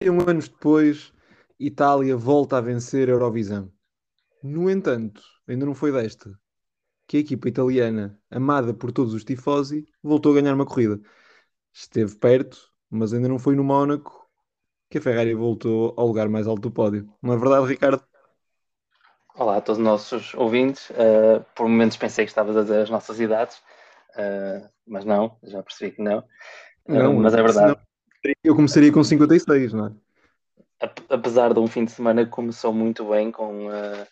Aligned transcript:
31 0.00 0.30
anos 0.30 0.48
depois, 0.48 1.12
Itália 1.58 2.16
volta 2.16 2.56
a 2.56 2.60
vencer 2.62 3.08
a 3.08 3.12
Eurovisão. 3.12 3.70
No 4.42 4.70
entanto, 4.70 5.22
ainda 5.46 5.66
não 5.66 5.74
foi 5.74 5.92
desta 5.92 6.30
que 7.06 7.18
a 7.18 7.20
equipa 7.20 7.48
italiana, 7.48 8.18
amada 8.30 8.72
por 8.72 8.92
todos 8.92 9.12
os 9.12 9.24
tifosi, 9.24 9.84
voltou 10.02 10.32
a 10.32 10.40
ganhar 10.40 10.54
uma 10.54 10.64
corrida. 10.64 10.98
Esteve 11.70 12.14
perto, 12.16 12.72
mas 12.88 13.12
ainda 13.12 13.28
não 13.28 13.38
foi 13.38 13.54
no 13.54 13.62
Mónaco 13.62 14.26
que 14.88 14.96
a 14.96 15.02
Ferrari 15.02 15.34
voltou 15.34 15.92
ao 15.98 16.06
lugar 16.06 16.30
mais 16.30 16.46
alto 16.46 16.62
do 16.62 16.70
pódio. 16.70 17.12
Não 17.20 17.34
é 17.34 17.36
verdade, 17.36 17.66
Ricardo? 17.66 18.02
Olá 19.34 19.58
a 19.58 19.60
todos 19.60 19.78
os 19.78 19.84
nossos 19.84 20.32
ouvintes. 20.34 20.88
Uh, 20.90 21.44
por 21.54 21.68
momentos 21.68 21.98
pensei 21.98 22.24
que 22.24 22.30
estavas 22.30 22.56
a 22.56 22.62
dizer 22.62 22.82
as 22.82 22.90
nossas 22.90 23.20
idades, 23.20 23.58
uh, 24.16 24.66
mas 24.86 25.04
não, 25.04 25.36
já 25.42 25.62
percebi 25.62 25.96
que 25.96 26.02
não. 26.02 26.24
Não, 26.88 27.12
mas 27.12 27.34
é 27.34 27.42
verdade. 27.42 27.89
Eu 28.44 28.54
começaria 28.54 28.92
com 28.92 29.02
56, 29.02 29.72
não 29.72 29.86
é? 29.86 29.92
Apesar 31.08 31.52
de 31.52 31.60
um 31.60 31.66
fim 31.66 31.84
de 31.84 31.92
semana 31.92 32.24
que 32.24 32.30
começou 32.30 32.72
muito 32.72 33.04
bem, 33.10 33.30
com 33.30 33.66
uh, 33.66 34.06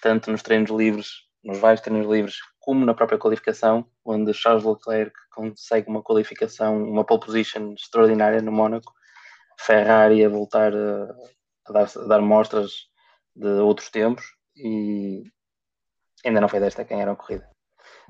tanto 0.00 0.30
nos 0.30 0.42
treinos 0.42 0.70
livres, 0.70 1.08
nos 1.42 1.58
vários 1.58 1.80
treinos 1.80 2.08
livres, 2.08 2.36
como 2.60 2.86
na 2.86 2.94
própria 2.94 3.18
qualificação, 3.18 3.84
onde 4.04 4.32
Charles 4.32 4.64
Leclerc 4.64 5.12
consegue 5.32 5.88
uma 5.88 6.02
qualificação, 6.02 6.82
uma 6.82 7.04
pole 7.04 7.20
position 7.20 7.72
extraordinária 7.72 8.40
no 8.40 8.52
Mónaco, 8.52 8.92
Ferrari 9.58 10.24
a 10.24 10.28
voltar 10.28 10.72
a, 10.74 11.14
a, 11.66 11.72
dar, 11.72 11.88
a 11.96 12.06
dar 12.06 12.20
mostras 12.20 12.88
de 13.34 13.48
outros 13.48 13.90
tempos 13.90 14.24
e 14.56 15.24
ainda 16.24 16.40
não 16.40 16.48
foi 16.48 16.60
desta 16.60 16.84
quem 16.84 17.00
era 17.00 17.12
a 17.12 17.16
corrida. 17.16 17.48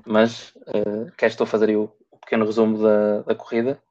Mas 0.05 0.53
uh, 0.67 1.11
queres 1.17 1.35
tu 1.35 1.45
fazer 1.45 1.75
o, 1.75 1.91
o 2.11 2.17
pequeno 2.19 2.45
resumo 2.45 2.81
da, 2.81 3.21
da 3.21 3.35
corrida? 3.35 3.81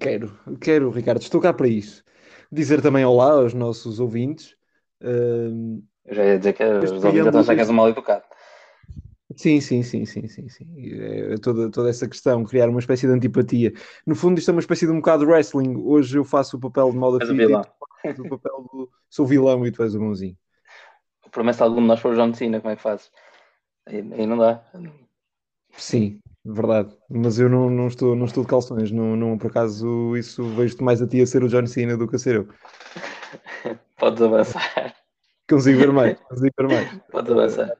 Quero, 0.00 0.36
quero, 0.60 0.90
Ricardo, 0.90 1.20
estou 1.22 1.40
cá 1.40 1.52
para 1.52 1.68
isso. 1.68 2.04
Dizer 2.50 2.82
também 2.82 3.04
olá 3.04 3.32
aos 3.32 3.54
nossos 3.54 4.00
ouvintes. 4.00 4.56
Uh, 5.00 5.82
Eu 6.04 6.14
já 6.14 6.24
ia 6.24 6.38
dizer 6.38 6.52
que 6.52 6.64
os 6.64 6.92
ouvintes 7.04 7.26
estão 7.26 7.44
que 7.44 7.60
és 7.60 7.70
um 7.70 7.74
mal 7.74 7.88
educado. 7.88 8.24
Sim, 9.36 9.60
sim, 9.60 9.82
sim, 9.82 10.04
sim, 10.06 10.26
sim, 10.28 10.48
sim. 10.48 10.66
É 10.92 11.36
toda, 11.36 11.70
toda 11.70 11.90
essa 11.90 12.08
questão, 12.08 12.44
criar 12.44 12.68
uma 12.68 12.80
espécie 12.80 13.06
de 13.06 13.12
antipatia. 13.12 13.72
No 14.06 14.14
fundo, 14.14 14.38
isto 14.38 14.50
é 14.50 14.52
uma 14.52 14.60
espécie 14.60 14.86
de 14.86 14.92
um 14.92 14.96
bocado 14.96 15.24
de 15.24 15.30
wrestling. 15.30 15.76
Hoje 15.76 16.16
eu 16.18 16.24
faço 16.24 16.56
o 16.56 16.60
papel 16.60 16.90
de 16.90 16.96
moda 16.96 17.24
vilão. 17.24 17.62
o 18.18 18.28
papel 18.28 18.68
do 18.72 18.90
sou 19.10 19.26
vilão 19.26 19.66
e 19.66 19.72
tu 19.72 19.82
és 19.82 19.94
o 19.94 19.98
bonzinho. 19.98 20.36
Promessa 21.30 21.64
algum 21.64 21.82
de 21.82 21.88
nós 21.88 22.00
for 22.00 22.12
o 22.12 22.16
John 22.16 22.32
Cena, 22.32 22.60
como 22.60 22.72
é 22.72 22.76
que 22.76 22.82
fazes? 22.82 23.10
Aí, 23.84 23.96
aí 23.98 24.26
não 24.26 24.38
dá. 24.38 24.64
Sim, 25.76 26.20
verdade. 26.52 26.96
Mas 27.08 27.38
eu 27.38 27.48
não, 27.48 27.68
não, 27.68 27.88
estou, 27.88 28.14
não 28.14 28.26
estou 28.26 28.42
de 28.44 28.48
calções. 28.48 28.90
Não, 28.90 29.16
não, 29.16 29.38
por 29.38 29.50
acaso, 29.50 30.16
isso 30.16 30.44
vejo-te 30.54 30.82
mais 30.82 31.02
a 31.02 31.06
ti 31.06 31.20
a 31.20 31.26
ser 31.26 31.42
o 31.42 31.48
John 31.48 31.66
Cena 31.66 31.96
do 31.96 32.08
que 32.08 32.16
a 32.16 32.18
ser 32.18 32.36
eu. 32.36 32.48
Podes 33.98 34.22
avançar. 34.22 34.94
Consigo 35.48 35.78
ver 35.78 35.92
mais. 35.92 36.18
Consigo 36.20 36.54
ver 36.58 36.68
mais. 36.68 37.00
Podes 37.10 37.32
avançar. 37.32 37.76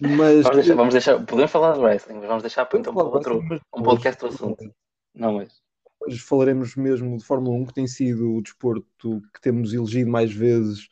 Mas... 0.00 0.42
Vamos, 0.42 0.56
deixar, 0.56 0.74
vamos 0.74 0.92
deixar, 0.92 1.24
podemos 1.24 1.50
falar 1.50 1.72
de 1.72 1.80
wrestling, 1.80 2.16
mas 2.16 2.26
vamos 2.26 2.42
deixar 2.42 2.66
para, 2.66 2.78
então, 2.78 2.92
para 2.92 3.04
outro, 3.04 3.42
um 3.74 3.82
podcast 3.82 4.20
do 4.20 4.26
assunto. 4.26 4.74
Não, 5.14 5.34
mas. 5.34 5.62
Hoje 6.00 6.18
falaremos 6.18 6.76
mesmo 6.76 7.16
de 7.16 7.24
Fórmula 7.24 7.56
1, 7.56 7.66
que 7.66 7.74
tem 7.74 7.86
sido 7.86 8.34
o 8.34 8.42
desporto 8.42 9.22
que 9.32 9.40
temos 9.40 9.72
elegido 9.72 10.10
mais 10.10 10.32
vezes 10.32 10.88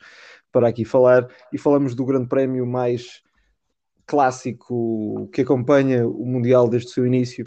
para 0.51 0.67
aqui 0.67 0.85
falar, 0.85 1.27
e 1.51 1.57
falamos 1.57 1.93
do 1.95 2.05
Grande 2.05 2.27
Prémio 2.27 2.65
mais 2.65 3.22
clássico 4.13 5.27
que 5.33 5.41
acompanha 5.41 6.07
o 6.07 6.23
Mundial 6.23 6.69
desde 6.69 6.87
o 6.87 6.91
seu 6.91 7.07
início, 7.07 7.43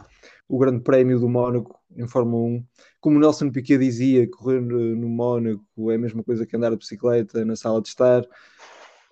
o 0.48 0.58
Grande 0.58 0.82
Prémio 0.82 1.20
do 1.20 1.28
Mónaco 1.28 1.80
em 1.96 2.08
Fórmula 2.08 2.42
1. 2.42 2.66
Como 3.00 3.20
Nelson 3.20 3.52
Piquet 3.52 3.78
dizia, 3.78 4.28
correr 4.28 4.60
no 4.60 5.08
Mónaco 5.08 5.92
é 5.92 5.94
a 5.94 5.98
mesma 5.98 6.24
coisa 6.24 6.44
que 6.44 6.56
andar 6.56 6.70
de 6.70 6.78
bicicleta 6.78 7.44
na 7.44 7.54
sala 7.54 7.80
de 7.80 7.86
estar. 7.86 8.22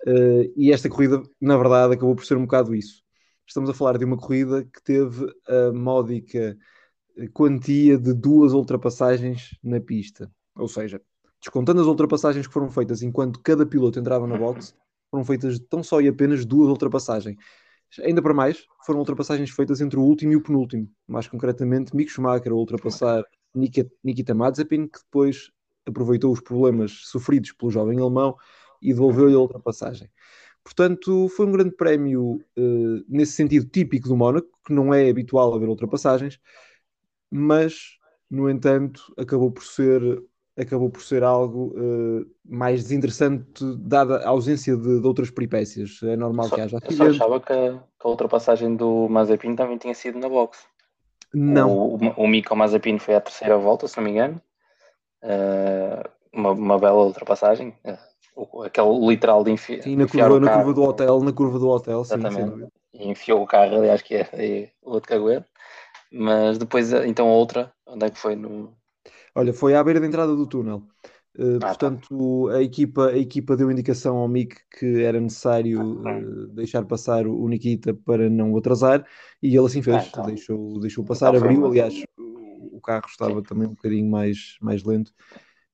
Uh, 0.05 0.51
e 0.57 0.73
esta 0.73 0.89
corrida, 0.89 1.23
na 1.39 1.55
verdade, 1.55 1.93
acabou 1.93 2.13
por 2.13 2.25
ser 2.25 2.35
um 2.35 2.41
bocado 2.41 2.75
isso. 2.75 3.01
Estamos 3.47 3.69
a 3.69 3.73
falar 3.73 3.97
de 3.97 4.03
uma 4.03 4.17
corrida 4.17 4.65
que 4.65 4.83
teve 4.83 5.25
a 5.47 5.71
módica 5.71 6.57
quantia 7.31 7.97
de 7.97 8.13
duas 8.13 8.51
ultrapassagens 8.51 9.57
na 9.63 9.79
pista. 9.79 10.29
Ou 10.57 10.67
seja, 10.67 11.01
descontando 11.39 11.79
as 11.79 11.87
ultrapassagens 11.87 12.47
que 12.47 12.53
foram 12.53 12.69
feitas 12.69 13.01
enquanto 13.01 13.39
cada 13.39 13.65
piloto 13.65 13.97
entrava 13.97 14.27
na 14.27 14.37
box, 14.37 14.75
foram 15.15 15.23
feitas 15.23 15.57
tão 15.69 15.81
só 15.81 16.01
e 16.01 16.09
apenas 16.09 16.45
duas 16.45 16.69
ultrapassagens. 16.69 17.37
Ainda 18.03 18.21
para 18.21 18.33
mais, 18.33 18.65
foram 18.85 18.99
ultrapassagens 18.99 19.49
feitas 19.49 19.79
entre 19.79 19.97
o 19.97 20.01
último 20.03 20.33
e 20.33 20.35
o 20.35 20.41
penúltimo. 20.41 20.89
Mais 21.07 21.27
concretamente, 21.27 21.95
Mick 21.95 22.11
Schumacher 22.11 22.51
a 22.51 22.55
ultrapassar 22.55 23.23
Nikita 23.55 24.33
Mazepin, 24.33 24.87
que 24.87 24.99
depois 24.99 25.49
aproveitou 25.85 26.33
os 26.33 26.41
problemas 26.41 26.91
sofridos 27.05 27.53
pelo 27.53 27.71
jovem 27.71 27.99
alemão 27.99 28.35
e 28.81 28.91
devolveu-lhe 28.91 29.35
a 29.35 29.39
ultrapassagem. 29.39 30.09
Portanto, 30.61 31.29
foi 31.29 31.45
um 31.45 31.51
grande 31.51 31.75
prémio 31.75 32.41
uh, 32.57 33.05
nesse 33.07 33.33
sentido 33.33 33.67
típico 33.67 34.09
do 34.09 34.17
Mónaco, 34.17 34.49
que 34.65 34.73
não 34.73 34.93
é 34.93 35.09
habitual 35.09 35.53
haver 35.53 35.69
ultrapassagens, 35.69 36.39
mas, 37.31 37.97
no 38.29 38.49
entanto, 38.49 39.13
acabou 39.17 39.51
por 39.51 39.63
ser, 39.63 40.01
acabou 40.57 40.89
por 40.89 41.01
ser 41.01 41.23
algo 41.23 41.73
uh, 41.75 42.25
mais 42.45 42.83
desinteressante, 42.83 43.63
dada 43.77 44.17
a 44.17 44.29
ausência 44.29 44.75
de, 44.75 45.01
de 45.01 45.07
outras 45.07 45.29
peripécias. 45.29 45.99
É 46.03 46.15
normal 46.15 46.47
só, 46.47 46.55
que 46.55 46.61
haja. 46.61 46.79
Eu 46.83 46.91
só 46.91 47.07
achava 47.07 47.39
que 47.39 47.53
a, 47.53 47.73
que 47.73 48.07
a, 48.07 48.07
ultrapassagem 48.07 48.75
do 48.75 49.07
Mazepin 49.09 49.55
também 49.55 49.77
tinha 49.77 49.93
sido 49.93 50.19
na 50.19 50.29
box. 50.29 50.65
Não. 51.33 51.71
O, 51.71 51.95
o, 51.95 52.23
o 52.23 52.55
Mazepin 52.55 52.97
foi 52.99 53.15
à 53.15 53.21
terceira 53.21 53.57
volta, 53.57 53.87
se 53.87 53.97
não 53.97 54.03
me 54.03 54.11
engano. 54.11 54.41
Uh, 55.23 56.09
uma, 56.31 56.51
uma 56.51 56.79
bela 56.79 57.03
ultrapassagem 57.03 57.73
aquele 58.65 59.07
literal 59.07 59.43
de 59.43 59.51
enfi 59.51 59.81
sim, 59.81 59.95
na 59.95 60.07
curva, 60.07 60.39
na 60.39 60.53
curva 60.53 60.73
do 60.73 60.83
hotel, 60.83 61.19
na 61.21 61.33
curva 61.33 61.59
do 61.59 61.69
hotel, 61.69 62.01
exatamente. 62.01 62.57
Sim, 62.57 62.69
e 62.93 63.07
enfiou 63.09 63.41
o 63.41 63.47
carro, 63.47 63.77
aliás, 63.77 64.01
que 64.01 64.15
é, 64.15 64.29
é 64.33 64.69
o 64.81 64.91
outro 64.91 65.09
caguete. 65.09 65.45
Mas 66.11 66.57
depois, 66.57 66.93
então, 66.93 67.27
a 67.27 67.33
outra, 67.33 67.73
onde 67.85 68.05
é 68.05 68.09
que 68.09 68.17
foi? 68.17 68.35
No... 68.35 68.75
Olha, 69.35 69.53
foi 69.53 69.75
à 69.75 69.83
beira 69.83 69.99
da 69.99 70.07
entrada 70.07 70.35
do 70.35 70.47
túnel. 70.47 70.87
Uh, 71.37 71.57
ah, 71.61 71.67
portanto, 71.67 72.47
tá. 72.47 72.55
a, 72.55 72.63
equipa, 72.63 73.07
a 73.07 73.17
equipa 73.17 73.57
deu 73.57 73.69
indicação 73.69 74.15
ao 74.15 74.27
Mick 74.27 74.55
que 74.79 75.03
era 75.03 75.19
necessário 75.19 75.99
uh, 75.99 76.47
deixar 76.47 76.85
passar 76.85 77.27
o 77.27 77.45
Nikita 77.49 77.93
para 77.93 78.29
não 78.29 78.53
o 78.53 78.57
atrasar 78.57 79.05
e 79.43 79.49
ele 79.49 79.65
assim 79.65 79.81
fez, 79.81 79.97
ah, 79.97 80.05
então. 80.07 80.25
deixou, 80.27 80.79
deixou 80.79 81.03
passar, 81.03 81.35
então, 81.35 81.45
abriu. 81.45 81.65
Aliás, 81.65 81.93
o 82.17 82.79
carro 82.79 83.05
estava 83.09 83.35
Sim. 83.35 83.43
também 83.43 83.67
um 83.67 83.71
bocadinho 83.71 84.09
mais, 84.09 84.55
mais 84.61 84.81
lento 84.85 85.11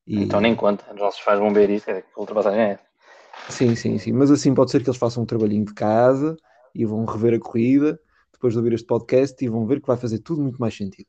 e... 0.07 0.23
Então 0.23 0.41
nem 0.41 0.55
conta, 0.55 0.83
já 0.97 1.11
se 1.11 1.22
faz 1.22 1.39
bombeirista, 1.39 2.01
que 2.01 2.19
ultrapassagem 2.19 2.59
é 2.59 2.79
Sim, 3.49 3.75
sim, 3.75 3.97
sim. 3.97 4.11
Mas 4.11 4.31
assim 4.31 4.53
pode 4.53 4.72
ser 4.72 4.83
que 4.83 4.89
eles 4.89 4.99
façam 4.99 5.23
um 5.23 5.25
trabalhinho 5.25 5.66
de 5.66 5.73
casa 5.73 6.35
e 6.73 6.85
vão 6.85 7.05
rever 7.05 7.35
a 7.35 7.39
corrida 7.39 7.99
depois 8.31 8.53
de 8.53 8.59
ouvir 8.59 8.73
este 8.73 8.88
podcast 8.88 9.43
e 9.43 9.47
vão 9.47 9.66
ver 9.66 9.79
que 9.79 9.88
vai 9.88 9.97
fazer 9.97 10.19
tudo 10.19 10.41
muito 10.41 10.59
mais 10.59 10.75
sentido. 10.75 11.07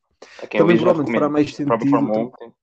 Também 0.51 0.77
provavelmente 0.77 1.13
fará 1.13 1.29
mais 1.29 1.51
sentido. 1.51 1.73
A 1.73 1.79
própria 1.79 1.91
Fórmula 1.91 2.19
1 2.19 2.31
tem, 2.31 2.55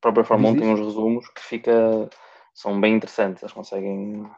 própria 0.00 0.24
Fórmula 0.24 0.52
1 0.54 0.58
tem 0.58 0.68
uns 0.68 0.80
resumos 0.80 1.28
que 1.28 1.42
fica, 1.42 2.10
são 2.54 2.80
bem 2.80 2.94
interessantes. 2.94 3.42
Eles 3.42 3.52
conseguem. 3.52 4.28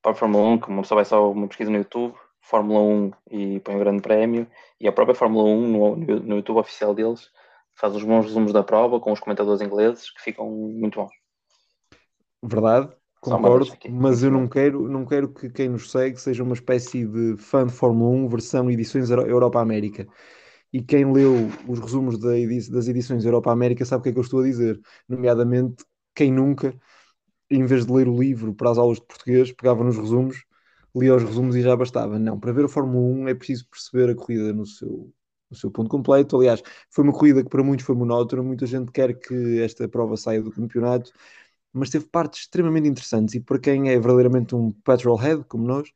Para 0.00 0.12
a 0.12 0.14
Fórmula 0.14 0.46
1, 0.50 0.58
que 0.58 0.68
uma 0.68 0.82
pessoa 0.82 0.98
vai 0.98 1.04
só 1.04 1.30
uma 1.30 1.48
pesquisa 1.48 1.70
no 1.70 1.78
YouTube, 1.78 2.14
Fórmula 2.40 2.80
1 2.80 3.12
e 3.30 3.60
põe 3.60 3.76
o 3.76 3.80
grande 3.80 4.00
prémio, 4.00 4.46
e 4.80 4.86
a 4.86 4.92
própria 4.92 5.14
Fórmula 5.14 5.44
1 5.44 5.68
no, 5.68 5.96
no 5.96 6.36
YouTube 6.36 6.58
oficial 6.58 6.94
deles 6.94 7.30
faz 7.74 7.94
os 7.94 8.02
bons 8.02 8.24
resumos 8.24 8.52
da 8.52 8.62
prova 8.62 8.98
com 9.00 9.12
os 9.12 9.20
comentadores 9.20 9.60
ingleses 9.60 10.10
que 10.10 10.22
ficam 10.22 10.48
muito 10.50 11.00
bons. 11.00 11.12
Verdade, 12.42 12.90
concordo, 13.20 13.66
mas 13.90 14.22
eu 14.22 14.30
não 14.30 14.48
quero, 14.48 14.88
não 14.88 15.04
quero 15.04 15.28
que 15.28 15.50
quem 15.50 15.68
nos 15.68 15.90
segue 15.90 16.16
seja 16.16 16.42
uma 16.42 16.54
espécie 16.54 17.04
de 17.06 17.36
fã 17.36 17.66
de 17.66 17.72
Fórmula 17.72 18.10
1 18.10 18.28
versão 18.28 18.70
edições 18.70 19.10
Europa-América. 19.10 20.06
E 20.72 20.82
quem 20.82 21.10
leu 21.10 21.48
os 21.66 21.78
resumos 21.78 22.18
das 22.18 22.88
edições 22.88 23.24
Europa-América 23.24 23.84
sabe 23.84 24.00
o 24.00 24.02
que 24.02 24.08
é 24.10 24.12
que 24.12 24.18
eu 24.18 24.22
estou 24.22 24.40
a 24.40 24.44
dizer. 24.44 24.80
Nomeadamente, 25.08 25.84
quem 26.14 26.32
nunca, 26.32 26.74
em 27.50 27.64
vez 27.64 27.86
de 27.86 27.92
ler 27.92 28.08
o 28.08 28.18
livro 28.18 28.54
para 28.54 28.70
as 28.70 28.78
aulas 28.78 28.98
de 28.98 29.06
português, 29.06 29.52
pegava 29.52 29.82
nos 29.82 29.96
resumos, 29.96 30.44
lia 30.94 31.14
os 31.14 31.22
resumos 31.22 31.56
e 31.56 31.62
já 31.62 31.74
bastava. 31.74 32.18
Não, 32.18 32.38
para 32.38 32.52
ver 32.52 32.66
a 32.66 32.68
Fórmula 32.68 33.00
1 33.24 33.28
é 33.28 33.34
preciso 33.34 33.66
perceber 33.70 34.10
a 34.10 34.14
corrida 34.14 34.52
no 34.52 34.66
seu, 34.66 35.12
o 35.50 35.54
seu 35.54 35.70
ponto 35.70 35.88
completo. 35.88 36.36
Aliás, 36.36 36.62
foi 36.90 37.04
uma 37.04 37.12
corrida 37.12 37.42
que 37.42 37.48
para 37.48 37.62
muitos 37.62 37.86
foi 37.86 37.94
monótona, 37.94 38.42
muita 38.42 38.66
gente 38.66 38.92
quer 38.92 39.14
que 39.18 39.60
esta 39.60 39.88
prova 39.88 40.16
saia 40.16 40.42
do 40.42 40.50
campeonato, 40.50 41.10
mas 41.72 41.90
teve 41.90 42.06
partes 42.06 42.40
extremamente 42.40 42.88
interessantes 42.88 43.34
e 43.34 43.40
para 43.40 43.58
quem 43.58 43.88
é 43.88 43.98
verdadeiramente 43.98 44.54
um 44.54 44.72
petrolhead 44.84 45.44
como 45.48 45.66
nós. 45.66 45.88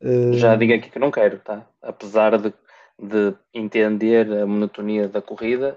Uh... 0.00 0.32
Já 0.32 0.56
digo 0.56 0.72
aqui 0.72 0.90
que 0.90 0.98
não 0.98 1.10
quero, 1.10 1.38
tá? 1.38 1.66
Apesar 1.80 2.38
de, 2.38 2.52
de 2.98 3.34
entender 3.52 4.30
a 4.32 4.46
monotonia 4.46 5.08
da 5.08 5.20
corrida, 5.20 5.76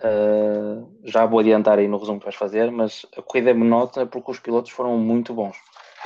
uh, 0.00 1.00
já 1.04 1.24
vou 1.26 1.40
adiantar 1.40 1.78
aí 1.78 1.88
no 1.88 1.98
resumo 1.98 2.18
que 2.18 2.26
vais 2.26 2.36
fazer, 2.36 2.70
mas 2.70 3.06
a 3.16 3.22
corrida 3.22 3.50
é 3.50 3.54
monótona 3.54 4.06
porque 4.06 4.30
os 4.30 4.40
pilotos 4.40 4.70
foram 4.70 4.98
muito 4.98 5.34
bons. 5.34 5.56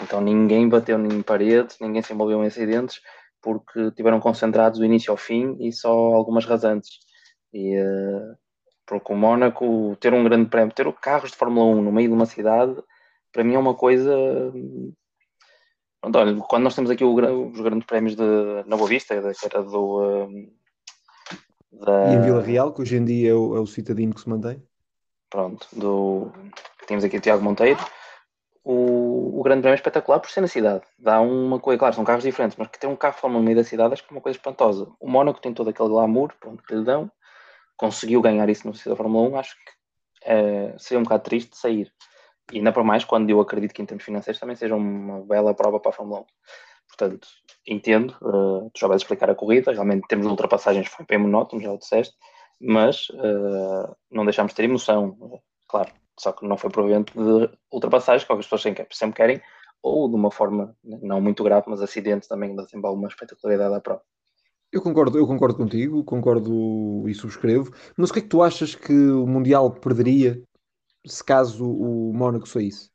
Então 0.01 0.21
ninguém 0.21 0.69
bateu 0.69 0.99
em 0.99 1.23
paredes, 1.23 1.79
ninguém 1.81 2.03
se 2.03 2.13
envolveu 2.13 2.43
em 2.43 2.47
acidentes 2.47 3.01
porque 3.43 3.91
tiveram 3.93 4.21
concentrados 4.21 4.79
do 4.79 4.85
início 4.85 5.11
ao 5.11 5.17
fim 5.17 5.57
e 5.61 5.73
só 5.73 5.91
algumas 5.91 6.45
rasantes. 6.45 6.99
E, 7.53 7.79
uh, 7.81 8.37
Porque 8.87 9.13
o 9.13 9.17
Mónaco, 9.17 9.97
ter 10.01 10.13
um 10.15 10.25
grande 10.25 10.49
prémio, 10.51 10.75
ter 10.75 10.91
carros 10.95 11.31
de 11.31 11.37
Fórmula 11.37 11.67
1 11.67 11.83
no 11.83 11.93
meio 11.93 12.09
de 12.09 12.15
uma 12.15 12.27
cidade, 12.27 12.75
para 13.33 13.45
mim 13.45 13.55
é 13.55 13.59
uma 13.59 13.75
coisa. 13.75 14.13
Pronto, 16.01 16.19
olha, 16.19 16.37
quando 16.37 16.65
nós 16.65 16.75
temos 16.75 16.91
aqui 16.91 17.05
o, 17.05 17.15
os 17.51 17.61
grandes 17.61 17.87
prémios 17.87 18.17
de, 18.17 18.25
na 18.67 18.77
Boa 18.77 18.89
Vista, 18.89 19.21
que 19.21 19.47
era 19.47 19.63
do. 19.63 20.29
Da... 21.73 22.13
E 22.13 22.15
em 22.15 22.23
Vila 22.23 22.43
Real, 22.43 22.73
que 22.73 22.83
hoje 22.83 22.97
em 22.97 23.05
dia 23.05 23.31
é 23.31 23.35
o, 23.35 23.57
é 23.57 23.61
o 23.61 23.67
citadino 23.67 24.15
que 24.15 24.21
se 24.21 24.29
mantém? 24.29 24.63
Pronto, 25.29 25.67
do. 25.73 26.31
Temos 26.87 27.05
aqui 27.05 27.17
o 27.17 27.21
Tiago 27.21 27.43
Monteiro. 27.43 27.79
O, 28.65 29.41
o 29.41 29.43
Grande 29.43 29.63
Prémio 29.63 29.75
é 29.75 29.79
espetacular 29.79 30.21
por 30.21 30.31
ser 30.31 30.41
na 30.43 30.49
cidade. 30.49 30.83
Dá 30.99 31.21
uma 31.21 31.59
coisa, 31.59 31.79
claro, 31.79 31.95
são 31.95 32.05
carros 32.05 32.25
diferentes, 32.25 32.57
mas 32.59 32.69
que 32.69 32.79
ter 32.79 32.87
um 32.87 32.97
carro 32.97 33.15
Fórmula 33.15 33.41
no 33.41 33.45
meio 33.45 33.57
da 33.57 33.65
cidade 33.65 33.95
acho 33.95 34.03
que 34.03 34.13
é 34.13 34.17
uma 34.17 34.21
coisa 34.21 34.37
espantosa. 34.37 34.89
O 35.01 35.09
Mónaco 35.09 35.41
tem 35.41 35.55
todo 35.55 35.71
aquele 35.71 35.89
glamour, 35.89 36.33
pronto, 36.39 36.63
que 36.63 36.75
lhe 36.75 36.85
dão 36.85 37.11
conseguiu 37.81 38.21
ganhar 38.21 38.47
isso 38.51 38.67
no 38.67 38.75
da 38.75 38.95
Fórmula 38.95 39.31
1, 39.31 39.39
acho 39.39 39.57
que 39.57 39.73
é, 40.25 40.77
seria 40.77 41.01
um 41.01 41.03
bocado 41.03 41.23
triste 41.23 41.57
sair. 41.57 41.91
E 42.53 42.59
ainda 42.59 42.73
para 42.73 42.85
mais 42.85 43.05
quando 43.05 43.31
eu 43.31 43.41
acredito 43.41 43.73
que 43.73 43.83
em 43.83 43.87
termos 43.87 44.05
financeiros 44.05 44.41
também 44.41 44.57
seja 44.57 44.75
uma 44.75 45.25
bela 45.25 45.55
prova 45.55 45.79
para 45.79 45.91
a 45.91 45.95
Fórmula 45.95 46.21
1. 46.21 46.25
Portanto, 46.89 47.29
entendo, 47.67 48.17
uh, 48.21 48.71
tu 48.73 48.81
já 48.81 48.89
vais 48.89 49.03
explicar 49.03 49.31
a 49.31 49.35
corrida, 49.35 49.73
realmente 49.73 50.07
temos 50.09 50.27
ultrapassagens, 50.27 50.89
foi 50.89 51.07
bem 51.07 51.19
monótono, 51.19 51.63
já 51.63 51.73
o 51.73 51.79
disseste, 51.79 52.15
mas 52.61 53.09
uh, 53.11 53.97
não 54.11 54.25
deixámos 54.25 54.53
de 54.53 54.57
ter 54.57 54.65
emoção, 54.65 55.41
claro, 55.69 55.91
só 56.19 56.33
que 56.33 56.47
não 56.47 56.57
foi 56.57 56.71
provento 56.71 57.13
de 57.13 57.51
ultrapassagens, 57.73 58.25
que 58.27 58.33
as 58.33 58.47
pessoas 58.47 58.63
sempre 58.63 59.17
querem, 59.17 59.41
ou 59.83 60.09
de 60.09 60.17
uma 60.17 60.31
forma 60.31 60.77
não 60.83 61.21
muito 61.21 61.43
grave, 61.43 61.67
mas 61.69 61.81
acidente 61.81 62.29
também 62.29 62.55
dá 62.55 62.67
sempre 62.67 62.87
alguma 62.87 63.09
espetacularidade 63.09 63.75
à 63.75 63.81
prova. 63.81 64.03
Eu 64.73 64.83
concordo, 64.83 65.19
eu 65.19 65.27
concordo 65.27 65.57
contigo, 65.57 66.05
concordo 66.05 67.09
e 67.09 67.15
subscrevo, 67.15 67.73
mas 67.97 68.11
o 68.11 68.13
que 68.13 68.21
é 68.21 68.23
que 68.23 68.29
tu 68.29 68.43
achas 68.43 68.75
que 68.75 68.93
o 68.93 69.27
Mundial 69.27 69.73
perderia 69.73 70.41
se 71.07 71.23
caso 71.25 71.71
o 71.71 72.13
Mónaco 72.15 72.49
saísse? 72.49 72.91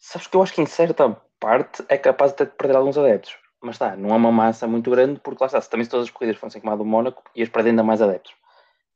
Sabes 0.00 0.26
que 0.26 0.36
eu 0.36 0.42
acho 0.42 0.52
que 0.52 0.60
em 0.60 0.66
certa 0.66 1.10
parte 1.38 1.84
é 1.88 1.96
capaz 1.96 2.32
de 2.32 2.44
perder 2.46 2.76
alguns 2.76 2.98
adeptos, 2.98 3.36
mas 3.60 3.76
está, 3.76 3.96
não 3.96 4.10
é 4.10 4.16
uma 4.16 4.32
massa 4.32 4.66
muito 4.66 4.90
grande, 4.90 5.20
porque 5.20 5.42
lá 5.42 5.46
está, 5.46 5.60
se 5.60 5.70
também 5.70 5.84
se 5.84 5.90
todas 5.90 6.06
as 6.06 6.10
corridas 6.10 6.38
fossem 6.38 6.60
como 6.60 6.72
a 6.72 6.76
do 6.76 6.84
Mónaco, 6.84 7.22
ias 7.34 7.48
perder 7.48 7.70
ainda 7.70 7.82
mais 7.82 8.02
adeptos. 8.02 8.34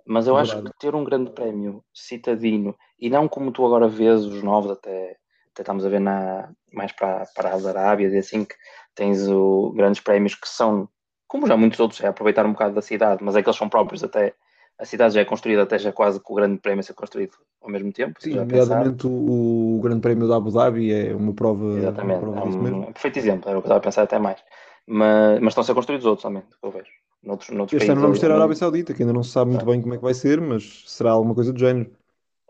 Mas 0.07 0.29
eu 0.29 0.37
acho 0.37 0.63
que 0.63 0.71
ter 0.79 0.95
um 0.95 1.03
grande 1.03 1.31
prémio 1.33 1.83
citadino, 1.93 2.77
e 2.99 3.11
não 3.11 3.27
como 3.27 3.51
tu 3.51 3.67
agora 3.67 3.89
vês 3.89 4.25
os 4.25 4.43
novos, 4.43 4.71
até, 4.71 5.17
até 5.53 5.63
estamos 5.63 5.85
a 5.85 5.89
ver 5.89 6.01
na, 6.01 6.53
mais 6.73 6.93
para, 6.93 7.25
para 7.35 7.55
as 7.55 7.67
Arábias 7.67 8.13
e 8.13 8.19
assim, 8.19 8.45
que 8.45 8.55
tens 8.95 9.27
o, 9.29 9.73
grandes 9.75 10.01
prémios 10.01 10.35
que 10.35 10.49
são, 10.49 10.89
como 11.27 11.47
já 11.47 11.57
muitos 11.57 11.81
outros, 11.81 12.01
é 12.03 12.07
aproveitar 12.07 12.47
um 12.47 12.53
bocado 12.53 12.75
da 12.75 12.83
cidade, 12.83 13.23
mas 13.25 13.35
é 13.35 13.43
que 13.43 13.49
eles 13.49 13.59
são 13.59 13.69
próprios 13.69 14.05
até. 14.05 14.35
A 14.79 14.85
cidade 14.85 15.15
já 15.15 15.21
é 15.21 15.25
construída 15.25 15.63
até 15.63 15.79
já 15.79 15.91
quase 15.91 16.21
com 16.21 16.35
o 16.35 16.37
grande 16.37 16.59
prémio 16.59 16.81
a 16.81 16.83
ser 16.83 16.93
construído 16.93 17.37
ao 17.63 17.71
mesmo 17.71 17.93
tempo. 17.93 18.21
Sim, 18.21 18.35
nomeadamente 18.35 19.07
o, 19.07 19.77
o 19.77 19.81
grande 19.81 20.01
prémio 20.01 20.29
da 20.29 20.37
Abu 20.37 20.51
Dhabi 20.51 20.93
é 20.93 21.15
uma 21.15 21.33
prova. 21.33 21.79
Exatamente, 21.79 22.25
uma 22.25 22.33
prova 22.33 22.69
é 22.69 22.73
um, 22.73 22.79
um 22.89 22.93
perfeito 22.93 23.19
exemplo, 23.19 23.49
era 23.49 23.59
o 23.59 23.63
que 23.63 23.67
eu 23.67 23.69
estava 23.69 23.79
a 23.79 23.83
pensar 23.83 24.03
até 24.03 24.19
mais. 24.19 24.39
Mas, 24.87 25.41
mas 25.41 25.49
estão 25.49 25.63
a 25.63 25.65
ser 25.65 25.75
construídos 25.75 26.07
outros 26.07 26.23
também, 26.23 26.43
que 26.43 26.67
eu 26.67 26.71
vejo. 26.71 26.91
Noutros, 27.23 27.51
noutros 27.51 27.81
este 27.81 27.91
ano 27.91 28.01
vamos 28.03 28.21
ter 28.21 28.31
a 28.31 28.35
Arábia 28.35 28.55
Saudita, 28.55 28.95
que 28.95 29.03
ainda 29.03 29.13
não 29.13 29.23
se 29.23 29.31
sabe 29.31 29.51
muito 29.51 29.67
bem 29.67 29.81
como 29.81 29.95
é 29.95 29.97
que 29.97 30.03
vai 30.03 30.15
ser, 30.15 30.41
mas 30.41 30.85
será 30.87 31.11
alguma 31.11 31.35
coisa 31.35 31.53
do 31.53 31.59
género. 31.59 31.91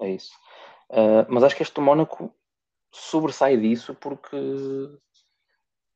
É 0.00 0.11
isso. 0.11 0.32
Uh, 0.90 1.25
mas 1.29 1.43
acho 1.43 1.56
que 1.56 1.62
este 1.62 1.81
Mónaco 1.81 2.31
sobressai 2.93 3.56
disso 3.56 3.94
porque 3.94 4.37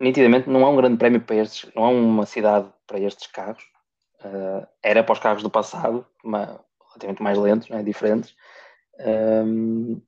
nitidamente 0.00 0.48
não 0.48 0.62
é 0.62 0.68
um 0.68 0.76
grande 0.76 0.96
prémio 0.96 1.20
para 1.20 1.36
estes, 1.36 1.70
não 1.74 1.84
é 1.84 1.88
uma 1.88 2.26
cidade 2.26 2.68
para 2.86 2.98
estes 2.98 3.26
carros. 3.26 3.62
Uh, 4.24 4.66
era 4.82 5.02
para 5.02 5.12
os 5.12 5.18
carros 5.18 5.42
do 5.42 5.50
passado, 5.50 6.06
mas 6.22 6.48
relativamente 6.88 7.22
mais 7.22 7.38
lentos, 7.38 7.68
né, 7.68 7.82
diferentes. 7.82 8.34
Um, 8.98 10.00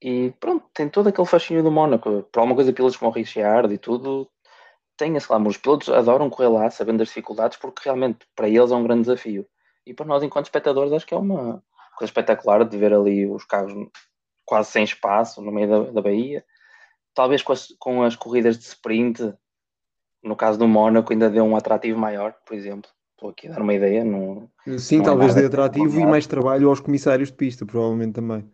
e 0.00 0.32
pronto, 0.40 0.66
tem 0.72 0.88
todo 0.88 1.08
aquele 1.08 1.26
fascínio 1.26 1.62
do 1.62 1.70
Mónaco. 1.70 2.22
Por 2.32 2.40
alguma 2.40 2.54
coisa, 2.54 2.72
pilotos 2.72 2.96
como 2.96 3.10
o 3.10 3.14
Richard 3.14 3.72
e 3.72 3.78
tudo, 3.78 4.30
tem 4.96 5.14
esse 5.16 5.28
glamour. 5.28 5.50
Os 5.50 5.58
pilotos 5.58 5.88
adoram 5.90 6.30
correr 6.30 6.48
lá, 6.48 6.70
sabendo 6.70 6.98
das 6.98 7.08
dificuldades, 7.08 7.58
porque 7.58 7.82
realmente 7.84 8.26
para 8.34 8.48
eles 8.48 8.70
é 8.70 8.74
um 8.74 8.84
grande 8.84 9.02
desafio. 9.02 9.46
E 9.86 9.92
para 9.92 10.06
nós, 10.06 10.22
enquanto 10.22 10.46
espectadores, 10.46 10.92
acho 10.92 11.06
que 11.06 11.14
é 11.14 11.18
uma 11.18 11.62
coisa 11.96 12.10
espetacular 12.10 12.64
de 12.64 12.78
ver 12.78 12.94
ali 12.94 13.26
os 13.26 13.44
carros 13.44 13.72
quase 14.44 14.70
sem 14.70 14.84
espaço 14.84 15.42
no 15.42 15.52
meio 15.52 15.68
da, 15.68 15.90
da 15.92 16.02
Bahia 16.02 16.44
talvez 17.14 17.42
com 17.42 17.52
as, 17.52 17.68
com 17.78 18.02
as 18.02 18.16
corridas 18.16 18.58
de 18.58 18.64
sprint, 18.64 19.34
no 20.22 20.36
caso 20.36 20.58
do 20.58 20.68
Mónaco, 20.68 21.12
ainda 21.12 21.30
deu 21.30 21.44
um 21.44 21.56
atrativo 21.56 21.98
maior, 21.98 22.34
por 22.44 22.54
exemplo. 22.54 22.90
Estou 23.20 23.28
aqui 23.28 23.48
a 23.48 23.52
dar 23.52 23.60
uma 23.60 23.74
ideia. 23.74 24.02
Não, 24.02 24.48
Sim, 24.78 24.96
não 24.96 25.02
é 25.02 25.06
talvez 25.08 25.34
dê 25.34 25.44
atrativo 25.44 26.00
e 26.00 26.06
mais 26.06 26.26
trabalho 26.26 26.70
aos 26.70 26.80
comissários 26.80 27.28
de 27.28 27.36
pista, 27.36 27.66
provavelmente 27.66 28.14
também. 28.14 28.50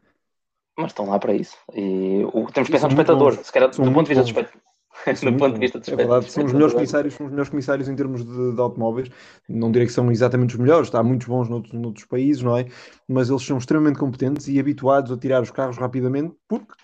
Mas 0.76 0.88
estão 0.88 1.06
lá 1.06 1.20
para 1.20 1.34
isso. 1.34 1.56
E 1.72 2.24
o, 2.32 2.50
temos 2.50 2.66
que 2.66 2.72
pensar 2.72 2.88
no 2.88 2.94
espectador. 2.94 3.32
Se 3.34 3.52
calhar, 3.52 3.70
do 3.70 3.76
ponto 3.76 4.02
de 4.02 4.08
vista 4.08 4.24
do 4.24 4.26
espectador. 4.26 4.60
no 5.22 5.36
ponto 5.36 5.54
de 5.54 5.60
vista 5.60 5.78
de 5.78 5.92
é 5.92 5.96
verdade, 5.96 6.32
são 6.32 6.44
os 6.44 6.52
melhores 6.52 6.74
comissários, 6.74 7.14
são 7.14 7.26
os 7.26 7.30
melhores 7.30 7.48
comissários 7.48 7.88
em 7.88 7.94
termos 7.94 8.24
de, 8.24 8.54
de, 8.54 8.60
automóveis. 8.60 9.08
Não 9.48 9.70
direi 9.70 9.86
que 9.86 9.92
são 9.92 10.10
exatamente 10.10 10.54
os 10.54 10.60
melhores, 10.60 10.88
está 10.88 11.00
muitos 11.00 11.28
bons 11.28 11.48
noutros, 11.48 11.72
noutros 11.72 12.04
países, 12.04 12.42
não 12.42 12.56
é? 12.56 12.66
Mas 13.06 13.30
eles 13.30 13.46
são 13.46 13.58
extremamente 13.58 14.00
competentes 14.00 14.48
e 14.48 14.58
habituados 14.58 15.12
a 15.12 15.16
tirar 15.16 15.42
os 15.42 15.52
carros 15.52 15.76
rapidamente 15.76 16.34
porque 16.48 16.74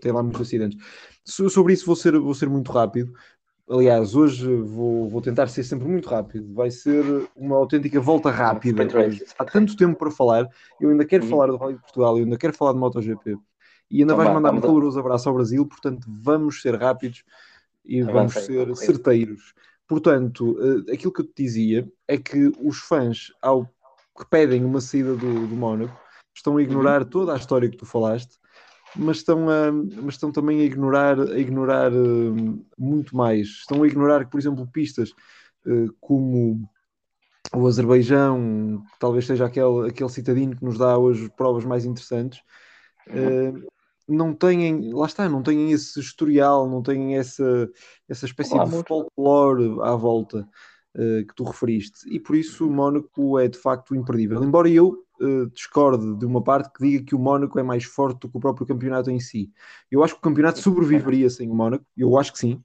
tem 0.00 0.12
lá 0.12 0.22
muitos 0.22 0.40
acidentes. 0.40 0.78
Sobre 1.24 1.72
isso 1.72 1.84
vou 1.84 1.96
ser, 1.96 2.16
vou 2.16 2.34
ser 2.34 2.48
muito 2.48 2.70
rápido. 2.70 3.12
Aliás, 3.68 4.14
hoje 4.14 4.54
vou, 4.56 5.08
vou 5.08 5.22
tentar 5.22 5.46
ser 5.46 5.64
sempre 5.64 5.88
muito 5.88 6.08
rápido. 6.08 6.52
Vai 6.52 6.70
ser 6.70 7.02
uma 7.34 7.56
autêntica 7.56 7.98
volta 7.98 8.30
rápida. 8.30 8.82
Há 9.38 9.44
tanto 9.44 9.74
tempo 9.76 9.98
para 9.98 10.10
falar. 10.10 10.46
Eu 10.78 10.90
ainda 10.90 11.04
quero 11.04 11.24
uhum. 11.24 11.30
falar 11.30 11.46
do 11.46 11.56
Rally 11.56 11.74
de 11.74 11.80
Portugal, 11.80 12.18
eu 12.18 12.24
ainda 12.24 12.36
quero 12.36 12.52
falar 12.52 12.72
de 12.72 12.78
MotoGP. 12.78 13.38
E 13.90 14.00
ainda 14.00 14.12
então, 14.12 14.16
vais 14.16 14.30
mandar 14.30 14.52
um 14.52 14.60
caloroso 14.60 14.98
abraço 14.98 15.28
ao 15.28 15.34
Brasil, 15.34 15.66
portanto, 15.66 16.06
vamos 16.08 16.60
ser 16.60 16.74
rápidos 16.74 17.24
e 17.84 18.02
vamos 18.02 18.34
ser 18.34 18.74
certeiros. 18.76 19.54
Portanto, 19.86 20.56
eh, 20.88 20.94
aquilo 20.94 21.12
que 21.12 21.20
eu 21.20 21.26
te 21.26 21.42
dizia 21.42 21.88
é 22.08 22.16
que 22.16 22.50
os 22.58 22.78
fãs, 22.78 23.28
ao 23.40 23.66
que 23.66 24.24
pedem 24.30 24.64
uma 24.64 24.80
saída 24.80 25.14
do, 25.14 25.46
do 25.46 25.54
Mónaco, 25.54 25.98
estão 26.34 26.56
a 26.56 26.62
ignorar 26.62 27.02
uhum. 27.02 27.08
toda 27.08 27.34
a 27.34 27.36
história 27.36 27.68
que 27.68 27.76
tu 27.76 27.86
falaste 27.86 28.38
mas 28.96 29.18
estão, 29.18 29.48
a, 29.48 29.72
mas 29.72 30.14
estão 30.14 30.30
também 30.30 30.60
a 30.60 30.64
ignorar, 30.64 31.20
a 31.20 31.38
ignorar 31.38 31.92
uh, 31.92 32.66
muito 32.78 33.16
mais. 33.16 33.48
Estão 33.48 33.82
a 33.82 33.86
ignorar 33.86 34.28
por 34.28 34.38
exemplo, 34.38 34.66
pistas 34.66 35.10
uh, 35.66 35.92
como 36.00 36.68
o 37.54 37.66
Azerbaijão, 37.66 38.84
que 38.92 38.98
talvez 38.98 39.26
seja 39.26 39.46
aquele, 39.46 39.88
aquele 39.88 40.08
citadino 40.08 40.56
que 40.56 40.64
nos 40.64 40.78
dá 40.78 40.96
hoje 40.98 41.30
provas 41.36 41.64
mais 41.64 41.84
interessantes, 41.84 42.40
uh, 43.08 43.66
não 44.08 44.34
têm, 44.34 44.92
lá 44.92 45.06
está, 45.06 45.28
não 45.28 45.42
têm 45.42 45.72
esse 45.72 45.98
historial, 45.98 46.68
não 46.68 46.82
têm 46.82 47.16
essa, 47.16 47.70
essa 48.08 48.26
espécie 48.26 48.54
Olá, 48.54 48.64
de 48.64 48.82
folclore 48.84 49.78
à 49.82 49.94
volta 49.94 50.48
que 50.96 51.34
tu 51.34 51.42
referiste. 51.42 52.08
E 52.08 52.20
por 52.20 52.36
isso 52.36 52.68
o 52.68 52.70
Mónaco 52.70 53.36
é 53.40 53.48
de 53.48 53.58
facto 53.58 53.96
imperdível. 53.96 54.44
Embora 54.44 54.68
eu 54.68 55.03
uh, 55.20 55.50
discorde 55.50 56.16
de 56.16 56.26
uma 56.26 56.42
parte 56.42 56.72
que 56.72 56.82
diga 56.84 57.04
que 57.04 57.14
o 57.14 57.18
Mónaco 57.18 57.58
é 57.58 57.62
mais 57.62 57.84
forte 57.84 58.20
do 58.20 58.28
que 58.28 58.36
o 58.36 58.40
próprio 58.40 58.66
campeonato 58.66 59.10
em 59.10 59.20
si. 59.20 59.52
Eu 59.90 60.02
acho 60.04 60.14
que 60.14 60.20
o 60.20 60.22
campeonato 60.22 60.60
sobreviveria 60.60 61.28
sem 61.30 61.50
o 61.50 61.54
Mónaco, 61.54 61.84
eu 61.96 62.18
acho 62.18 62.32
que 62.32 62.38
sim, 62.38 62.62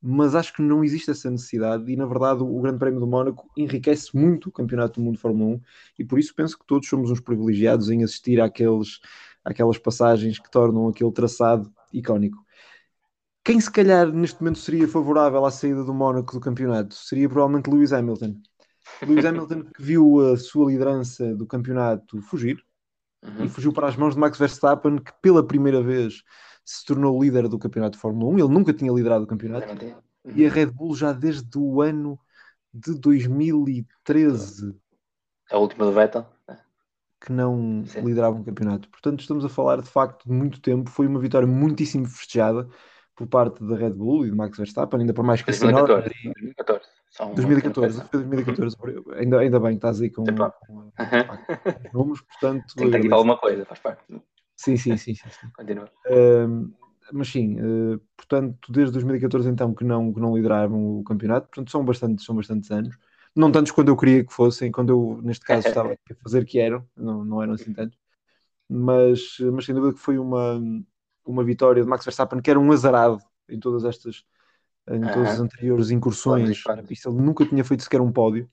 mas 0.00 0.34
acho 0.34 0.54
que 0.54 0.62
não 0.62 0.84
existe 0.84 1.10
essa 1.10 1.30
necessidade 1.30 1.90
e, 1.90 1.96
na 1.96 2.06
verdade, 2.06 2.42
o 2.42 2.60
Grande 2.60 2.78
Prémio 2.78 3.00
do 3.00 3.06
Mónaco 3.06 3.50
enriquece 3.56 4.16
muito 4.16 4.48
o 4.48 4.52
Campeonato 4.52 5.00
do 5.00 5.04
Mundo 5.04 5.16
de 5.16 5.20
Fórmula 5.20 5.56
1 5.56 5.60
e 5.98 6.04
por 6.04 6.18
isso 6.18 6.34
penso 6.34 6.58
que 6.58 6.66
todos 6.66 6.88
somos 6.88 7.10
uns 7.10 7.20
privilegiados 7.20 7.90
em 7.90 8.04
assistir 8.04 8.40
àqueles, 8.40 9.00
àquelas 9.44 9.78
passagens 9.78 10.38
que 10.38 10.50
tornam 10.50 10.88
aquele 10.88 11.10
traçado 11.12 11.72
icónico. 11.92 12.44
Quem 13.42 13.60
se 13.60 13.70
calhar 13.70 14.12
neste 14.12 14.40
momento 14.40 14.58
seria 14.58 14.88
favorável 14.88 15.44
à 15.44 15.50
saída 15.50 15.84
do 15.84 15.94
Mónaco 15.94 16.34
do 16.34 16.40
campeonato 16.40 16.94
seria 16.94 17.28
provavelmente 17.28 17.70
Lewis 17.70 17.92
Hamilton. 17.92 18.40
Lewis 19.02 19.24
Hamilton 19.24 19.62
que 19.64 19.82
viu 19.82 20.32
a 20.32 20.36
sua 20.36 20.70
liderança 20.70 21.34
do 21.34 21.46
campeonato 21.46 22.20
fugir 22.22 22.62
uhum. 23.22 23.44
e 23.44 23.48
fugiu 23.48 23.72
para 23.72 23.88
as 23.88 23.96
mãos 23.96 24.14
de 24.14 24.20
Max 24.20 24.38
Verstappen, 24.38 24.98
que 24.98 25.12
pela 25.20 25.46
primeira 25.46 25.82
vez 25.82 26.22
se 26.64 26.84
tornou 26.84 27.22
líder 27.22 27.48
do 27.48 27.58
campeonato 27.58 27.96
de 27.96 28.02
Fórmula 28.02 28.32
1. 28.32 28.38
Ele 28.38 28.48
nunca 28.48 28.72
tinha 28.72 28.92
liderado 28.92 29.24
o 29.24 29.26
campeonato. 29.26 29.72
Uhum. 29.72 30.32
E 30.34 30.44
a 30.44 30.50
Red 30.50 30.66
Bull 30.66 30.96
já 30.96 31.12
desde 31.12 31.56
o 31.56 31.80
ano 31.80 32.18
de 32.72 32.94
2013. 32.94 34.74
A 35.50 35.58
última 35.58 35.84
do 35.84 35.92
Vettel. 35.92 36.26
Que 37.20 37.32
não 37.32 37.84
Sim. 37.86 38.00
liderava 38.00 38.36
um 38.36 38.42
campeonato. 38.42 38.88
Portanto, 38.88 39.20
estamos 39.20 39.44
a 39.44 39.48
falar 39.48 39.80
de 39.80 39.88
facto 39.88 40.24
de 40.24 40.32
muito 40.32 40.60
tempo. 40.60 40.90
Foi 40.90 41.06
uma 41.06 41.20
vitória 41.20 41.46
muitíssimo 41.46 42.06
festejada 42.06 42.68
por 43.16 43.26
parte 43.26 43.64
da 43.64 43.74
Red 43.74 43.90
Bull 43.90 44.26
e 44.26 44.30
de 44.30 44.36
Max 44.36 44.58
Verstappen, 44.58 45.00
ainda 45.00 45.14
por 45.14 45.24
mais 45.24 45.40
que 45.40 45.50
2014. 45.50 46.10
2014. 46.24 46.84
São 47.10 47.32
2014, 47.34 48.00
foi 48.10 48.20
2014. 48.20 48.76
Ainda, 49.18 49.40
ainda 49.40 49.58
bem 49.58 49.70
que 49.70 49.76
estás 49.76 50.02
aí 50.02 50.10
com, 50.10 50.24
com, 50.24 50.92
com 51.90 51.98
números, 51.98 52.20
portanto. 52.20 52.74
Tem 52.76 52.90
que 52.90 53.12
alguma 53.12 53.38
coisa, 53.38 53.64
faz 53.64 53.80
parte. 53.80 54.02
Sim, 54.54 54.76
sim, 54.76 54.96
sim. 54.98 55.14
sim, 55.14 55.28
sim. 55.30 55.48
Continua. 55.56 55.90
Mas 57.12 57.28
sim, 57.28 57.56
uh, 57.60 58.00
portanto, 58.16 58.72
desde 58.72 58.92
2014 58.92 59.48
então 59.48 59.72
que 59.72 59.84
não, 59.84 60.12
que 60.12 60.20
não 60.20 60.36
lideraram 60.36 60.98
o 60.98 61.04
campeonato, 61.04 61.46
portanto 61.48 61.70
são 61.70 61.84
bastantes, 61.84 62.24
são 62.24 62.34
bastantes 62.34 62.70
anos. 62.70 62.96
não 63.34 63.52
tantos 63.52 63.70
quando 63.70 63.88
eu 63.88 63.96
queria 63.96 64.24
que 64.24 64.32
fossem, 64.32 64.72
quando 64.72 64.90
eu, 64.90 65.20
neste 65.22 65.44
caso, 65.44 65.68
estava 65.68 65.92
a 66.10 66.14
fazer 66.22 66.44
que 66.44 66.58
eram, 66.58 66.84
não, 66.96 67.24
não 67.24 67.42
eram 67.42 67.52
assim 67.52 67.72
tantos, 67.72 67.96
mas, 68.68 69.38
mas 69.52 69.64
sem 69.64 69.74
dúvida 69.74 69.94
que 69.94 70.00
foi 70.00 70.18
uma, 70.18 70.60
uma 71.26 71.44
vitória 71.44 71.82
de 71.82 71.88
Max 71.88 72.04
Verstappen, 72.04 72.40
que 72.40 72.50
era 72.50 72.58
um 72.58 72.72
azarado 72.72 73.18
em 73.48 73.58
todas 73.58 73.84
estas, 73.84 74.24
em 74.88 75.00
todas 75.00 75.30
as 75.30 75.40
anteriores 75.40 75.90
incursões 75.90 76.62
na 76.66 76.82
pista, 76.82 77.08
ele 77.08 77.20
nunca 77.20 77.44
tinha 77.44 77.64
feito 77.64 77.82
sequer 77.82 78.00
um 78.00 78.12
pódio 78.12 78.48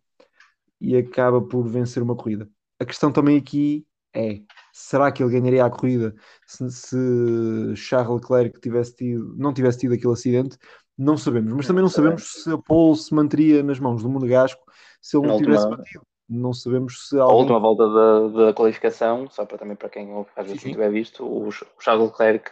e 0.82 0.98
acaba 0.98 1.42
por 1.42 1.68
vencer 1.68 2.02
uma 2.02 2.16
corrida. 2.16 2.50
A 2.80 2.86
questão 2.86 3.12
também 3.12 3.38
aqui 3.38 3.86
é: 4.14 4.42
será 4.72 5.12
que 5.12 5.24
ele 5.24 5.32
ganharia 5.32 5.66
a 5.66 5.70
corrida 5.70 6.16
se, 6.46 6.70
se 6.72 7.76
Charles 7.76 8.22
Leclerc 8.22 8.60
tivesse 8.60 8.96
tido, 8.96 9.36
não 9.38 9.54
tivesse 9.54 9.80
tido 9.80 9.94
aquele 9.94 10.14
acidente? 10.14 10.58
Não 10.98 11.18
sabemos, 11.18 11.54
mas 11.54 11.66
também 11.66 11.82
não 11.82 11.90
sabemos 11.90 12.44
se 12.44 12.52
a 12.52 12.58
pole 12.58 12.96
se 12.98 13.14
manteria 13.14 13.64
nas 13.64 13.80
mãos 13.80 14.04
do 14.04 14.10
Monegasco 14.10 14.62
se 15.02 15.18
ele 15.18 15.28
não 15.28 15.38
tivesse 15.38 15.68
batido. 15.68 16.06
Não 16.34 16.52
sabemos 16.52 17.08
se. 17.08 17.20
Algum... 17.20 17.32
A 17.32 17.38
última 17.38 17.60
volta 17.60 17.88
da, 17.88 18.46
da 18.46 18.54
qualificação, 18.54 19.30
só 19.30 19.46
para 19.46 19.60
também 19.60 19.76
para 19.76 19.90
quem 19.90 20.10
às 20.36 20.48
vezes 20.48 20.64
não 20.64 20.72
tiver 20.72 20.90
visto, 20.90 21.24
o, 21.24 21.52
Charles 21.80 22.10
Leclerc 22.10 22.52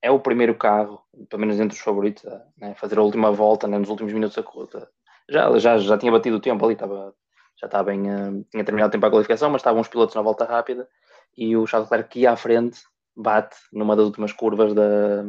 é 0.00 0.10
o 0.10 0.18
primeiro 0.18 0.54
carro, 0.54 1.02
pelo 1.28 1.40
menos 1.40 1.60
entre 1.60 1.76
os 1.76 1.82
favoritos, 1.82 2.24
a 2.24 2.42
né, 2.56 2.74
fazer 2.74 2.98
a 2.98 3.02
última 3.02 3.30
volta 3.30 3.66
né, 3.66 3.78
nos 3.78 3.90
últimos 3.90 4.14
minutos 4.14 4.36
da 4.36 4.42
corrida. 4.42 4.88
Já, 5.28 5.58
já, 5.58 5.76
já 5.76 5.98
tinha 5.98 6.10
batido 6.10 6.36
o 6.36 6.40
tempo 6.40 6.64
ali, 6.64 6.72
estava, 6.72 7.14
já 7.60 7.66
estava 7.66 7.84
bem, 7.84 8.00
uh, 8.10 8.44
tinha 8.50 8.64
terminado 8.64 8.88
o 8.88 8.92
tempo 8.92 9.04
a 9.04 9.10
qualificação, 9.10 9.50
mas 9.50 9.60
estavam 9.60 9.82
os 9.82 9.88
pilotos 9.88 10.14
na 10.14 10.22
volta 10.22 10.46
rápida 10.46 10.88
e 11.36 11.54
o 11.54 11.66
Charles 11.66 11.90
Leclerc 11.90 12.10
que 12.10 12.20
ia 12.20 12.32
à 12.32 12.36
frente 12.36 12.80
bate 13.14 13.56
numa 13.70 13.94
das 13.94 14.06
últimas 14.06 14.32
curvas 14.32 14.72
da. 14.72 15.24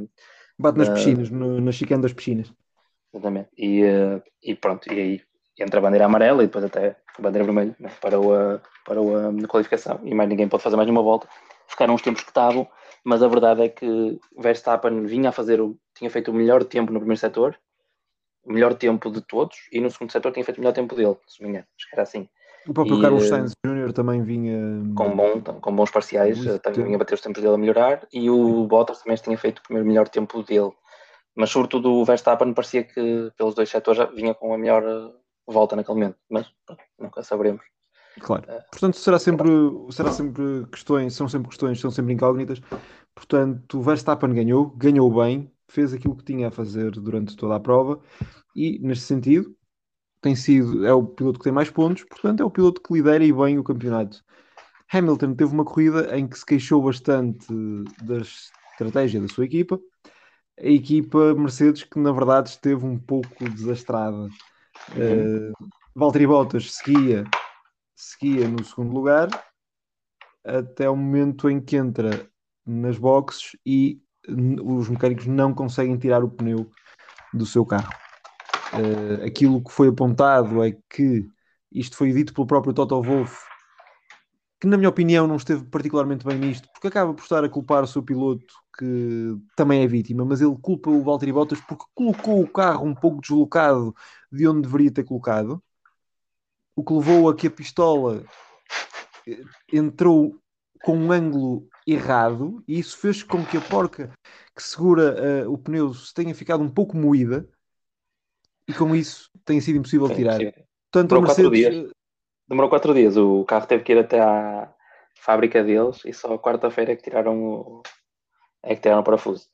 Bate 0.57 0.77
nas 0.77 0.87
da... 0.87 0.93
piscinas, 0.93 1.29
no, 1.29 1.59
na 1.59 1.71
chicane 1.73 2.01
das 2.01 2.13
piscinas. 2.13 2.53
Exatamente. 3.13 3.49
E, 3.57 3.83
uh, 3.83 4.21
e 4.41 4.55
pronto, 4.55 4.89
e 4.93 4.99
aí 4.99 5.21
entra 5.63 5.79
a 5.79 5.83
bandeira 5.83 6.05
amarela 6.05 6.43
e 6.43 6.47
depois 6.47 6.65
até 6.65 6.95
a 7.17 7.21
bandeira 7.21 7.45
vermelha 7.45 7.75
né, 7.79 7.91
para, 8.01 8.19
o, 8.19 8.33
uh, 8.33 8.59
para 8.85 9.01
o, 9.01 9.15
a 9.15 9.47
qualificação. 9.47 9.99
E 10.03 10.13
mais 10.13 10.29
ninguém 10.29 10.47
pode 10.47 10.63
fazer 10.63 10.75
mais 10.75 10.87
nenhuma 10.87 11.03
volta. 11.03 11.27
Ficaram 11.67 11.93
os 11.93 12.01
tempos 12.01 12.23
que 12.23 12.29
estavam 12.29 12.67
mas 13.03 13.23
a 13.23 13.27
verdade 13.27 13.63
é 13.63 13.69
que 13.69 14.19
Verstappen 14.37 15.05
vinha 15.05 15.29
a 15.29 15.31
fazer, 15.31 15.61
o, 15.61 15.77
tinha 15.95 16.09
feito 16.09 16.31
o 16.31 16.33
melhor 16.33 16.63
tempo 16.63 16.91
no 16.91 16.99
primeiro 16.99 17.19
setor, 17.19 17.57
o 18.43 18.51
melhor 18.51 18.73
tempo 18.73 19.09
de 19.09 19.21
todos, 19.21 19.57
e 19.71 19.79
no 19.79 19.89
segundo 19.89 20.11
setor 20.11 20.31
tinha 20.31 20.43
feito 20.43 20.57
o 20.57 20.61
melhor 20.61 20.73
tempo 20.73 20.95
dele, 20.95 21.17
se 21.27 21.41
me 21.41 21.49
engano, 21.49 21.65
acho 21.77 21.89
que 21.89 21.95
era 21.95 22.03
assim. 22.03 22.27
O 22.67 22.73
próprio 22.73 22.97
e, 22.97 23.01
Carlos 23.01 23.23
eh, 23.23 23.27
Sainz 23.27 23.51
Jr. 23.65 23.93
também 23.93 24.21
vinha 24.21 24.59
com, 24.95 25.15
bom, 25.15 25.41
com 25.41 25.75
bons 25.75 25.89
parciais, 25.89 26.39
também 26.61 26.83
vinha 26.83 26.95
a 26.95 26.99
bater 26.99 27.15
os 27.15 27.21
tempos 27.21 27.41
dele 27.41 27.55
a 27.55 27.57
melhorar, 27.57 28.07
e 28.11 28.29
o 28.29 28.65
Bottas 28.65 29.01
também 29.01 29.17
tinha 29.17 29.37
feito 29.37 29.59
o 29.59 29.63
primeiro 29.63 29.87
melhor 29.87 30.07
tempo 30.09 30.43
dele. 30.43 30.71
Mas 31.35 31.51
sobretudo 31.51 31.93
o 31.93 32.03
Verstappen 32.03 32.53
parecia 32.53 32.83
que 32.83 33.31
pelos 33.37 33.55
dois 33.55 33.69
setores 33.69 34.09
vinha 34.13 34.33
com 34.33 34.53
a 34.53 34.57
melhor 34.57 34.83
eh, 34.83 35.11
volta 35.51 35.75
naquele 35.75 35.99
momento, 35.99 36.17
mas 36.29 36.47
nunca 36.99 37.23
saberemos. 37.23 37.63
Claro. 38.19 38.43
Portanto, 38.71 38.97
será 38.97 39.19
sempre, 39.19 39.49
será 39.91 40.11
sempre 40.11 40.65
questões, 40.71 41.13
são 41.13 41.27
sempre 41.27 41.49
questões, 41.49 41.79
são 41.79 41.91
sempre 41.91 42.13
incógnitas. 42.13 42.61
Portanto, 43.15 43.81
Verstappen 43.81 44.33
ganhou, 44.33 44.69
ganhou 44.71 45.11
bem, 45.13 45.51
fez 45.67 45.93
aquilo 45.93 46.15
que 46.15 46.23
tinha 46.23 46.47
a 46.47 46.51
fazer 46.51 46.91
durante 46.91 47.35
toda 47.35 47.55
a 47.55 47.59
prova 47.59 47.99
e, 48.55 48.79
neste 48.79 49.05
sentido, 49.05 49.55
tem 50.21 50.35
sido, 50.35 50.85
é 50.85 50.93
o 50.93 51.03
piloto 51.03 51.39
que 51.39 51.43
tem 51.45 51.53
mais 51.53 51.69
pontos, 51.69 52.03
portanto, 52.03 52.41
é 52.41 52.45
o 52.45 52.51
piloto 52.51 52.81
que 52.81 52.93
lidera 52.93 53.23
e 53.23 53.31
bem 53.31 53.57
o 53.57 53.63
campeonato. 53.63 54.21
Hamilton 54.91 55.35
teve 55.35 55.53
uma 55.53 55.63
corrida 55.63 56.17
em 56.17 56.27
que 56.27 56.37
se 56.37 56.45
queixou 56.45 56.81
bastante 56.81 57.47
da 58.01 58.17
estratégia 58.17 59.21
da 59.21 59.27
sua 59.27 59.45
equipa. 59.45 59.79
A 60.59 60.67
equipa 60.67 61.33
Mercedes, 61.35 61.83
que 61.83 61.99
na 61.99 62.11
verdade 62.11 62.49
esteve 62.49 62.85
um 62.85 62.97
pouco 62.97 63.49
desastrada. 63.49 64.27
Uh, 64.91 65.53
Valtteri 65.95 66.25
Bottas 66.25 66.73
seguia 66.73 67.25
seguia 67.99 68.47
no 68.47 68.63
segundo 68.63 68.93
lugar 68.93 69.27
até 70.43 70.89
o 70.89 70.95
momento 70.95 71.49
em 71.49 71.59
que 71.59 71.75
entra 71.75 72.29
nas 72.65 72.97
boxes 72.97 73.57
e 73.65 74.01
os 74.63 74.89
mecânicos 74.89 75.25
não 75.25 75.53
conseguem 75.53 75.97
tirar 75.97 76.23
o 76.23 76.29
pneu 76.29 76.69
do 77.33 77.45
seu 77.45 77.65
carro. 77.65 77.91
Uh, 78.73 79.25
aquilo 79.25 79.63
que 79.63 79.71
foi 79.71 79.89
apontado 79.89 80.63
é 80.63 80.77
que 80.89 81.27
isto 81.71 81.97
foi 81.97 82.13
dito 82.13 82.33
pelo 82.33 82.47
próprio 82.47 82.73
Toto 82.73 83.01
Wolff, 83.01 83.43
que 84.59 84.67
na 84.67 84.77
minha 84.77 84.89
opinião 84.89 85.27
não 85.27 85.35
esteve 85.35 85.65
particularmente 85.65 86.25
bem 86.25 86.37
nisto, 86.37 86.67
porque 86.71 86.87
acaba 86.87 87.13
por 87.13 87.23
estar 87.23 87.43
a 87.43 87.49
culpar 87.49 87.83
o 87.83 87.87
seu 87.87 88.03
piloto, 88.03 88.53
que 88.79 89.37
também 89.57 89.83
é 89.83 89.87
vítima, 89.87 90.23
mas 90.23 90.39
ele 90.39 90.55
culpa 90.61 90.89
o 90.89 91.03
Valtteri 91.03 91.33
Bottas 91.33 91.59
porque 91.59 91.83
colocou 91.93 92.41
o 92.41 92.47
carro 92.47 92.85
um 92.85 92.95
pouco 92.95 93.19
deslocado 93.19 93.93
de 94.31 94.47
onde 94.47 94.61
deveria 94.61 94.89
ter 94.89 95.03
colocado 95.03 95.61
o 96.73 96.81
que 96.81 96.93
levou 96.93 97.27
a 97.27 97.35
que 97.35 97.47
a 97.47 97.51
pistola 97.51 98.23
eh, 99.27 99.43
entrou 99.73 100.33
com 100.81 100.97
um 100.97 101.11
ângulo 101.11 101.67
errado 101.85 102.63
e 102.65 102.79
isso 102.79 102.97
fez 102.97 103.21
com 103.21 103.45
que 103.45 103.57
a 103.57 103.61
porca 103.61 104.13
que 104.55 104.63
segura 104.63 105.45
uh, 105.45 105.51
o 105.51 105.57
pneu 105.57 105.91
tenha 106.15 106.33
ficado 106.33 106.63
um 106.63 106.69
pouco 106.69 106.95
moída 106.95 107.45
e 108.65 108.73
com 108.73 108.95
isso 108.95 109.29
tenha 109.43 109.59
sido 109.59 109.79
impossível 109.79 110.07
Sim, 110.07 110.15
tirar. 110.15 110.37
Portanto, 110.37 111.09
Demorou, 111.09 111.21
Mercedes... 111.23 111.49
quatro 111.49 111.51
dias. 111.51 111.91
Demorou 112.47 112.69
quatro 112.69 112.93
dias. 112.93 113.17
O 113.17 113.43
carro 113.43 113.67
teve 113.67 113.83
que 113.83 113.91
ir 113.91 113.97
até 113.97 114.21
à 114.21 114.73
fábrica 115.15 115.61
deles 115.61 116.01
e 116.05 116.13
só 116.13 116.37
quarta-feira 116.37 116.93
é 116.93 116.95
que 116.95 117.03
tiraram 117.03 117.43
o 117.43 117.83
é 118.63 118.75
que 118.75 118.81
tiraram 118.81 119.01
o 119.01 119.05
parafuso. 119.05 119.47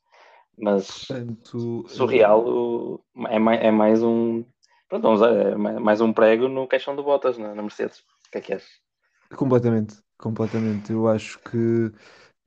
Mas 0.58 1.06
Portanto, 1.06 1.86
surreal 1.90 2.48
o... 2.48 3.04
é, 3.28 3.38
mais, 3.38 3.62
é 3.62 3.72
mais 3.72 4.04
um 4.04 4.46
Pronto, 4.88 5.26
é 5.26 5.56
mais 5.56 6.00
um 6.00 6.14
prego 6.14 6.48
no 6.48 6.68
caixão 6.68 6.96
de 6.96 7.02
botas 7.02 7.38
na, 7.38 7.56
na 7.56 7.62
Mercedes. 7.62 8.00
O 8.00 8.32
que 8.32 8.38
é 8.38 8.42
que 8.42 8.54
és? 8.54 8.64
Completamente, 9.36 9.96
completamente. 10.18 10.92
Eu 10.92 11.08
acho 11.08 11.40
que 11.40 11.92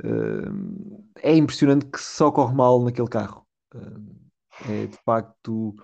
uh, 0.04 1.04
é 1.16 1.34
impressionante 1.34 1.86
que 1.86 2.00
só 2.00 2.30
corre 2.30 2.54
mal 2.54 2.82
naquele 2.82 3.08
carro. 3.08 3.44
Uh, 3.74 4.28
é 4.68 4.86
de 4.86 4.96
facto, 5.04 5.74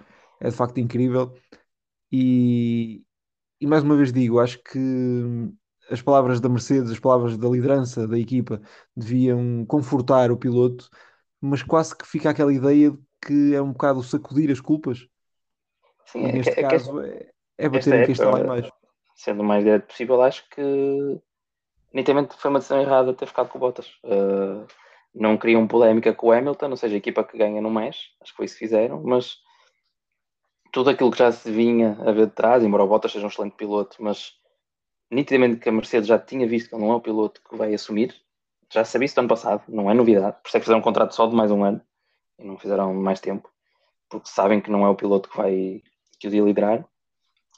é 0.40 0.48
de 0.48 0.56
facto 0.56 0.78
incrível. 0.78 1.34
E, 2.12 3.02
e 3.60 3.66
mais 3.66 3.82
uma 3.82 3.96
vez 3.96 4.12
digo, 4.12 4.38
acho 4.38 4.62
que 4.62 4.78
as 5.90 6.02
palavras 6.02 6.40
da 6.40 6.48
Mercedes, 6.48 6.90
as 6.90 6.98
palavras 6.98 7.36
da 7.36 7.48
liderança 7.48 8.06
da 8.06 8.18
equipa 8.18 8.60
deviam 8.96 9.64
confortar 9.66 10.30
o 10.30 10.36
piloto, 10.36 10.88
mas 11.40 11.62
quase 11.62 11.96
que 11.96 12.06
fica 12.06 12.30
aquela 12.30 12.52
ideia 12.52 12.90
de 12.90 12.98
que 13.24 13.54
é 13.54 13.62
um 13.62 13.72
bocado 13.72 14.02
sacudir 14.02 14.50
as 14.50 14.60
culpas 14.60 15.06
Sim, 16.06 16.26
e 16.26 16.28
é 16.28 16.32
neste 16.32 16.60
é, 16.60 16.62
caso 16.62 17.00
é, 17.00 17.30
é 17.58 17.68
bater 17.68 17.94
em 17.94 18.04
quem 18.04 18.12
está 18.12 18.30
lá 18.30 18.40
em 18.40 18.46
baixo. 18.46 18.72
Sendo 19.14 19.42
o 19.42 19.44
mais 19.44 19.64
direto 19.64 19.86
possível, 19.86 20.20
acho 20.22 20.48
que 20.50 21.20
nitidamente 21.92 22.36
foi 22.36 22.50
uma 22.50 22.58
decisão 22.58 22.80
errada 22.80 23.14
ter 23.14 23.26
ficado 23.26 23.48
com 23.48 23.58
o 23.58 23.60
Bottas. 23.60 23.88
Uh, 24.04 24.66
não 25.14 25.38
queriam 25.38 25.66
polémica 25.66 26.12
com 26.12 26.28
o 26.28 26.32
Hamilton, 26.32 26.70
ou 26.70 26.76
seja, 26.76 26.94
a 26.94 26.98
equipa 26.98 27.22
que 27.22 27.38
ganha 27.38 27.60
não 27.62 27.70
mexe, 27.70 28.08
acho 28.20 28.32
que 28.32 28.36
foi 28.36 28.46
isso 28.46 28.54
que 28.54 28.64
fizeram, 28.64 29.00
mas 29.04 29.36
tudo 30.72 30.90
aquilo 30.90 31.12
que 31.12 31.18
já 31.18 31.30
se 31.30 31.50
vinha 31.52 31.96
a 32.00 32.10
ver 32.10 32.26
de 32.26 32.32
trás, 32.32 32.64
embora 32.64 32.82
o 32.82 32.88
Bottas 32.88 33.12
seja 33.12 33.24
um 33.24 33.28
excelente 33.28 33.54
piloto, 33.54 33.96
mas 34.00 34.32
nitidamente 35.14 35.60
que 35.60 35.68
a 35.68 35.72
Mercedes 35.72 36.08
já 36.08 36.18
tinha 36.18 36.46
visto 36.46 36.68
que 36.68 36.74
ele 36.74 36.82
não 36.84 36.92
é 36.92 36.96
o 36.96 37.00
piloto 37.00 37.40
que 37.48 37.56
vai 37.56 37.72
assumir, 37.72 38.14
já 38.70 38.84
sabia 38.84 39.06
isso 39.06 39.14
do 39.14 39.20
ano 39.20 39.28
passado, 39.28 39.62
não 39.68 39.90
é 39.90 39.94
novidade, 39.94 40.36
por 40.42 40.48
isso 40.48 40.56
é 40.56 40.60
que 40.60 40.64
fizeram 40.64 40.80
um 40.80 40.82
contrato 40.82 41.14
só 41.14 41.26
de 41.26 41.34
mais 41.34 41.50
um 41.50 41.62
ano 41.62 41.80
e 42.38 42.44
não 42.44 42.58
fizeram 42.58 42.92
mais 42.94 43.20
tempo, 43.20 43.48
porque 44.08 44.28
sabem 44.28 44.60
que 44.60 44.70
não 44.70 44.84
é 44.84 44.88
o 44.88 44.96
piloto 44.96 45.28
que 45.28 45.36
vai, 45.36 45.82
que 46.18 46.28
o 46.28 46.34
ia 46.34 46.42
liderar. 46.42 46.84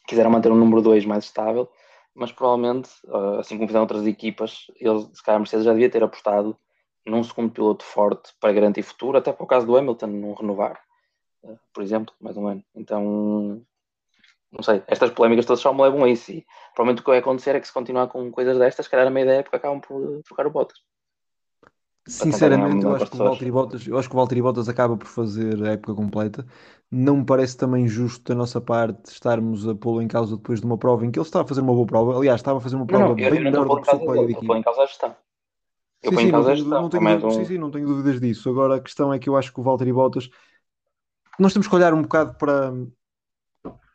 Quiseram 0.07 0.31
manter 0.31 0.53
um 0.53 0.57
número 0.57 0.83
2 0.83 1.05
mais 1.05 1.25
estável, 1.25 1.69
mas 2.15 2.33
provavelmente, 2.33 2.91
ah, 3.09 3.41
assim 3.41 3.57
como 3.57 3.69
fizeram 3.69 3.85
outras 3.85 4.07
equipas, 4.07 4.67
eles, 4.77 5.09
se 5.15 5.23
calhar 5.23 5.37
a 5.37 5.41
Mercedes 5.41 5.65
já 5.65 5.73
devia 5.73 5.91
ter 5.91 6.03
apostado 6.03 6.57
num 7.05 7.23
segundo 7.23 7.53
piloto 7.53 7.85
forte 7.85 8.35
para 8.41 8.53
garantir 8.53 8.83
futuro, 8.83 9.19
até 9.19 9.33
para 9.33 9.45
o 9.45 9.47
caso 9.47 9.67
do 9.67 9.77
Hamilton 9.77 10.07
não 10.07 10.35
renovar, 10.35 10.81
ah, 11.45 11.55
por 11.73 11.83
exemplo, 11.83 12.15
mais 12.21 12.37
um 12.37 12.47
ano. 12.47 12.65
Então, 12.75 13.65
não 14.53 14.63
sei, 14.63 14.83
estas 14.87 15.11
polémicas 15.11 15.45
todas 15.45 15.61
só 15.61 15.73
me 15.73 15.83
levam 15.83 16.05
a 16.05 16.09
isso. 16.09 16.33
E 16.33 16.47
provavelmente 16.75 17.01
o 17.01 17.05
que 17.05 17.11
vai 17.11 17.19
acontecer 17.19 17.55
é 17.55 17.61
que 17.61 17.67
se 17.67 17.73
continuar 17.73 18.09
com 18.09 18.31
coisas 18.31 18.59
destas, 18.59 18.87
se 18.87 18.91
calhar 18.91 19.07
a 19.07 19.11
meia 19.11 19.27
da 19.27 19.33
época 19.35 19.57
acabam 19.57 19.81
por 19.81 20.23
trocar 20.25 20.47
o 20.47 20.51
Bottas. 20.51 20.79
Sinceramente, 22.09 22.85
eu 22.85 22.95
acho, 22.95 23.11
que 23.11 23.17
o 23.17 23.19
Valtteri 23.19 23.51
Bottas, 23.51 23.87
eu 23.87 23.99
acho 23.99 24.09
que 24.09 24.15
o 24.15 24.19
Valtteri 24.19 24.41
Bottas 24.41 24.69
acaba 24.69 24.97
por 24.97 25.09
fazer 25.09 25.61
a 25.65 25.73
época 25.73 25.93
completa. 25.93 26.47
Não 26.89 27.17
me 27.17 27.27
parece 27.27 27.57
também 27.57 27.89
justo 27.89 28.23
da 28.33 28.35
nossa 28.35 28.61
parte 28.61 29.11
estarmos 29.11 29.67
a 29.67 29.75
pô-lo 29.75 30.01
em 30.01 30.07
causa 30.07 30.37
depois 30.37 30.61
de 30.61 30.67
uma 30.67 30.79
prova 30.79 31.05
em 31.05 31.11
que 31.11 31.19
ele 31.19 31.27
estava 31.27 31.45
a 31.45 31.49
fazer 31.49 31.63
uma 31.63 31.75
boa 31.75 31.85
prova. 31.87 32.17
Aliás, 32.17 32.39
estava 32.39 32.59
a 32.59 32.61
fazer 32.61 32.77
uma 32.77 32.87
prova 32.87 33.09
não, 33.09 33.15
bem 33.17 33.41
melhor 33.41 33.67
do 33.67 33.81
que 33.81 33.89
o 33.89 33.91
seu 33.91 33.99
colega 33.99 34.27
de 34.27 34.33
equipe. 34.35 34.53
em 34.53 34.63
causa 34.63 34.83
a 34.83 34.87
gestão. 34.87 35.17
Eu 36.01 36.11
sim, 36.13 36.17
sim, 36.19 36.27
em 36.27 36.31
causa 36.31 36.53
a 36.53 36.55
gestão. 36.55 36.83
Não 36.83 36.89
tenho, 36.89 37.27
um... 37.27 37.31
sim, 37.33 37.45
sim, 37.45 37.59
não 37.59 37.71
tenho 37.73 37.87
dúvidas 37.89 38.21
disso. 38.21 38.49
Agora, 38.49 38.77
a 38.77 38.81
questão 38.81 39.13
é 39.13 39.19
que 39.19 39.29
eu 39.29 39.37
acho 39.37 39.53
que 39.53 39.59
o 39.59 39.65
Valtteri 39.65 39.93
Bottas... 39.93 40.31
Nós 41.41 41.53
temos 41.53 41.67
que 41.67 41.75
olhar 41.75 41.93
um 41.93 42.03
bocado 42.03 42.35
para... 42.39 42.73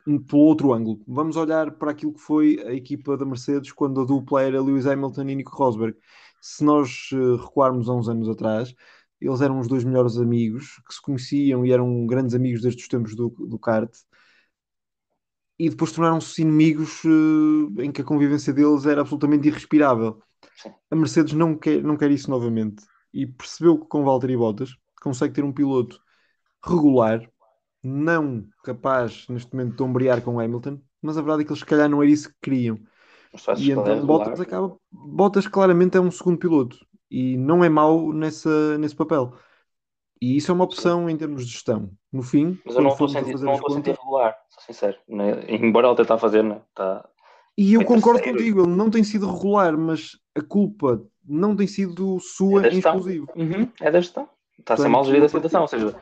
Pelo 0.04 0.42
outro 0.42 0.72
ângulo. 0.72 1.00
Vamos 1.06 1.36
olhar 1.36 1.70
para 1.72 1.92
aquilo 1.92 2.12
que 2.12 2.20
foi 2.20 2.58
a 2.66 2.72
equipa 2.72 3.16
da 3.16 3.24
Mercedes 3.24 3.72
quando 3.72 4.00
a 4.00 4.04
dupla 4.04 4.42
era 4.42 4.60
Lewis 4.60 4.86
Hamilton 4.86 5.28
e 5.28 5.34
Nico 5.36 5.56
Rosberg 5.56 5.96
se 6.42 6.64
nós 6.64 7.08
eh, 7.12 7.16
recuarmos 7.40 7.88
a 7.88 7.94
uns 7.94 8.08
anos 8.08 8.28
atrás, 8.28 8.74
eles 9.20 9.40
eram 9.40 9.60
os 9.60 9.68
dois 9.68 9.84
melhores 9.84 10.18
amigos 10.18 10.80
que 10.88 10.94
se 10.94 11.00
conheciam 11.00 11.64
e 11.64 11.72
eram 11.72 12.06
grandes 12.06 12.34
amigos 12.34 12.62
desde 12.62 12.82
os 12.82 12.88
tempos 12.88 13.14
do, 13.14 13.30
do 13.30 13.58
kart. 13.58 13.90
e 15.58 15.68
depois 15.70 15.92
tornaram-se 15.92 16.42
inimigos 16.42 17.04
uh, 17.04 17.80
em 17.82 17.92
que 17.92 18.02
a 18.02 18.04
convivência 18.04 18.52
deles 18.52 18.86
era 18.86 19.02
absolutamente 19.02 19.48
irrespirável. 19.48 20.20
A 20.90 20.96
Mercedes 20.96 21.34
não 21.34 21.56
quer, 21.56 21.82
não 21.82 21.96
quer 21.96 22.10
isso 22.10 22.30
novamente 22.30 22.84
e 23.12 23.26
percebeu 23.26 23.78
que 23.78 23.86
com 23.88 24.04
Valtteri 24.04 24.36
Bottas 24.36 24.76
consegue 25.02 25.34
ter 25.34 25.44
um 25.44 25.52
piloto 25.52 26.00
regular, 26.64 27.30
não 27.82 28.44
capaz 28.62 29.26
neste 29.28 29.54
momento 29.54 29.76
de 29.76 29.82
ombrear 29.82 30.22
com 30.22 30.38
Hamilton, 30.38 30.78
mas 31.00 31.16
a 31.16 31.20
verdade 31.20 31.42
é 31.42 31.44
que 31.44 31.50
eles 31.50 31.60
se 31.60 31.66
calhar 31.66 31.88
não 31.88 32.02
era 32.02 32.10
isso 32.10 32.28
que 32.28 32.36
queriam. 32.42 32.78
E 33.58 33.70
então 33.70 33.86
é 33.86 34.00
Bottas 34.00 34.40
acaba. 34.40 34.76
Bottas 34.90 35.46
claramente 35.46 35.96
é 35.96 36.00
um 36.00 36.10
segundo 36.10 36.38
piloto 36.38 36.76
e 37.10 37.36
não 37.36 37.64
é 37.64 37.68
mau 37.68 38.12
nessa, 38.12 38.78
nesse 38.78 38.94
papel. 38.94 39.34
E 40.20 40.36
isso 40.36 40.52
é 40.52 40.54
uma 40.54 40.64
opção 40.64 41.06
Sim. 41.06 41.14
em 41.14 41.16
termos 41.16 41.44
de 41.44 41.52
gestão. 41.52 41.90
No 42.12 42.22
fim, 42.22 42.58
mas 42.64 42.76
eu 42.76 42.82
não 42.82 42.90
estou 42.90 43.06
a 43.06 43.10
sentir, 43.10 43.38
não 43.40 43.54
estou 43.54 43.72
a 43.72 43.74
sentir 43.74 43.98
regular, 43.98 44.36
sou 44.50 44.62
sincero. 44.62 44.96
Né? 45.08 45.44
Embora 45.48 45.88
ele 45.88 45.96
tentar 45.96 46.18
fazer, 46.18 46.44
né? 46.44 46.60
tá... 46.74 47.08
E 47.56 47.74
eu 47.74 47.84
concordo 47.84 48.22
contigo, 48.22 48.62
ele 48.62 48.74
não 48.74 48.90
tem 48.90 49.02
sido 49.02 49.30
regular, 49.30 49.76
mas 49.76 50.18
a 50.34 50.40
culpa 50.40 51.02
não 51.26 51.56
tem 51.56 51.66
sido 51.66 52.18
sua 52.20 52.66
é 52.66 52.70
em 52.70 52.78
exclusivo. 52.78 53.26
Uhum, 53.34 53.68
é 53.80 53.90
da 53.90 54.00
gestão. 54.00 54.28
Está 54.58 54.74
a 54.74 54.76
ser 54.76 54.88
mal 54.88 55.04
gerida 55.04 55.26
a 55.26 55.28
situação, 55.28 55.62
ou 55.62 55.68
seja, 55.68 55.96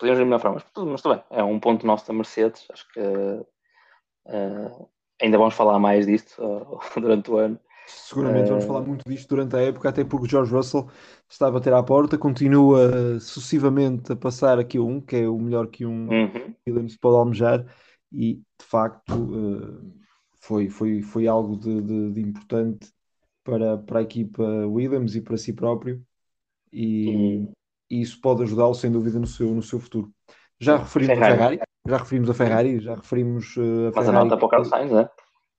podemos 0.00 0.18
ver 0.18 0.24
de 0.24 0.30
melhor 0.30 0.40
forma, 0.40 0.56
mas, 0.56 0.86
mas 0.86 1.02
tudo 1.02 1.14
bem, 1.14 1.24
é 1.30 1.44
um 1.44 1.60
ponto 1.60 1.86
nosso 1.86 2.06
da 2.08 2.14
Mercedes, 2.14 2.66
acho 2.72 2.90
que 2.92 3.00
uh, 3.00 4.88
ainda 5.20 5.38
vamos 5.38 5.54
falar 5.54 5.78
mais 5.78 6.06
disto 6.06 6.42
uh, 6.42 6.80
durante 7.00 7.30
o 7.30 7.36
ano. 7.36 7.60
Seguramente 7.86 8.48
vamos 8.48 8.64
falar 8.64 8.82
muito 8.82 9.08
disto 9.08 9.28
durante 9.28 9.56
a 9.56 9.60
época, 9.60 9.88
até 9.88 10.04
porque 10.04 10.26
o 10.26 10.28
George 10.28 10.52
Russell 10.52 10.88
está 11.28 11.48
a 11.48 11.50
bater 11.50 11.72
à 11.72 11.82
porta, 11.82 12.16
continua 12.16 13.18
sucessivamente 13.18 14.12
a 14.12 14.16
passar 14.16 14.60
aqui 14.60 14.78
um, 14.78 15.00
que 15.00 15.16
é 15.16 15.28
o 15.28 15.38
melhor 15.38 15.66
que 15.66 15.84
um 15.84 16.08
uhum. 16.08 16.54
Williams 16.66 16.96
pode 16.96 17.16
almejar, 17.16 17.66
e 18.12 18.34
de 18.34 18.64
facto 18.64 19.92
foi, 20.38 20.68
foi, 20.68 21.02
foi 21.02 21.26
algo 21.26 21.56
de, 21.56 21.82
de, 21.82 22.12
de, 22.12 22.20
importante 22.20 22.92
para, 23.42 23.76
para 23.78 23.98
a 23.98 24.02
equipa 24.02 24.44
Williams 24.44 25.16
e 25.16 25.20
para 25.20 25.36
si 25.36 25.52
próprio, 25.52 26.00
e, 26.72 27.48
e 27.90 28.00
isso 28.00 28.20
pode 28.20 28.42
ajudá-lo 28.42 28.74
sem 28.74 28.90
dúvida 28.90 29.18
no 29.18 29.26
seu, 29.26 29.48
no 29.54 29.62
seu 29.62 29.80
futuro. 29.80 30.12
Já 30.58 30.76
referimos 30.76 31.14
Ferrari. 31.14 31.32
a 31.32 31.36
Ferrari, 31.36 31.60
já 31.88 31.96
referimos 31.96 32.30
a 32.30 32.34
Ferrari, 32.34 32.80
já 32.80 32.94
referimos 32.94 33.56
uh, 33.56 33.60
a 33.60 33.92
Mas 33.96 34.06
Ferrari. 34.06 34.08
a 34.08 34.24
nota 34.24 34.36
para 34.36 34.46
o 34.46 34.48
Carlos 34.48 34.68
Sainz, 34.68 34.92
é? 34.92 35.10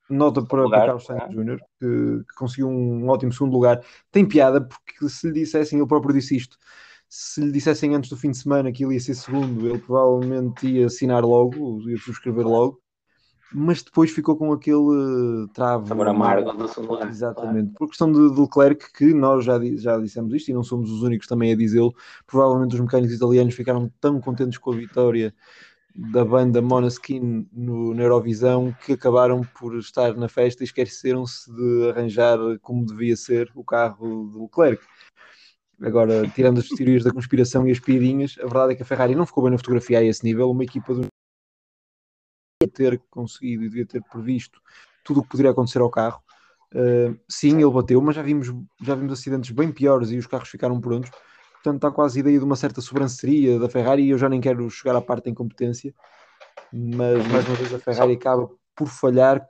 Nota 0.09 0.41
para, 0.45 0.69
para 0.69 0.85
Carlos 0.85 1.05
Sainz 1.05 1.29
Jr., 1.33 1.57
que, 1.79 2.23
que, 2.27 2.35
conseguiu 2.35 2.69
um 2.69 3.09
ótimo 3.09 3.31
segundo 3.31 3.53
lugar. 3.53 3.81
Tem 4.11 4.27
piada, 4.27 4.61
porque 4.61 5.09
se 5.09 5.27
lhe 5.27 5.33
dissessem, 5.33 5.79
ele 5.79 5.87
próprio 5.87 6.13
disse 6.13 6.35
isto, 6.35 6.57
se 7.09 7.41
lhe 7.41 7.51
dissessem 7.51 7.95
antes 7.95 8.09
do 8.09 8.17
fim 8.17 8.31
de 8.31 8.37
semana 8.37 8.71
que 8.71 8.83
ele 8.83 8.93
ia 8.93 8.99
ser 8.99 9.15
segundo, 9.15 9.67
ele 9.67 9.79
provavelmente 9.79 10.67
ia 10.67 10.85
assinar 10.85 11.23
logo, 11.23 11.89
ia 11.89 11.97
subscrever 11.97 12.47
logo 12.47 12.80
mas 13.53 13.81
depois 13.81 14.11
ficou 14.11 14.35
com 14.35 14.51
aquele 14.53 15.47
travo. 15.53 15.87
Sabor 15.87 16.07
amargo 16.07 16.51
do 16.53 16.81
lugar. 16.81 17.09
Exatamente. 17.09 17.73
Por 17.73 17.87
questão 17.87 18.11
de, 18.11 18.33
de 18.33 18.41
Leclerc, 18.41 18.91
que 18.93 19.13
nós 19.13 19.43
já, 19.43 19.59
já 19.75 19.97
dissemos 19.97 20.33
isto 20.33 20.49
e 20.49 20.53
não 20.53 20.63
somos 20.63 20.89
os 20.91 21.03
únicos 21.03 21.27
também 21.27 21.51
a 21.51 21.55
dizê-lo, 21.55 21.93
provavelmente 22.25 22.75
os 22.75 22.81
mecânicos 22.81 23.15
italianos 23.15 23.53
ficaram 23.53 23.91
tão 23.99 24.19
contentes 24.21 24.57
com 24.57 24.71
a 24.71 24.75
vitória 24.75 25.33
da 25.93 26.23
banda 26.23 26.61
Monoskin 26.61 27.47
no, 27.51 27.93
na 27.93 28.03
Eurovisão 28.03 28.73
que 28.85 28.93
acabaram 28.93 29.41
por 29.59 29.77
estar 29.77 30.15
na 30.15 30.29
festa 30.29 30.63
e 30.63 30.65
esqueceram-se 30.65 31.51
de 31.53 31.89
arranjar 31.89 32.37
como 32.61 32.85
devia 32.85 33.15
ser 33.15 33.51
o 33.55 33.63
carro 33.63 34.29
de 34.31 34.39
Leclerc. 34.39 34.83
Agora, 35.81 36.27
tirando 36.29 36.59
as 36.59 36.67
teorias 36.69 37.03
da 37.03 37.11
conspiração 37.11 37.67
e 37.67 37.71
as 37.71 37.79
piadinhas, 37.79 38.35
a 38.39 38.43
verdade 38.43 38.73
é 38.73 38.75
que 38.75 38.83
a 38.83 38.85
Ferrari 38.85 39.15
não 39.15 39.25
ficou 39.25 39.43
bem 39.43 39.51
na 39.51 39.57
fotografia 39.57 39.97
a 39.99 40.03
esse 40.03 40.23
nível. 40.23 40.51
Uma 40.51 40.63
equipa 40.63 40.93
do 40.93 41.07
ter 42.67 43.01
conseguido 43.09 43.63
e 43.63 43.69
devia 43.69 43.85
ter 43.85 44.03
previsto 44.03 44.61
tudo 45.03 45.19
o 45.19 45.23
que 45.23 45.29
poderia 45.29 45.51
acontecer 45.51 45.79
ao 45.79 45.89
carro. 45.89 46.21
Uh, 46.73 47.19
sim, 47.27 47.61
ele 47.61 47.71
bateu, 47.71 48.01
mas 48.01 48.15
já 48.15 48.21
vimos, 48.21 48.47
já 48.81 48.95
vimos 48.95 49.13
acidentes 49.13 49.51
bem 49.51 49.71
piores 49.71 50.09
e 50.11 50.17
os 50.17 50.27
carros 50.27 50.49
ficaram 50.49 50.79
prontos. 50.79 51.11
Portanto, 51.53 51.75
está 51.75 51.91
quase 51.91 52.19
a 52.19 52.21
ideia 52.21 52.39
de 52.39 52.45
uma 52.45 52.55
certa 52.55 52.81
sobranceria 52.81 53.59
da 53.59 53.69
Ferrari 53.69 54.03
e 54.03 54.09
eu 54.09 54.17
já 54.17 54.27
nem 54.27 54.41
quero 54.41 54.69
chegar 54.69 54.95
à 54.95 55.01
parte 55.01 55.25
da 55.25 55.31
incompetência. 55.31 55.93
Mas, 56.73 57.27
mais 57.27 57.47
uma 57.47 57.55
vez, 57.55 57.73
a 57.73 57.79
Ferrari 57.79 58.13
acaba 58.13 58.49
por 58.75 58.87
falhar, 58.87 59.45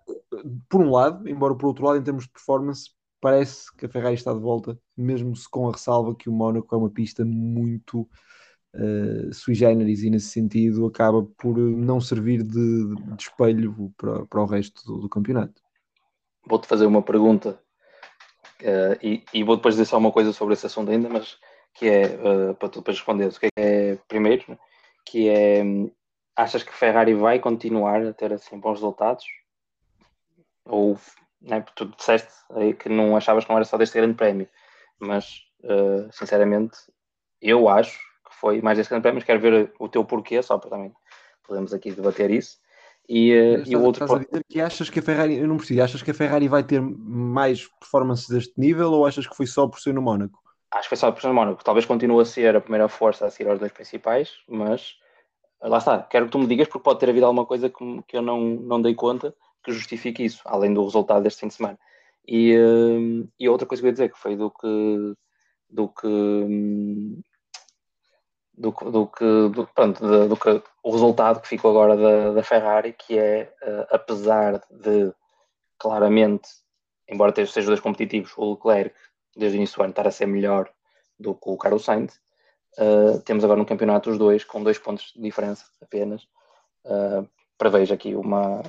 por 0.68 0.82
um 0.82 0.92
lado, 0.92 1.28
embora 1.30 1.56
por 1.56 1.68
outro 1.68 1.86
lado, 1.86 2.00
em 2.00 2.04
termos 2.04 2.24
de 2.26 2.32
performance, 2.32 2.90
parece 3.22 3.74
que 3.78 3.86
a 3.86 3.90
Ferrari 3.90 4.16
está 4.16 4.34
de 4.34 4.40
volta, 4.40 4.78
mesmo 4.98 5.36
se 5.36 5.48
com 5.50 5.70
a 5.70 5.72
ressalva 5.72 6.16
que 6.16 6.28
o 6.28 6.34
Mónaco 6.34 6.74
é 6.74 6.78
uma 6.78 6.90
pista 6.90 7.24
muito 7.24 8.10
uh, 8.76 9.34
sui 9.34 9.54
generis 9.54 10.04
e 10.04 10.10
nesse 10.10 10.28
sentido 10.28 10.86
acaba 10.86 11.24
por 11.24 11.58
não 11.58 12.00
servir 12.00 12.44
de, 12.44 12.96
de 12.96 13.22
espelho 13.22 13.94
para, 13.98 14.26
para 14.26 14.42
o 14.42 14.46
resto 14.46 14.86
do, 14.86 15.02
do 15.02 15.10
campeonato. 15.10 15.62
Vou-te 16.46 16.68
fazer 16.68 16.86
uma 16.86 17.02
pergunta 17.02 17.60
uh, 18.62 18.98
e, 19.02 19.24
e, 19.34 19.44
vou 19.44 19.56
depois 19.56 19.76
dizer 19.76 19.86
só 19.86 19.98
uma 19.98 20.12
coisa 20.12 20.34
sobre 20.34 20.54
esse 20.54 20.66
assunto 20.66 20.92
ainda, 20.92 21.10
mas 21.10 21.38
que 21.74 21.88
é 21.88 22.06
uh, 22.08 22.56
para 22.56 22.70
tu 22.70 22.80
depois 22.80 22.98
responderes. 22.98 23.38
O 23.38 23.40
que 23.40 23.48
é, 23.58 23.96
primeiro, 24.08 24.58
que 25.06 25.30
é 25.30 25.64
achas 26.36 26.64
que 26.64 26.74
Ferrari 26.74 27.14
vai 27.14 27.40
continuar 27.40 28.02
a 28.06 28.14
ter 28.14 28.34
assim 28.34 28.60
bons 28.60 28.76
resultados? 28.76 29.26
Ou 30.66 30.98
né, 31.42 31.64
tu 31.76 31.86
disseste 31.86 32.32
que 32.80 32.88
não 32.88 33.16
achavas 33.16 33.44
que 33.44 33.50
não 33.50 33.58
era 33.58 33.66
só 33.66 33.78
deste 33.78 33.98
grande 33.98 34.16
prémio, 34.16 34.48
mas 35.00 35.42
uh, 35.64 36.12
sinceramente 36.12 36.78
eu 37.42 37.68
acho 37.68 38.00
foi 38.42 38.60
mais 38.60 38.80
esse 38.80 38.90
grande 38.90 39.04
prémio, 39.04 39.18
mas 39.18 39.24
quero 39.24 39.40
ver 39.40 39.72
o 39.80 39.88
teu 39.88 40.04
porquê, 40.04 40.42
só 40.42 40.58
para 40.58 40.72
também 40.72 40.92
podemos 41.48 41.74
aqui 41.74 41.92
debater 41.92 42.32
isso. 42.32 42.58
E, 43.08 43.34
uh, 43.34 43.64
e 43.68 43.76
o 43.76 43.84
outro. 43.84 44.04
Estás 44.04 44.22
a 44.22 44.26
dizer 44.26 44.44
que 44.50 44.60
achas 44.60 44.90
que 44.90 45.00
a 45.00 45.02
Ferrari, 45.02 45.38
eu 45.38 45.48
não 45.48 45.58
preciso, 45.58 45.82
achas 45.82 46.02
que 46.02 46.10
a 46.10 46.14
Ferrari 46.14 46.48
vai 46.48 46.64
ter 46.64 46.82
mais 46.82 47.68
performances 47.80 48.28
deste 48.28 48.54
nível 48.58 48.92
ou 48.92 49.06
achas 49.06 49.28
que 49.28 49.36
foi 49.36 49.46
só 49.46 49.68
por 49.68 49.80
ser 49.80 49.94
no 49.94 50.02
Mónaco? 50.02 50.40
Acho 50.72 50.84
que 50.84 50.90
foi 50.90 50.98
só 50.98 51.12
por 51.12 51.22
ser 51.22 51.28
no 51.28 51.36
Mónaco. 51.36 51.64
Talvez 51.64 51.86
continue 51.86 52.22
a 52.22 52.26
ser 52.26 52.56
a 52.56 52.62
primeira 52.62 52.88
força 52.88 53.26
a 53.26 53.30
seguir 53.30 53.50
aos 53.50 53.60
dois 53.60 53.72
principais, 53.72 54.32
mas 54.48 54.96
lá 55.62 55.78
está. 55.78 56.02
Quero 56.04 56.26
que 56.26 56.32
tu 56.32 56.40
me 56.40 56.48
digas, 56.48 56.68
porque 56.68 56.84
pode 56.84 57.00
ter 57.00 57.10
havido 57.10 57.26
alguma 57.26 57.46
coisa 57.46 57.70
que, 57.70 58.02
que 58.08 58.18
eu 58.18 58.22
não, 58.22 58.40
não 58.42 58.82
dei 58.82 58.96
conta 58.96 59.36
que 59.64 59.72
justifique 59.72 60.24
isso, 60.24 60.42
além 60.46 60.74
do 60.74 60.84
resultado 60.84 61.22
deste 61.22 61.42
fim 61.42 61.48
de 61.48 61.54
semana. 61.54 61.78
E, 62.28 62.56
uh, 62.56 63.30
e 63.40 63.50
outra 63.50 63.68
coisa 63.68 63.82
que 63.82 63.86
eu 63.86 63.90
ia 63.90 63.94
dizer 63.94 64.12
que 64.12 64.18
foi 64.18 64.36
do 64.36 64.50
que 64.50 65.14
do 65.70 65.88
que 65.88 66.08
hum, 66.08 67.22
do, 68.62 68.72
do 68.92 69.08
que 69.08 69.50
do, 69.50 69.68
pronto, 69.74 70.28
do, 70.28 70.38
que 70.38 70.62
o 70.84 70.92
resultado 70.92 71.42
que 71.42 71.48
ficou 71.48 71.72
agora 71.72 71.98
da, 71.98 72.34
da 72.34 72.44
Ferrari, 72.44 72.94
que 72.94 73.18
é 73.18 73.52
uh, 73.64 73.88
apesar 73.90 74.62
de 74.70 75.12
claramente, 75.80 76.48
embora 77.10 77.34
sejam 77.46 77.70
dois 77.70 77.80
competitivos, 77.80 78.34
o 78.38 78.52
Leclerc 78.52 78.96
desde 79.36 79.58
o 79.58 79.60
início 79.60 79.78
do 79.78 79.84
ano 79.84 79.92
estar 79.92 80.08
a 80.08 80.12
ser 80.12 80.28
melhor 80.28 80.70
do 81.20 81.34
que 81.34 81.50
o 81.50 81.58
Carlos 81.58 81.84
Sainz, 81.84 82.20
uh, 82.78 83.20
temos 83.22 83.44
agora 83.44 83.60
no 83.60 83.66
campeonato 83.66 84.12
os 84.12 84.18
dois 84.18 84.44
com 84.44 84.64
dois 84.64 84.78
pontos 84.78 85.12
de 85.16 85.22
diferença 85.22 85.66
apenas. 85.82 86.24
Uh, 86.86 87.28
prevejo 87.58 87.94
aqui 87.94 88.16
uma 88.16 88.62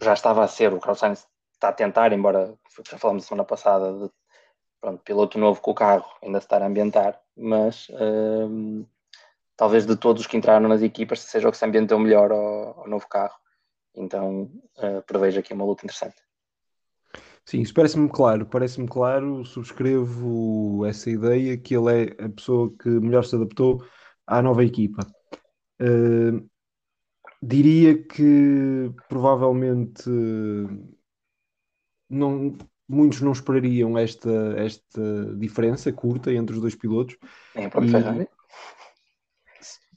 já 0.00 0.14
estava 0.14 0.44
a 0.44 0.48
ser, 0.48 0.72
o 0.72 0.80
Carlos 0.80 1.00
Sainz 1.00 1.26
está 1.52 1.68
a 1.68 1.72
tentar, 1.72 2.12
embora 2.12 2.54
já 2.88 2.96
falamos 2.96 3.26
semana 3.26 3.44
passada 3.44 3.92
de 3.92 4.10
pronto, 4.80 5.02
piloto 5.02 5.38
novo 5.38 5.60
com 5.60 5.72
o 5.72 5.74
carro, 5.74 6.06
ainda 6.22 6.40
se 6.40 6.46
estar 6.46 6.62
a 6.62 6.66
ambientar, 6.66 7.20
mas 7.38 7.88
um, 7.90 8.84
talvez 9.56 9.86
de 9.86 9.96
todos 9.96 10.22
os 10.22 10.26
que 10.26 10.36
entraram 10.36 10.68
nas 10.68 10.82
equipas 10.82 11.20
seja 11.20 11.48
o 11.48 11.52
que 11.52 11.58
se 11.58 11.64
ambientou 11.64 11.98
melhor 11.98 12.32
ao, 12.32 12.80
ao 12.80 12.88
novo 12.88 13.08
carro. 13.08 13.34
Então 13.94 14.50
uh, 14.78 15.02
prevejo 15.06 15.40
aqui 15.40 15.52
uma 15.52 15.64
luta 15.64 15.84
interessante. 15.84 16.16
Sim, 17.44 17.60
isso 17.60 17.72
parece-me 17.72 18.10
claro, 18.10 18.44
parece-me 18.44 18.86
claro, 18.86 19.44
subscrevo 19.44 20.84
essa 20.84 21.08
ideia 21.08 21.56
que 21.56 21.74
ele 21.74 22.12
é 22.18 22.24
a 22.24 22.28
pessoa 22.28 22.70
que 22.78 22.88
melhor 22.88 23.24
se 23.24 23.36
adaptou 23.36 23.82
à 24.26 24.42
nova 24.42 24.62
equipa. 24.62 25.06
Uh, 25.80 26.46
diria 27.42 28.02
que 28.02 28.92
provavelmente 29.08 30.10
não, 32.10 32.56
muitos 32.88 33.20
não 33.20 33.32
esperariam 33.32 33.98
esta, 33.98 34.30
esta 34.56 35.36
diferença 35.36 35.92
curta 35.92 36.32
entre 36.32 36.56
os 36.56 36.60
dois 36.60 36.74
pilotos. 36.74 37.16
Nem 37.54 37.66
a 37.66 37.70
própria 37.70 37.88
e... 37.88 37.92
Ferrari. 37.92 38.28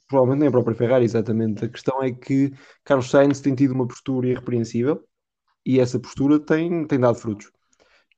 Provavelmente 0.08 0.40
nem 0.40 0.48
a 0.48 0.52
própria 0.52 0.76
Ferrari, 0.76 1.04
exatamente. 1.04 1.64
A 1.64 1.68
questão 1.68 2.02
é 2.02 2.12
que 2.12 2.52
Carlos 2.84 3.08
Sainz 3.08 3.40
tem 3.40 3.54
tido 3.54 3.72
uma 3.72 3.88
postura 3.88 4.28
irrepreensível 4.28 5.02
e 5.64 5.80
essa 5.80 5.98
postura 5.98 6.38
tem, 6.38 6.86
tem 6.86 7.00
dado 7.00 7.18
frutos. 7.18 7.50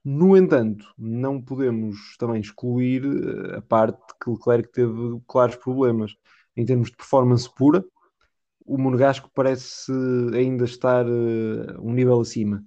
No 0.04 0.36
entanto, 0.36 0.84
não 0.98 1.40
podemos 1.40 2.16
também 2.18 2.40
excluir 2.40 3.04
eh, 3.04 3.56
a 3.56 3.62
parte 3.62 4.02
que 4.22 4.28
Leclerc 4.28 4.70
teve 4.72 5.20
claros 5.26 5.56
problemas 5.56 6.14
em 6.56 6.64
termos 6.66 6.90
de 6.90 6.96
performance 6.96 7.48
pura. 7.54 7.82
O 8.66 8.76
Monegasco 8.76 9.30
parece 9.34 9.92
ainda 10.34 10.64
estar 10.64 11.06
uh, 11.06 11.80
um 11.80 11.92
nível 11.92 12.20
acima 12.20 12.64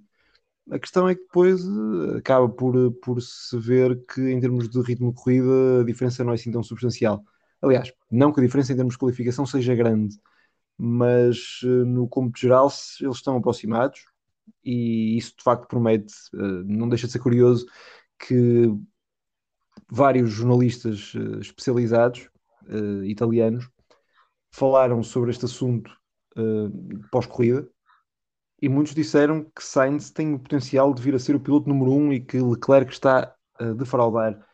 a 0.70 0.78
questão 0.78 1.08
é 1.08 1.14
que 1.14 1.22
depois 1.22 1.60
eh, 1.62 2.18
acaba 2.18 2.48
por, 2.48 2.76
eh, 2.76 2.90
por 3.02 3.20
se 3.22 3.58
ver 3.58 4.04
que 4.06 4.20
em 4.20 4.40
termos 4.40 4.68
de 4.68 4.80
ritmo 4.80 5.12
de 5.12 5.20
corrida 5.20 5.80
a 5.80 5.84
diferença 5.84 6.24
não 6.24 6.32
é 6.32 6.34
assim 6.34 6.50
tão 6.50 6.62
substancial. 6.62 7.24
Aliás, 7.62 7.92
não 8.10 8.32
que 8.32 8.40
a 8.40 8.44
diferença 8.44 8.72
em 8.72 8.76
termos 8.76 8.94
de 8.94 8.98
qualificação 8.98 9.46
seja 9.46 9.74
grande, 9.74 10.16
mas 10.76 11.60
no 11.86 12.06
cômputo 12.08 12.38
geral 12.40 12.66
eles 13.00 13.16
estão 13.16 13.36
aproximados 13.36 14.04
e 14.64 15.16
isso 15.16 15.34
de 15.36 15.42
facto 15.42 15.66
promete, 15.66 16.14
não 16.32 16.88
deixa 16.88 17.06
de 17.08 17.12
ser 17.14 17.18
curioso 17.18 17.66
que 18.16 18.72
vários 19.90 20.30
jornalistas 20.30 21.12
especializados 21.40 22.28
italianos 23.04 23.68
falaram 24.52 25.02
sobre 25.02 25.30
este 25.30 25.46
assunto 25.46 25.90
pós-corrida 27.10 27.68
e 28.60 28.68
muitos 28.68 28.94
disseram 28.94 29.44
que 29.44 29.62
Sainz 29.62 30.10
tem 30.10 30.34
o 30.34 30.38
potencial 30.38 30.92
de 30.92 31.02
vir 31.02 31.14
a 31.14 31.18
ser 31.18 31.36
o 31.36 31.40
piloto 31.40 31.68
número 31.68 31.92
um 31.92 32.12
e 32.12 32.20
que 32.20 32.40
Leclerc 32.40 32.92
está 32.92 33.34
a 33.58 33.64
defraudar 33.72 34.44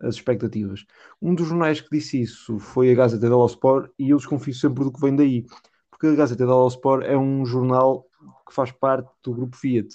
as 0.00 0.14
expectativas. 0.14 0.84
Um 1.20 1.34
dos 1.34 1.48
jornais 1.48 1.80
que 1.80 1.90
disse 1.90 2.20
isso 2.20 2.58
foi 2.58 2.92
a 2.92 2.94
Gazeta 2.94 3.28
dello 3.28 3.46
Sport 3.46 3.90
e 3.98 4.10
eu 4.10 4.16
desconfio 4.16 4.54
sempre 4.54 4.84
do 4.84 4.92
que 4.92 5.00
vem 5.00 5.16
daí, 5.16 5.44
porque 5.90 6.06
a 6.06 6.14
Gazeta 6.14 6.46
dello 6.46 6.68
Sport 6.68 7.04
é 7.04 7.16
um 7.16 7.44
jornal 7.44 8.06
que 8.46 8.54
faz 8.54 8.70
parte 8.70 9.10
do 9.22 9.34
grupo 9.34 9.56
Fiat, 9.56 9.88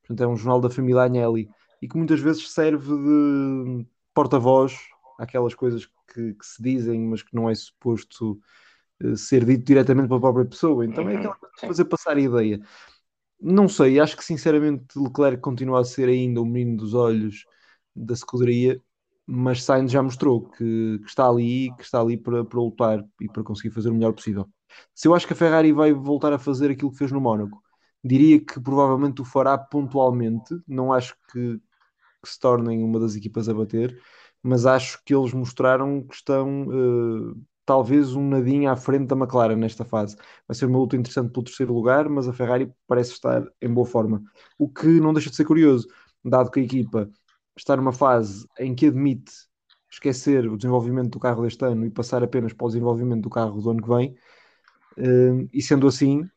portanto 0.00 0.22
é 0.22 0.26
um 0.26 0.36
jornal 0.36 0.60
da 0.60 0.70
família 0.70 1.02
Agnelli 1.02 1.48
e 1.80 1.88
que 1.88 1.96
muitas 1.96 2.20
vezes 2.20 2.50
serve 2.50 2.88
de 2.88 3.86
porta-voz 4.12 4.76
àquelas 5.18 5.54
coisas 5.54 5.86
que, 6.12 6.34
que, 6.34 6.46
se 6.46 6.62
dizem, 6.62 7.00
mas 7.00 7.22
que 7.22 7.34
não 7.34 7.48
é 7.48 7.54
suposto 7.54 8.40
uh, 9.02 9.16
ser 9.16 9.44
dito 9.44 9.64
diretamente 9.64 10.08
para 10.08 10.16
a 10.16 10.20
própria 10.20 10.44
pessoa. 10.44 10.84
Então 10.84 11.08
é 11.08 11.12
uhum, 11.12 11.18
aquela 11.18 11.34
coisa 11.34 11.54
de 11.60 11.66
fazer 11.66 11.84
passar 11.84 12.16
a 12.16 12.20
ideia. 12.20 12.60
Não 13.46 13.68
sei, 13.68 14.00
acho 14.00 14.16
que 14.16 14.24
sinceramente 14.24 14.98
Leclerc 14.98 15.42
continua 15.42 15.80
a 15.80 15.84
ser 15.84 16.08
ainda 16.08 16.40
o 16.40 16.46
menino 16.46 16.78
dos 16.78 16.94
olhos 16.94 17.44
da 17.94 18.14
escuderia, 18.14 18.80
mas 19.26 19.62
Sainz 19.62 19.92
já 19.92 20.02
mostrou 20.02 20.48
que, 20.48 20.98
que, 21.00 21.06
está 21.06 21.28
ali, 21.28 21.70
que 21.76 21.82
está 21.84 22.00
ali 22.00 22.16
para, 22.16 22.42
para 22.42 22.58
lutar 22.58 23.04
e 23.20 23.28
para 23.28 23.42
conseguir 23.42 23.70
fazer 23.74 23.90
o 23.90 23.94
melhor 23.94 24.14
possível. 24.14 24.48
Se 24.94 25.06
eu 25.08 25.14
acho 25.14 25.26
que 25.26 25.34
a 25.34 25.36
Ferrari 25.36 25.72
vai 25.72 25.92
voltar 25.92 26.32
a 26.32 26.38
fazer 26.38 26.70
aquilo 26.70 26.90
que 26.90 26.96
fez 26.96 27.12
no 27.12 27.20
Mónaco, 27.20 27.62
diria 28.02 28.40
que 28.40 28.58
provavelmente 28.58 29.20
o 29.20 29.26
fará 29.26 29.58
pontualmente. 29.58 30.58
Não 30.66 30.90
acho 30.90 31.14
que, 31.30 31.58
que 32.22 32.28
se 32.28 32.38
tornem 32.40 32.82
uma 32.82 32.98
das 32.98 33.14
equipas 33.14 33.46
a 33.46 33.52
bater, 33.52 34.00
mas 34.42 34.64
acho 34.64 35.02
que 35.04 35.14
eles 35.14 35.34
mostraram 35.34 36.02
que 36.02 36.14
estão 36.14 36.66
uh, 36.68 37.42
talvez 37.64 38.14
um 38.14 38.28
nadinho 38.28 38.70
à 38.70 38.76
frente 38.76 39.06
da 39.06 39.16
McLaren 39.16 39.56
nesta 39.56 39.84
fase. 39.84 40.16
Vai 40.46 40.54
ser 40.54 40.66
uma 40.66 40.78
luta 40.78 40.96
interessante 40.96 41.32
pelo 41.32 41.44
terceiro 41.44 41.72
lugar, 41.74 42.08
mas 42.08 42.28
a 42.28 42.32
Ferrari 42.32 42.72
parece 42.86 43.12
estar 43.12 43.44
em 43.60 43.72
boa 43.72 43.86
forma. 43.86 44.22
O 44.58 44.68
que 44.68 45.00
não 45.00 45.12
deixa 45.12 45.30
de 45.30 45.36
ser 45.36 45.44
curioso, 45.44 45.88
dado 46.24 46.50
que 46.50 46.60
a 46.60 46.62
equipa 46.62 47.10
está 47.56 47.76
numa 47.76 47.92
fase 47.92 48.46
em 48.58 48.74
que 48.74 48.86
admite 48.86 49.32
esquecer 49.90 50.48
o 50.48 50.56
desenvolvimento 50.56 51.10
do 51.12 51.20
carro 51.20 51.42
deste 51.42 51.64
ano 51.64 51.86
e 51.86 51.90
passar 51.90 52.22
apenas 52.22 52.52
para 52.52 52.66
o 52.66 52.68
desenvolvimento 52.68 53.22
do 53.22 53.30
carro 53.30 53.60
do 53.60 53.70
ano 53.70 53.82
que 53.82 53.88
vem. 53.88 54.16
Eh, 54.96 55.48
e 55.52 55.62
sendo 55.62 55.86
assim, 55.86 56.28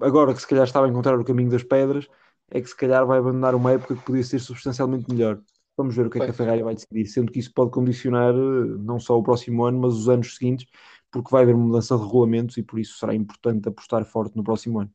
agora 0.00 0.34
que 0.34 0.40
se 0.40 0.46
calhar 0.46 0.64
estava 0.64 0.86
a 0.86 0.88
encontrar 0.88 1.18
o 1.18 1.24
caminho 1.24 1.50
das 1.50 1.62
pedras, 1.62 2.08
é 2.50 2.60
que 2.60 2.68
se 2.68 2.76
calhar 2.76 3.06
vai 3.06 3.18
abandonar 3.18 3.54
uma 3.54 3.72
época 3.72 3.96
que 3.96 4.02
podia 4.04 4.24
ser 4.24 4.38
substancialmente 4.40 5.10
melhor. 5.10 5.40
Vamos 5.82 5.96
ver 5.96 6.06
o 6.06 6.10
que 6.10 6.18
é 6.18 6.24
que 6.24 6.30
a 6.30 6.32
Ferrari 6.32 6.62
vai 6.62 6.74
decidir, 6.74 7.06
sendo 7.06 7.32
que 7.32 7.40
isso 7.40 7.52
pode 7.52 7.72
condicionar 7.72 8.32
eh, 8.32 8.78
não 8.78 9.00
só 9.00 9.18
o 9.18 9.22
próximo 9.22 9.64
ano, 9.64 9.80
mas 9.80 9.94
os 9.94 10.08
anos 10.08 10.36
seguintes, 10.36 10.64
porque 11.10 11.28
vai 11.32 11.42
haver 11.42 11.56
mudança 11.56 11.96
de 11.96 12.04
regulamentos 12.04 12.56
e 12.56 12.62
por 12.62 12.78
isso 12.78 12.96
será 12.98 13.12
importante 13.12 13.68
apostar 13.68 14.04
forte 14.04 14.36
no 14.36 14.44
próximo 14.44 14.78
ano. 14.78 14.92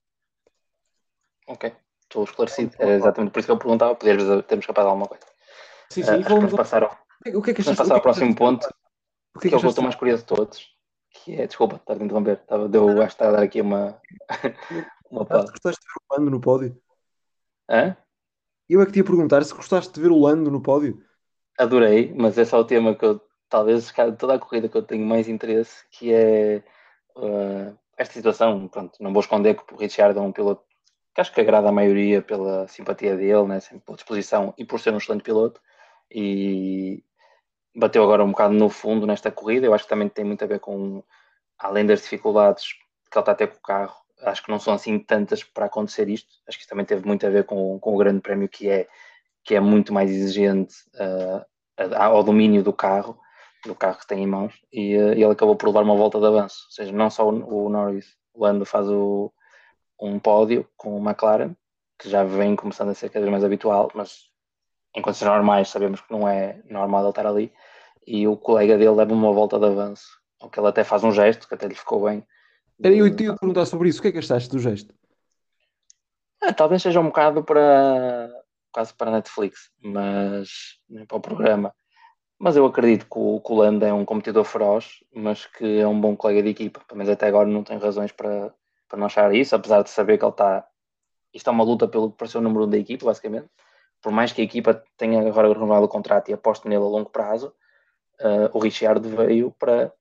Ok, 1.45 1.73
estou 2.03 2.23
esclarecido. 2.23 2.73
É 2.79 2.95
exatamente 2.95 3.33
por 3.33 3.39
isso 3.39 3.47
que 3.47 3.51
eu 3.51 3.57
perguntava, 3.57 3.95
poderes 3.95 4.23
termos 4.45 4.65
capaz 4.65 4.85
de 4.85 4.89
alguma 4.89 5.07
coisa. 5.09 5.25
Sim, 5.89 6.03
sim, 6.03 6.19
uh, 6.21 6.23
vamos 6.23 6.53
passar 6.53 6.83
ao, 6.83 6.97
o 7.35 7.41
que 7.41 7.51
é 7.51 7.53
que 7.53 7.61
vamos 7.61 7.77
passar 7.77 7.95
ao 7.95 8.01
próximo 8.01 8.33
ponto, 8.33 8.65
o 9.35 9.39
que 9.39 9.49
é 9.49 9.51
que, 9.51 9.57
que 9.57 9.65
eu 9.65 9.69
estou 9.69 9.83
mais 9.83 9.95
curioso 9.95 10.23
de 10.23 10.27
todos, 10.27 10.73
que 11.11 11.33
é, 11.33 11.47
desculpa, 11.47 11.75
estar 11.75 11.95
a 11.95 11.97
interromper, 11.97 12.37
estava, 12.37 12.69
deu, 12.69 12.87
acho 12.87 12.97
que 12.97 13.03
está 13.03 13.27
a 13.27 13.31
dar 13.31 13.43
aqui 13.43 13.59
uma, 13.59 14.01
uma 15.11 15.25
pausa. 15.25 15.51
Gostaste 15.51 15.81
de 15.81 15.87
ver 15.87 16.15
o 16.15 16.17
Lando 16.17 16.31
no 16.31 16.39
pódio? 16.39 16.81
Hã? 17.69 17.97
Eu 18.69 18.81
é 18.81 18.85
que 18.85 18.91
te 18.91 18.99
ia 18.99 19.03
perguntar 19.03 19.43
se 19.43 19.53
gostaste 19.53 19.93
de 19.93 20.01
ver 20.01 20.11
o 20.11 20.19
Lando 20.19 20.51
no 20.51 20.61
pódio. 20.61 21.01
Adorei, 21.57 22.13
mas 22.15 22.37
é 22.37 22.45
só 22.45 22.59
o 22.59 22.65
tema 22.65 22.95
que 22.95 23.05
eu, 23.05 23.21
talvez, 23.49 23.93
toda 24.19 24.35
a 24.35 24.39
corrida 24.39 24.67
que 24.67 24.77
eu 24.77 24.83
tenho 24.83 25.05
mais 25.05 25.27
interesse, 25.27 25.85
que 25.89 26.13
é 26.13 26.63
uh, 27.15 27.77
esta 27.97 28.13
situação, 28.13 28.67
pronto, 28.67 29.01
não 29.01 29.13
vou 29.13 29.21
esconder 29.21 29.55
que 29.55 29.73
o 29.73 29.77
Richard 29.77 30.17
é 30.17 30.21
um 30.21 30.31
piloto 30.31 30.63
que 31.15 31.21
acho 31.21 31.33
que 31.33 31.41
agrada 31.41 31.69
a 31.69 31.71
maioria 31.71 32.21
pela 32.21 32.67
simpatia 32.67 33.15
dele, 33.15 33.47
né, 33.47 33.59
pela 33.83 33.95
disposição 33.95 34.53
e 34.55 34.63
por 34.63 34.79
ser 34.79 34.93
um 34.93 34.97
excelente 34.97 35.23
piloto, 35.23 35.59
e 36.11 37.03
bateu 37.75 38.03
agora 38.03 38.23
um 38.23 38.29
bocado 38.29 38.53
no 38.53 38.69
fundo 38.69 39.07
nesta 39.07 39.31
corrida. 39.31 39.65
Eu 39.65 39.73
acho 39.73 39.85
que 39.85 39.89
também 39.89 40.09
tem 40.09 40.23
muito 40.23 40.43
a 40.43 40.47
ver 40.47 40.59
com, 40.59 41.03
além 41.57 41.87
das 41.87 42.01
dificuldades 42.01 42.73
que 43.09 43.17
ele 43.17 43.21
está 43.21 43.31
a 43.31 43.35
ter 43.35 43.47
com 43.47 43.57
o 43.57 43.61
carro, 43.61 43.95
acho 44.21 44.43
que 44.43 44.51
não 44.51 44.59
são 44.59 44.73
assim 44.73 44.99
tantas 44.99 45.43
para 45.43 45.65
acontecer 45.65 46.09
isto. 46.09 46.29
Acho 46.47 46.57
que 46.57 46.63
isso 46.63 46.69
também 46.69 46.85
teve 46.85 47.05
muito 47.05 47.25
a 47.25 47.29
ver 47.29 47.43
com, 47.43 47.79
com 47.79 47.93
o 47.93 47.97
grande 47.97 48.21
prémio 48.21 48.49
que 48.49 48.69
é, 48.69 48.87
que 49.43 49.55
é 49.55 49.59
muito 49.59 49.93
mais 49.93 50.09
exigente 50.09 50.75
uh, 50.95 51.45
ao 51.95 52.23
domínio 52.23 52.63
do 52.63 52.73
carro, 52.73 53.19
do 53.65 53.75
carro 53.75 53.99
que 53.99 54.07
tem 54.07 54.23
em 54.23 54.27
mãos, 54.27 54.53
e, 54.71 54.95
uh, 54.97 55.11
ele 55.11 55.25
acabou 55.25 55.55
por 55.55 55.67
levar 55.67 55.83
uma 55.83 55.95
volta 55.95 56.19
de 56.19 56.25
avanço. 56.25 56.65
Ou 56.67 56.71
seja, 56.71 56.91
não 56.91 57.09
só 57.09 57.27
o, 57.27 57.69
Norris, 57.69 58.15
o 58.33 58.43
Lando 58.43 58.65
faz 58.65 58.89
o, 58.89 59.31
um 59.99 60.19
pódio 60.19 60.67
com 60.75 60.97
o 60.97 61.03
McLaren, 61.03 61.55
que 61.99 62.09
já 62.09 62.23
vem 62.23 62.55
começando 62.55 62.89
a 62.89 62.93
ser 62.93 63.09
cada 63.09 63.21
vez 63.21 63.31
mais 63.31 63.43
habitual, 63.43 63.91
mas 63.93 64.27
em 64.95 65.01
condições 65.01 65.29
normais 65.29 65.69
sabemos 65.69 66.01
que 66.01 66.11
não 66.11 66.27
é 66.27 66.61
normal 66.69 67.01
ele 67.01 67.09
estar 67.09 67.25
ali, 67.25 67.53
e 68.05 68.27
o 68.27 68.37
colega 68.37 68.77
dele 68.77 68.91
leva 68.91 69.13
uma 69.13 69.33
volta 69.33 69.59
de 69.59 69.65
avanço, 69.65 70.07
ou 70.39 70.49
que 70.49 70.59
ele 70.59 70.67
até 70.67 70.83
faz 70.83 71.03
um 71.03 71.11
gesto, 71.11 71.47
que 71.47 71.53
até 71.53 71.67
lhe 71.67 71.75
ficou 71.75 72.03
bem. 72.05 72.25
Era 72.81 72.93
eu 72.93 73.15
te 73.15 73.23
perguntar 73.23 73.65
sobre 73.65 73.89
isso, 73.89 73.99
o 73.99 74.01
que 74.01 74.09
é 74.09 74.11
que 74.11 74.19
achaste 74.19 74.49
do 74.49 74.59
gesto? 74.59 74.93
Ah, 76.41 76.53
talvez 76.53 76.81
seja 76.81 76.99
um 76.99 77.07
bocado 77.07 77.43
para 77.43 78.29
quase 78.71 78.93
para 78.93 79.09
a 79.09 79.13
Netflix, 79.13 79.71
mas 79.83 80.77
nem 80.87 81.05
para 81.05 81.17
o 81.17 81.21
programa. 81.21 81.73
Mas 82.39 82.55
eu 82.55 82.65
acredito 82.65 83.05
que 83.05 83.17
o, 83.17 83.41
que 83.41 83.51
o 83.51 83.55
Lando 83.55 83.83
é 83.83 83.91
um 83.91 84.05
competidor 84.05 84.43
feroz, 84.43 85.03
mas 85.13 85.47
que 85.47 85.79
é 85.79 85.87
um 85.87 85.99
bom 85.99 86.15
colega 86.15 86.43
de 86.43 86.49
equipa. 86.49 86.81
Mas 86.93 87.09
até 87.09 87.27
agora 87.27 87.49
não 87.49 87.63
tem 87.63 87.79
razões 87.79 88.11
para, 88.11 88.53
para 88.87 88.99
não 88.99 89.07
achar 89.07 89.33
isso, 89.33 89.55
apesar 89.55 89.81
de 89.81 89.89
saber 89.89 90.19
que 90.19 90.25
ele 90.25 90.31
está. 90.31 90.67
Isto 91.33 91.49
é 91.49 91.53
uma 91.53 91.63
luta 91.63 91.87
pelo 91.87 92.11
para 92.11 92.27
ser 92.27 92.37
o 92.37 92.41
número 92.41 92.65
um 92.65 92.69
da 92.69 92.77
equipa, 92.77 93.05
basicamente 93.05 93.49
por 94.01 94.11
mais 94.11 94.31
que 94.31 94.41
a 94.41 94.43
equipa 94.43 94.83
tenha 94.95 95.27
agora 95.27 95.51
renovado 95.51 95.85
o 95.85 95.89
contrato 95.89 96.29
e 96.29 96.33
aposte 96.33 96.67
nele 96.67 96.83
a 96.83 96.87
longo 96.87 97.09
prazo, 97.09 97.53
uh, 98.21 98.49
o 98.53 98.59
Richard 98.59 99.07
veio 99.07 99.51
para 99.51 99.91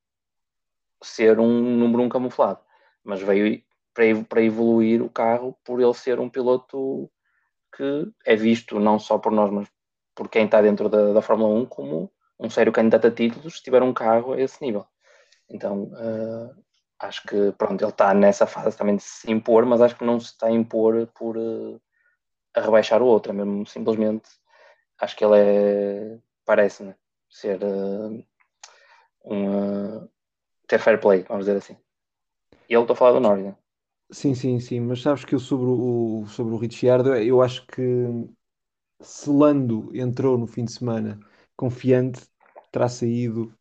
ser 1.03 1.39
um 1.39 1.77
número 1.77 2.03
um 2.03 2.09
camuflado, 2.09 2.61
mas 3.07 3.23
veio 3.23 3.63
para, 3.95 4.43
evoluir 4.43 5.03
o 5.03 5.09
carro 5.09 5.57
por 5.65 5.81
ele 5.81 5.95
ser 5.95 6.21
um 6.21 6.29
piloto 6.29 7.11
que 7.75 8.11
é 8.25 8.37
visto 8.37 8.79
não 8.79 8.99
só 8.99 9.19
por 9.19 9.33
nós, 9.33 9.51
mas 9.51 9.69
por 10.15 10.29
quem 10.29 10.45
está 10.45 10.61
dentro 10.61 10.89
da, 10.89 11.13
da 11.13 11.23
Fórmula 11.23 11.55
1 11.55 11.67
como 11.67 12.13
um 12.39 12.51
sério 12.51 12.73
candidato 12.73 13.07
a 13.07 13.11
títulos 13.11 13.57
se 13.57 13.63
tiver 13.63 13.83
um 13.83 13.95
carro 13.95 14.33
a 14.33 14.41
esse 14.41 14.63
nível. 14.63 14.87
Então, 15.49 15.85
uh, 15.85 16.55
acho 16.99 17.23
que 17.27 17.53
pronto, 17.53 17.83
ele 17.83 17.91
está 17.91 18.13
nessa 18.13 18.47
fase 18.47 18.77
também 18.77 18.97
de 18.97 19.03
se 19.03 19.31
impor, 19.31 19.65
mas 19.65 19.81
acho 19.81 19.97
que 19.97 20.05
não 20.05 20.21
se 20.21 20.27
está 20.27 20.49
a 20.49 20.51
impor 20.51 21.07
por, 21.15 21.37
uh, 21.37 21.81
a 22.55 22.61
rebaixar 22.61 23.03
o 23.03 23.07
outro, 23.07 23.33
é 23.33 23.35
mesmo 23.35 23.67
simplesmente 23.67 24.29
acho 24.99 25.17
que 25.17 25.25
ele 25.25 25.39
é 25.39 26.19
parece-me 26.45 26.95
ser 27.29 27.63
uh, 27.63 28.25
um 29.25 30.09
ter 30.67 30.79
fair 30.79 31.01
play, 31.01 31.25
vamos 31.29 31.47
dizer 31.47 31.59
assim. 31.59 31.77
E 32.69 32.75
ele 32.75 32.83
estou 32.83 32.95
a 32.95 32.97
falar 32.97 33.13
do 33.13 33.21
Norris, 33.21 33.45
né? 33.47 33.57
Sim, 34.11 34.35
sim, 34.35 34.61
sim, 34.61 34.81
mas 34.81 35.03
sabes 35.03 35.25
que 35.25 35.35
eu 35.35 35.39
sobre 35.41 35.67
o, 35.67 36.25
sobre 36.29 36.55
o 36.55 36.57
Ricciardo, 36.59 37.15
eu 37.17 37.43
acho 37.43 37.67
que 37.67 37.83
se 39.01 39.31
Lando 39.31 39.91
entrou 39.97 40.39
no 40.39 40.47
fim 40.47 40.65
de 40.65 40.73
semana 40.73 41.19
confiante, 41.57 42.21
terá 42.71 42.89
saído 42.89 43.53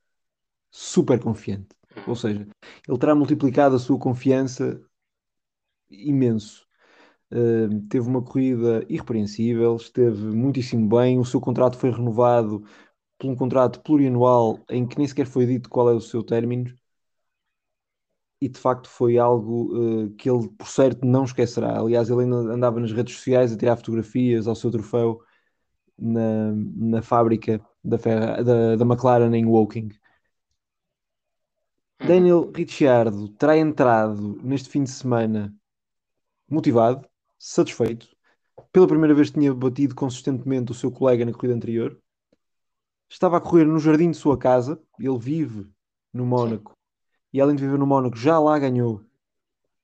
super 0.71 1.19
confiante. 1.19 1.69
Ou 2.07 2.15
uhum. 2.15 2.15
seja, 2.15 2.47
ele 2.87 2.99
terá 2.99 3.15
multiplicado 3.15 3.75
a 3.75 3.79
sua 3.79 3.99
confiança 3.99 4.81
imenso 5.89 6.67
teve 7.89 8.07
uma 8.07 8.21
corrida 8.23 8.85
irrepreensível, 8.89 9.75
esteve 9.75 10.21
muitíssimo 10.35 10.87
bem. 10.87 11.19
O 11.19 11.25
seu 11.25 11.39
contrato 11.41 11.77
foi 11.77 11.91
renovado 11.91 12.63
por 13.17 13.29
um 13.31 13.35
contrato 13.35 13.81
plurianual 13.81 14.59
em 14.69 14.87
que 14.87 14.97
nem 14.97 15.07
sequer 15.07 15.27
foi 15.27 15.45
dito 15.45 15.69
qual 15.69 15.89
é 15.89 15.93
o 15.93 16.01
seu 16.01 16.23
término. 16.23 16.73
E 18.45 18.47
de 18.47 18.59
facto 18.59 18.87
foi 18.87 19.17
algo 19.17 19.75
uh, 19.75 20.09
que 20.11 20.29
ele, 20.29 20.47
por 20.49 20.67
certo, 20.67 21.03
não 21.03 21.23
esquecerá. 21.23 21.79
Aliás, 21.79 22.11
ele 22.11 22.21
ainda 22.21 22.35
andava 22.35 22.79
nas 22.79 22.91
redes 22.91 23.15
sociais 23.15 23.51
a 23.51 23.57
tirar 23.57 23.75
fotografias 23.75 24.47
ao 24.47 24.53
seu 24.53 24.69
troféu 24.69 25.19
na, 25.97 26.51
na 26.53 27.01
fábrica 27.01 27.59
da, 27.83 27.97
Ferra, 27.97 28.43
da, 28.43 28.75
da 28.75 28.85
McLaren 28.85 29.33
em 29.33 29.47
Woking. 29.47 29.89
Uhum. 31.99 32.07
Daniel 32.07 32.51
Ricciardo 32.55 33.29
terá 33.29 33.57
entrado 33.57 34.39
neste 34.43 34.69
fim 34.69 34.83
de 34.83 34.91
semana 34.91 35.51
motivado, 36.47 37.09
satisfeito. 37.39 38.07
Pela 38.71 38.87
primeira 38.87 39.15
vez 39.15 39.31
tinha 39.31 39.51
batido 39.55 39.95
consistentemente 39.95 40.71
o 40.71 40.75
seu 40.75 40.91
colega 40.91 41.25
na 41.25 41.33
corrida 41.33 41.55
anterior. 41.55 41.99
Estava 43.09 43.37
a 43.37 43.41
correr 43.41 43.65
no 43.65 43.79
jardim 43.79 44.11
de 44.11 44.17
sua 44.17 44.37
casa. 44.37 44.79
Ele 44.99 45.17
vive 45.17 45.67
no 46.13 46.27
Mónaco. 46.27 46.75
E 47.35 47.41
além 47.41 47.57
de 47.57 47.65
viver 47.65 47.77
no 47.77 47.85
Mónaco, 47.85 48.15
já 48.15 48.39
lá 48.39 48.57
ganhou 48.57 49.03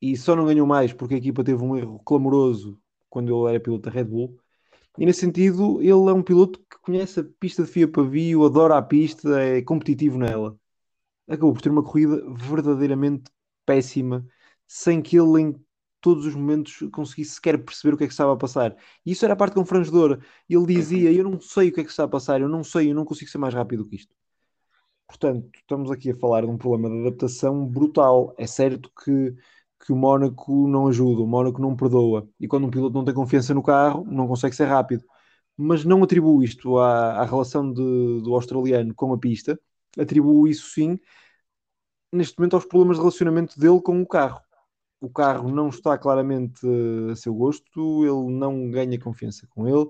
e 0.02 0.16
só 0.16 0.38
não 0.38 0.46
ganhou 0.46 0.66
mais 0.66 0.94
porque 0.94 1.16
a 1.16 1.18
equipa 1.18 1.44
teve 1.44 1.62
um 1.62 1.76
erro 1.76 2.00
clamoroso 2.06 2.80
quando 3.10 3.28
ele 3.28 3.50
era 3.50 3.60
piloto 3.60 3.90
da 3.90 3.92
Red 3.92 4.06
Bull. 4.06 4.40
E 4.98 5.06
nesse 5.06 5.20
sentido, 5.20 5.82
ele 5.82 5.90
é 5.92 6.14
um 6.14 6.24
piloto 6.24 6.60
que 6.60 6.80
conhece 6.80 7.20
a 7.20 7.26
pista 7.42 7.64
de 7.66 7.70
FIA 7.70 7.90
Pavio, 7.90 8.46
adora 8.46 8.78
a 8.78 8.82
pista, 8.82 9.38
é 9.42 9.62
competitivo 9.62 10.18
nela. 10.18 10.58
Acabou 11.28 11.52
por 11.52 11.62
ter 11.62 11.72
uma 11.72 11.84
corrida 11.84 12.24
verdadeiramente 12.36 13.30
péssima, 13.66 14.26
sem 14.66 15.02
que 15.02 15.18
ele 15.20 15.42
em 15.42 15.66
todos 16.00 16.26
os 16.26 16.36
momentos 16.36 16.80
conseguisse 16.94 17.36
sequer 17.36 17.58
perceber 17.62 17.96
o 17.96 17.98
que 17.98 18.06
é 18.06 18.08
que 18.08 18.14
estava 18.14 18.32
a 18.32 18.38
passar. 18.38 18.78
E 19.06 19.12
isso 19.12 19.26
era 19.26 19.34
a 19.34 19.38
parte 19.38 19.56
confrangedora. 19.56 20.22
Ele 20.50 20.66
dizia: 20.68 21.12
Eu 21.12 21.26
não 21.26 21.42
sei 21.42 21.68
o 21.68 21.74
que 21.74 21.82
é 21.82 21.84
que 21.84 21.90
está 21.92 22.06
a 22.06 22.08
passar, 22.08 22.40
eu 22.40 22.48
não 22.48 22.64
sei, 22.64 22.92
eu 22.92 22.96
não 22.96 23.04
consigo 23.04 23.30
ser 23.30 23.40
mais 23.40 23.54
rápido 23.54 23.86
que 23.86 23.98
isto. 23.98 24.16
Portanto, 25.12 25.50
estamos 25.60 25.92
aqui 25.92 26.12
a 26.12 26.16
falar 26.16 26.42
de 26.42 26.48
um 26.48 26.58
problema 26.58 26.90
de 26.90 27.02
adaptação 27.08 27.66
brutal. 27.68 28.34
É 28.38 28.48
certo 28.48 28.90
que, 29.04 29.36
que 29.86 29.92
o 29.92 29.96
Mónaco 29.96 30.68
não 30.68 30.88
ajuda, 30.88 31.22
o 31.22 31.28
Mónaco 31.28 31.62
não 31.62 31.76
perdoa. 31.76 32.28
E 32.40 32.48
quando 32.48 32.68
um 32.68 32.72
piloto 32.72 32.94
não 32.96 33.04
tem 33.06 33.14
confiança 33.14 33.54
no 33.54 33.62
carro, 33.64 34.06
não 34.10 34.28
consegue 34.28 34.56
ser 34.56 34.66
rápido. 34.66 35.04
Mas 35.58 35.86
não 35.86 36.04
atribuo 36.04 36.44
isto 36.44 36.78
à, 36.78 37.22
à 37.22 37.26
relação 37.26 37.72
de, 37.72 37.82
do 38.24 38.34
australiano 38.34 38.96
com 38.96 39.14
a 39.14 39.18
pista, 39.20 39.60
atribuo 40.00 40.48
isso 40.48 40.70
sim, 40.72 40.98
neste 42.12 42.38
momento, 42.40 42.56
aos 42.56 42.66
problemas 42.66 42.98
de 42.98 43.02
relacionamento 43.02 43.60
dele 43.60 43.82
com 43.82 44.02
o 44.02 44.08
carro 44.08 44.42
o 45.02 45.10
carro 45.10 45.50
não 45.52 45.70
está 45.70 45.98
claramente 45.98 46.62
a 47.12 47.16
seu 47.16 47.34
gosto, 47.34 48.06
ele 48.06 48.38
não 48.38 48.70
ganha 48.70 49.00
confiança 49.00 49.48
com 49.50 49.68
ele 49.68 49.90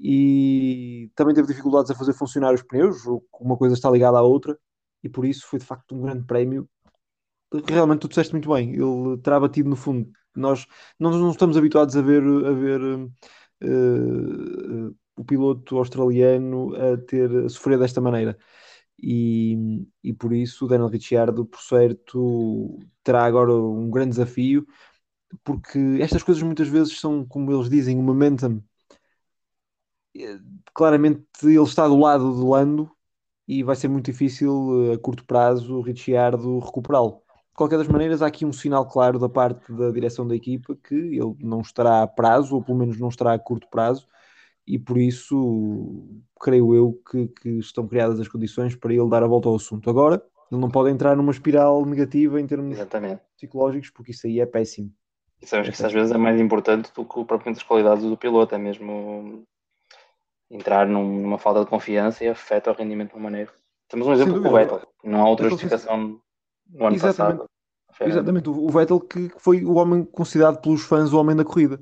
e 0.00 1.10
também 1.14 1.34
teve 1.34 1.48
dificuldades 1.48 1.90
a 1.90 1.94
fazer 1.94 2.12
funcionar 2.12 2.54
os 2.54 2.62
pneus, 2.62 3.04
uma 3.40 3.56
coisa 3.56 3.74
está 3.74 3.90
ligada 3.90 4.18
à 4.18 4.22
outra, 4.22 4.58
e 5.02 5.08
por 5.08 5.24
isso 5.24 5.46
foi 5.46 5.58
de 5.58 5.64
facto 5.64 5.94
um 5.94 6.02
grande 6.02 6.24
prémio. 6.24 6.68
Realmente 7.68 8.00
tu 8.00 8.08
disseste 8.08 8.32
muito 8.32 8.52
bem, 8.52 8.72
ele 8.74 9.18
terá 9.22 9.38
batido 9.38 9.68
no 9.68 9.76
fundo. 9.76 10.10
Nós, 10.34 10.66
nós 10.98 11.14
não 11.16 11.30
estamos 11.30 11.56
habituados 11.56 11.96
a 11.96 12.02
ver, 12.02 12.22
a 12.22 12.52
ver 12.52 12.80
uh, 12.80 13.12
uh, 13.62 14.96
o 15.16 15.24
piloto 15.24 15.78
australiano 15.78 16.74
a 16.74 16.96
ter 16.96 17.30
a 17.44 17.48
sofrer 17.48 17.78
desta 17.78 18.00
maneira 18.00 18.36
e, 18.98 19.86
e 20.02 20.12
por 20.12 20.32
isso 20.32 20.64
o 20.64 20.68
Daniel 20.68 20.88
Ricciardo, 20.88 21.44
por 21.44 21.60
certo, 21.60 22.78
terá 23.02 23.24
agora 23.24 23.52
um 23.54 23.90
grande 23.90 24.10
desafio, 24.10 24.66
porque 25.44 25.78
estas 26.00 26.22
coisas 26.22 26.42
muitas 26.42 26.68
vezes 26.68 26.98
são, 27.00 27.26
como 27.26 27.52
eles 27.52 27.68
dizem, 27.68 27.98
um 27.98 28.02
momentum. 28.02 28.62
Eh, 30.16 30.38
claramente 30.74 31.24
ele 31.42 31.60
está 31.62 31.88
do 31.88 31.98
lado 31.98 32.32
do 32.34 32.48
Lando 32.48 32.90
e 33.46 33.62
vai 33.62 33.76
ser 33.76 33.88
muito 33.88 34.06
difícil 34.06 34.90
eh, 34.90 34.94
a 34.94 34.98
curto 34.98 35.24
prazo 35.24 35.78
o 35.78 35.82
Ricciardo 35.82 36.58
recuperá-lo. 36.60 37.22
De 37.54 37.56
qualquer 37.56 37.78
das 37.78 37.88
maneiras, 37.88 38.20
há 38.22 38.26
aqui 38.26 38.44
um 38.44 38.52
sinal 38.52 38.86
claro 38.88 39.18
da 39.18 39.28
parte 39.28 39.72
da 39.72 39.90
direção 39.90 40.26
da 40.26 40.34
equipa 40.34 40.76
que 40.76 40.94
ele 40.94 41.36
não 41.40 41.60
estará 41.60 42.02
a 42.02 42.06
prazo, 42.06 42.56
ou 42.56 42.62
pelo 42.62 42.78
menos 42.78 42.98
não 42.98 43.08
estará 43.08 43.32
a 43.32 43.38
curto 43.38 43.68
prazo, 43.70 44.08
e 44.66 44.76
por 44.78 44.98
isso 44.98 46.22
creio 46.40 46.74
eu 46.74 47.00
que, 47.08 47.28
que, 47.28 47.50
estão 47.58 47.86
criadas 47.86 48.18
as 48.18 48.26
condições 48.26 48.74
para 48.74 48.92
ele 48.92 49.08
dar 49.08 49.22
a 49.22 49.26
volta 49.26 49.48
ao 49.48 49.54
assunto. 49.54 49.88
Agora, 49.88 50.20
ele 50.50 50.60
não 50.60 50.68
pode 50.68 50.90
entrar 50.90 51.16
numa 51.16 51.30
espiral 51.30 51.86
negativa 51.86 52.40
em 52.40 52.46
termos 52.46 52.72
Exatamente. 52.72 53.22
psicológicos, 53.36 53.90
porque 53.90 54.10
isso 54.10 54.26
aí 54.26 54.40
é 54.40 54.46
péssimo. 54.46 54.92
E 55.40 55.46
sabes 55.46 55.68
é 55.68 55.70
que 55.70 55.76
isso 55.76 55.86
às 55.86 55.92
vezes 55.92 56.12
é 56.12 56.18
mais 56.18 56.40
importante 56.40 56.90
do 56.92 57.04
que 57.04 57.24
propriamente 57.24 57.58
as 57.58 57.62
qualidades 57.62 58.04
do 58.04 58.16
piloto, 58.16 58.54
é 58.54 58.58
mesmo 58.58 59.44
entrar 60.50 60.86
num, 60.86 61.22
numa 61.22 61.38
falta 61.38 61.60
de 61.60 61.70
confiança 61.70 62.24
e 62.24 62.28
afeta 62.28 62.70
o 62.70 62.74
rendimento 62.74 63.10
de 63.10 63.16
uma 63.16 63.24
maneira. 63.24 63.52
Temos 63.88 64.06
um 64.06 64.12
exemplo 64.12 64.42
com 64.42 64.48
o 64.48 64.52
Vettel, 64.52 64.82
não 65.02 65.20
há 65.20 65.28
outra 65.28 65.48
justificação 65.48 66.20
no 66.68 66.86
ano 66.86 66.96
Exatamente. 66.96 67.38
passado. 67.38 67.50
Exatamente, 68.00 68.48
o 68.48 68.68
Vettel 68.68 69.00
que 69.00 69.30
foi 69.38 69.64
o 69.64 69.74
homem 69.74 70.04
considerado 70.04 70.60
pelos 70.60 70.82
fãs 70.82 71.12
o 71.12 71.18
homem 71.18 71.36
da 71.36 71.44
corrida. 71.44 71.80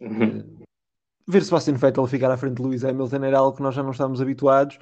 Uhum. 0.00 0.22
Eh, 0.60 0.64
ver 1.26 1.42
Sebastian 1.44 1.74
Vettel 1.74 2.06
ficar 2.06 2.30
à 2.30 2.36
frente 2.36 2.56
de 2.56 2.62
Lewis 2.62 2.84
Hamilton 2.84 3.24
era 3.24 3.38
algo 3.38 3.56
que 3.56 3.62
nós 3.62 3.74
já 3.74 3.82
não 3.82 3.90
estávamos 3.90 4.20
habituados, 4.22 4.78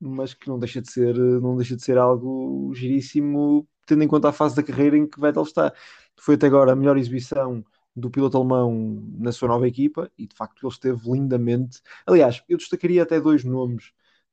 mas 0.00 0.32
que 0.32 0.48
não 0.48 0.58
deixa 0.58 0.80
de 0.80 0.90
ser, 0.90 1.16
não 1.16 1.56
deixa 1.56 1.74
de 1.74 1.82
ser 1.82 1.98
algo 1.98 2.72
giríssimo, 2.74 3.66
tendo 3.86 4.04
em 4.04 4.08
conta 4.08 4.28
a 4.28 4.32
fase 4.32 4.54
da 4.54 4.62
carreira 4.62 4.96
em 4.96 5.06
que 5.06 5.20
Vettel 5.20 5.42
está. 5.42 5.72
Foi 6.20 6.36
até 6.36 6.46
agora 6.46 6.72
a 6.72 6.76
melhor 6.76 6.96
exibição 6.96 7.64
do 7.94 8.10
piloto 8.10 8.36
alemão 8.38 9.02
na 9.18 9.32
sua 9.32 9.48
nova 9.48 9.68
equipa 9.68 10.10
e 10.18 10.26
de 10.26 10.34
facto 10.34 10.64
ele 10.64 10.72
esteve 10.72 11.10
lindamente. 11.10 11.80
Aliás, 12.06 12.42
eu 12.48 12.56
destacaria 12.56 13.02
até 13.02 13.20
dois 13.20 13.44
nomes, 13.44 13.92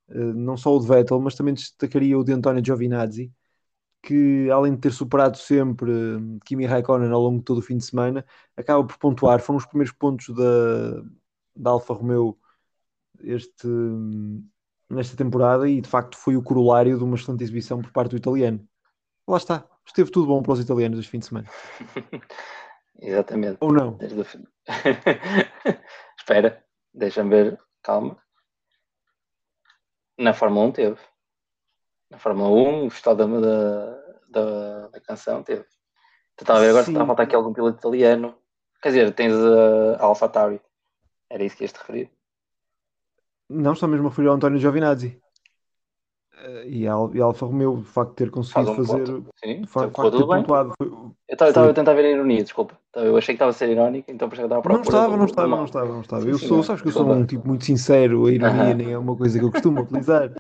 eh, 0.09 0.33
não 0.33 0.57
só 0.57 0.75
o 0.75 0.79
de 0.79 0.87
Vettel, 0.87 1.19
mas 1.19 1.35
também 1.35 1.53
destacaria 1.53 2.17
o 2.17 2.23
de 2.23 2.33
António 2.33 2.63
Giovinazzi, 2.65 3.33
que 4.01 4.49
além 4.51 4.75
de 4.75 4.81
ter 4.81 4.91
superado 4.93 5.37
sempre 5.37 5.91
Kimi 6.45 6.65
Raikkonen 6.65 7.11
ao 7.11 7.21
longo 7.21 7.39
de 7.39 7.45
todo 7.45 7.59
o 7.59 7.61
fim 7.61 7.77
de 7.77 7.85
semana, 7.85 8.25
acaba 8.55 8.83
por 8.85 8.97
pontuar. 8.97 9.41
Foram 9.41 9.57
os 9.57 9.65
primeiros 9.65 9.93
pontos 9.93 10.29
da, 10.35 11.03
da 11.55 11.71
Alfa 11.71 11.93
Romeo 11.93 12.37
este, 13.21 13.67
nesta 14.89 15.15
temporada 15.17 15.67
e 15.69 15.81
de 15.81 15.89
facto 15.89 16.17
foi 16.17 16.35
o 16.35 16.43
corolário 16.43 16.97
de 16.97 17.03
uma 17.03 17.15
excelente 17.15 17.43
exibição 17.43 17.81
por 17.81 17.91
parte 17.91 18.11
do 18.11 18.17
italiano. 18.17 18.65
Lá 19.27 19.37
está, 19.37 19.67
esteve 19.85 20.11
tudo 20.11 20.27
bom 20.27 20.41
para 20.41 20.53
os 20.53 20.59
italianos 20.59 20.99
este 20.99 21.11
fim 21.11 21.19
de 21.19 21.25
semana. 21.25 21.47
Exatamente. 23.01 23.57
Ou 23.61 23.71
não? 23.71 23.93
Desde... 23.93 24.21
Espera, 26.19 26.63
deixa-me 26.93 27.29
ver, 27.29 27.59
calma. 27.81 28.21
Na 30.17 30.33
Fórmula 30.33 30.67
1 30.67 30.71
teve. 30.73 30.99
Na 32.09 32.19
Fórmula 32.19 32.49
1, 32.49 32.87
o 32.87 32.89
festival 32.89 33.15
da, 33.15 33.25
da, 34.29 34.87
da, 34.89 35.01
canção 35.01 35.43
teve. 35.43 35.65
Estava 36.39 36.59
a 36.59 36.61
ver 36.61 36.69
agora 36.69 36.83
se 36.83 36.91
está 36.91 37.03
a 37.03 37.05
faltar 37.05 37.25
aqui 37.25 37.35
algum 37.35 37.53
piloto 37.53 37.77
italiano. 37.77 38.37
Quer 38.81 38.89
dizer, 38.89 39.13
tens 39.13 39.33
a, 39.33 39.95
a 39.97 40.03
Alfa 40.03 40.27
Tauri. 40.27 40.61
Era 41.29 41.43
isso 41.43 41.55
que 41.55 41.63
ias 41.63 41.71
te 41.71 41.79
referir? 41.79 42.11
Não, 43.49 43.73
estou 43.73 43.89
mesmo 43.89 44.07
a 44.07 44.09
referir 44.09 44.27
ao 44.27 44.35
António 44.35 44.59
Giovinazzi. 44.59 45.21
E, 46.65 46.87
a, 46.87 46.93
e 47.13 47.21
a 47.21 47.25
Alfa 47.25 47.45
Romeo, 47.45 47.73
o 47.73 47.83
facto 47.83 48.11
de 48.11 48.15
ter 48.15 48.31
conseguido 48.31 48.73
Faz 48.73 48.79
um 48.79 48.85
fazer. 48.85 49.11
Ponto. 49.11 49.29
Sim, 49.43 49.65
facto, 49.65 49.95
facto 49.95 50.11
de 50.11 50.17
ter 50.17 50.25
pontuado. 50.25 50.73
Foi, 50.77 50.87
eu 50.87 51.15
estava 51.27 51.69
a 51.69 51.73
tentar 51.73 51.93
ver 51.93 52.05
a 52.05 52.11
ironia, 52.11 52.43
desculpa. 52.43 52.77
Então, 52.89 53.03
eu 53.03 53.17
achei 53.17 53.33
que 53.33 53.37
estava 53.37 53.51
a 53.51 53.53
ser 53.53 53.69
irónico, 53.69 54.09
então 54.11 54.29
pensei 54.29 54.45
que 54.45 54.53
estava 54.53 54.67
a 54.67 54.73
Não 54.73 54.81
estava, 54.81 55.17
não 55.17 55.25
estava, 55.25 55.47
não 55.47 55.65
estava, 55.65 55.93
não 55.93 56.01
estava. 56.01 56.27
Eu 56.27 56.37
sim, 56.37 56.47
sou, 56.47 56.63
sabes 56.63 56.81
que 56.81 56.87
eu 56.87 56.91
sou 56.93 57.09
um 57.09 57.25
tipo 57.25 57.47
muito 57.47 57.65
sincero, 57.65 58.25
a 58.25 58.31
ironia 58.31 58.63
uh 58.63 58.67
-huh. 58.67 58.75
nem 58.75 58.91
é 58.93 58.97
uma 58.97 59.15
coisa 59.15 59.37
que 59.37 59.45
eu 59.45 59.51
costumo 59.51 59.81
utilizar. 59.81 60.33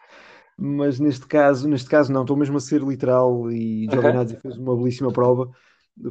Mas 0.57 0.99
neste 0.99 1.25
caso, 1.25 1.67
neste 1.69 1.89
caso 1.89 2.11
não, 2.11 2.21
estou 2.21 2.35
mesmo 2.35 2.57
a 2.57 2.59
ser 2.59 2.81
literal 2.81 3.49
e 3.51 3.87
Giovinazzi 3.89 4.35
-huh. 4.35 4.41
fez 4.41 4.57
uma 4.57 4.75
belíssima 4.75 5.11
prova. 5.11 5.49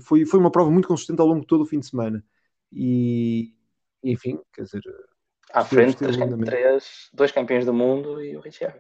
Foi, 0.01 0.25
foi 0.25 0.39
uma 0.39 0.51
prova 0.51 0.71
muito 0.71 0.89
consistente 0.89 1.21
ao 1.21 1.27
longo 1.27 1.41
de 1.41 1.47
todo 1.47 1.63
o 1.63 1.67
fim 1.67 1.81
de 1.81 1.87
semana. 1.87 2.25
E, 2.73 3.55
enfim, 4.03 4.39
quer 4.53 4.63
dizer. 4.63 4.83
À 5.53 5.65
frente 5.65 5.97
três, 5.97 6.17
três, 6.17 7.11
dois 7.13 7.33
campeões 7.33 7.65
do 7.65 7.73
mundo 7.73 8.23
e 8.23 8.37
o 8.37 8.41
Richard. 8.41 8.79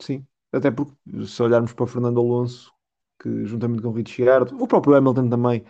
Sim, 0.00 0.26
até 0.52 0.70
porque 0.70 0.92
se 1.26 1.42
olharmos 1.42 1.72
para 1.72 1.84
o 1.84 1.86
Fernando 1.86 2.20
Alonso, 2.20 2.72
que 3.20 3.44
juntamente 3.44 3.82
com 3.82 3.88
o 3.88 3.92
Richard, 3.92 4.54
o 4.54 4.66
próprio 4.66 4.94
Hamilton 4.96 5.28
também, 5.28 5.64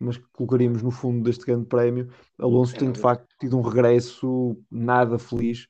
mas 0.00 0.16
que 0.16 0.24
colocaríamos 0.32 0.82
no 0.82 0.90
fundo 0.90 1.22
deste 1.22 1.44
grande 1.44 1.66
prémio, 1.66 2.10
Alonso 2.38 2.72
Sem 2.72 2.80
tem 2.80 2.92
de 2.92 3.00
facto 3.00 3.26
tido 3.38 3.58
um 3.58 3.62
regresso 3.62 4.56
nada 4.70 5.18
feliz 5.18 5.68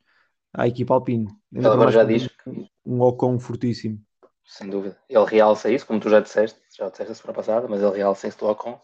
à 0.52 0.66
equipa 0.66 0.94
Alpine. 0.94 1.28
Ele 1.52 1.66
agora 1.66 1.90
já 1.90 2.04
diz 2.04 2.28
que... 2.28 2.68
um 2.86 3.00
Ocon 3.02 3.38
fortíssimo. 3.38 4.00
Sem 4.44 4.68
dúvida. 4.68 4.96
Ele 5.08 5.24
realça 5.24 5.70
isso, 5.70 5.86
como 5.86 6.00
tu 6.00 6.08
já 6.08 6.20
disseste, 6.20 6.60
já 6.76 6.88
disseste 6.88 7.12
a 7.12 7.14
semana 7.14 7.36
passada, 7.36 7.66
mas 7.68 7.82
ele 7.82 7.96
realça 7.96 8.28
isso 8.28 8.38
do 8.38 8.46
Ocon. 8.46 8.80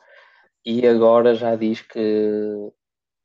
E 0.64 0.86
agora 0.86 1.34
já 1.34 1.54
diz 1.56 1.82
que 1.82 2.72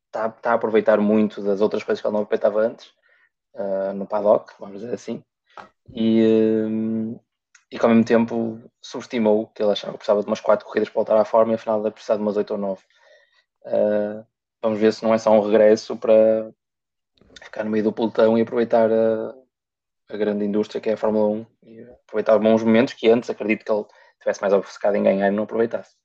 está, 0.07 0.27
está 0.27 0.51
a 0.51 0.53
aproveitar 0.53 0.99
muito 0.99 1.41
das 1.41 1.61
outras 1.61 1.83
coisas 1.83 2.01
que 2.01 2.07
ele 2.07 2.13
não 2.13 2.23
aproveitava 2.23 2.61
antes, 2.61 2.87
uh, 3.55 3.93
no 3.93 4.05
paddock, 4.05 4.53
vamos 4.59 4.79
dizer 4.79 4.93
assim, 4.93 5.23
e, 5.93 6.21
um, 6.67 7.19
e 7.71 7.77
que 7.77 7.85
ao 7.85 7.89
mesmo 7.89 8.05
tempo 8.05 8.61
subestimou 8.81 9.47
que 9.47 9.61
ele 9.61 9.71
achava 9.71 9.93
que 9.93 9.99
precisava 9.99 10.21
de 10.21 10.27
umas 10.27 10.41
4 10.41 10.65
corridas 10.65 10.89
para 10.89 10.99
voltar 10.99 11.17
à 11.17 11.25
forma 11.25 11.51
e 11.51 11.55
afinal 11.55 11.81
deve 11.81 11.95
precisar 11.95 12.15
de 12.15 12.21
umas 12.21 12.37
8 12.37 12.51
ou 12.51 12.57
9. 12.57 12.81
Uh, 13.65 14.25
vamos 14.61 14.79
ver 14.79 14.93
se 14.93 15.03
não 15.03 15.13
é 15.13 15.17
só 15.17 15.31
um 15.31 15.41
regresso 15.41 15.95
para 15.97 16.51
ficar 17.41 17.63
no 17.63 17.71
meio 17.71 17.83
do 17.83 17.93
pelotão 17.93 18.37
e 18.37 18.41
aproveitar 18.41 18.91
a, 18.91 19.35
a 20.09 20.17
grande 20.17 20.45
indústria 20.45 20.81
que 20.81 20.89
é 20.89 20.93
a 20.93 20.97
Fórmula 20.97 21.27
1 21.27 21.45
e 21.63 21.81
aproveitar 22.05 22.37
bons 22.37 22.63
momentos 22.63 22.93
que 22.93 23.09
antes 23.09 23.29
acredito 23.29 23.65
que 23.65 23.71
ele 23.71 23.85
tivesse 24.19 24.41
mais 24.41 24.53
obcecado 24.53 24.95
em 24.95 25.03
ganhar 25.03 25.27
e 25.27 25.31
não 25.31 25.43
aproveitasse. 25.43 25.95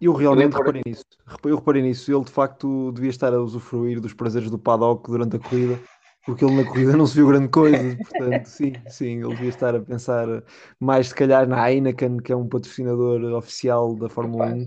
Eu 0.00 0.12
realmente 0.12 0.54
eu 0.54 0.58
reparei 0.58 0.82
nisso. 0.84 1.04
Eu 1.44 1.56
reparei 1.56 1.82
nisso. 1.82 2.12
Ele 2.12 2.24
de 2.24 2.30
facto 2.30 2.92
devia 2.92 3.10
estar 3.10 3.32
a 3.32 3.40
usufruir 3.40 4.00
dos 4.00 4.12
prazeres 4.12 4.50
do 4.50 4.58
paddock 4.58 5.10
durante 5.10 5.36
a 5.36 5.38
corrida, 5.38 5.80
porque 6.26 6.44
ele 6.44 6.56
na 6.56 6.64
corrida 6.64 6.96
não 6.96 7.06
se 7.06 7.14
viu 7.14 7.28
grande 7.28 7.48
coisa. 7.48 7.96
Portanto, 8.10 8.46
sim, 8.46 8.72
sim, 8.88 9.24
ele 9.24 9.34
devia 9.34 9.48
estar 9.48 9.74
a 9.76 9.80
pensar 9.80 10.26
mais 10.80 11.08
se 11.08 11.14
calhar 11.14 11.46
na 11.46 11.70
Heineken, 11.70 12.18
que 12.18 12.32
é 12.32 12.36
um 12.36 12.48
patrocinador 12.48 13.22
oficial 13.34 13.94
da 13.94 14.08
Fórmula 14.08 14.46
1, 14.46 14.66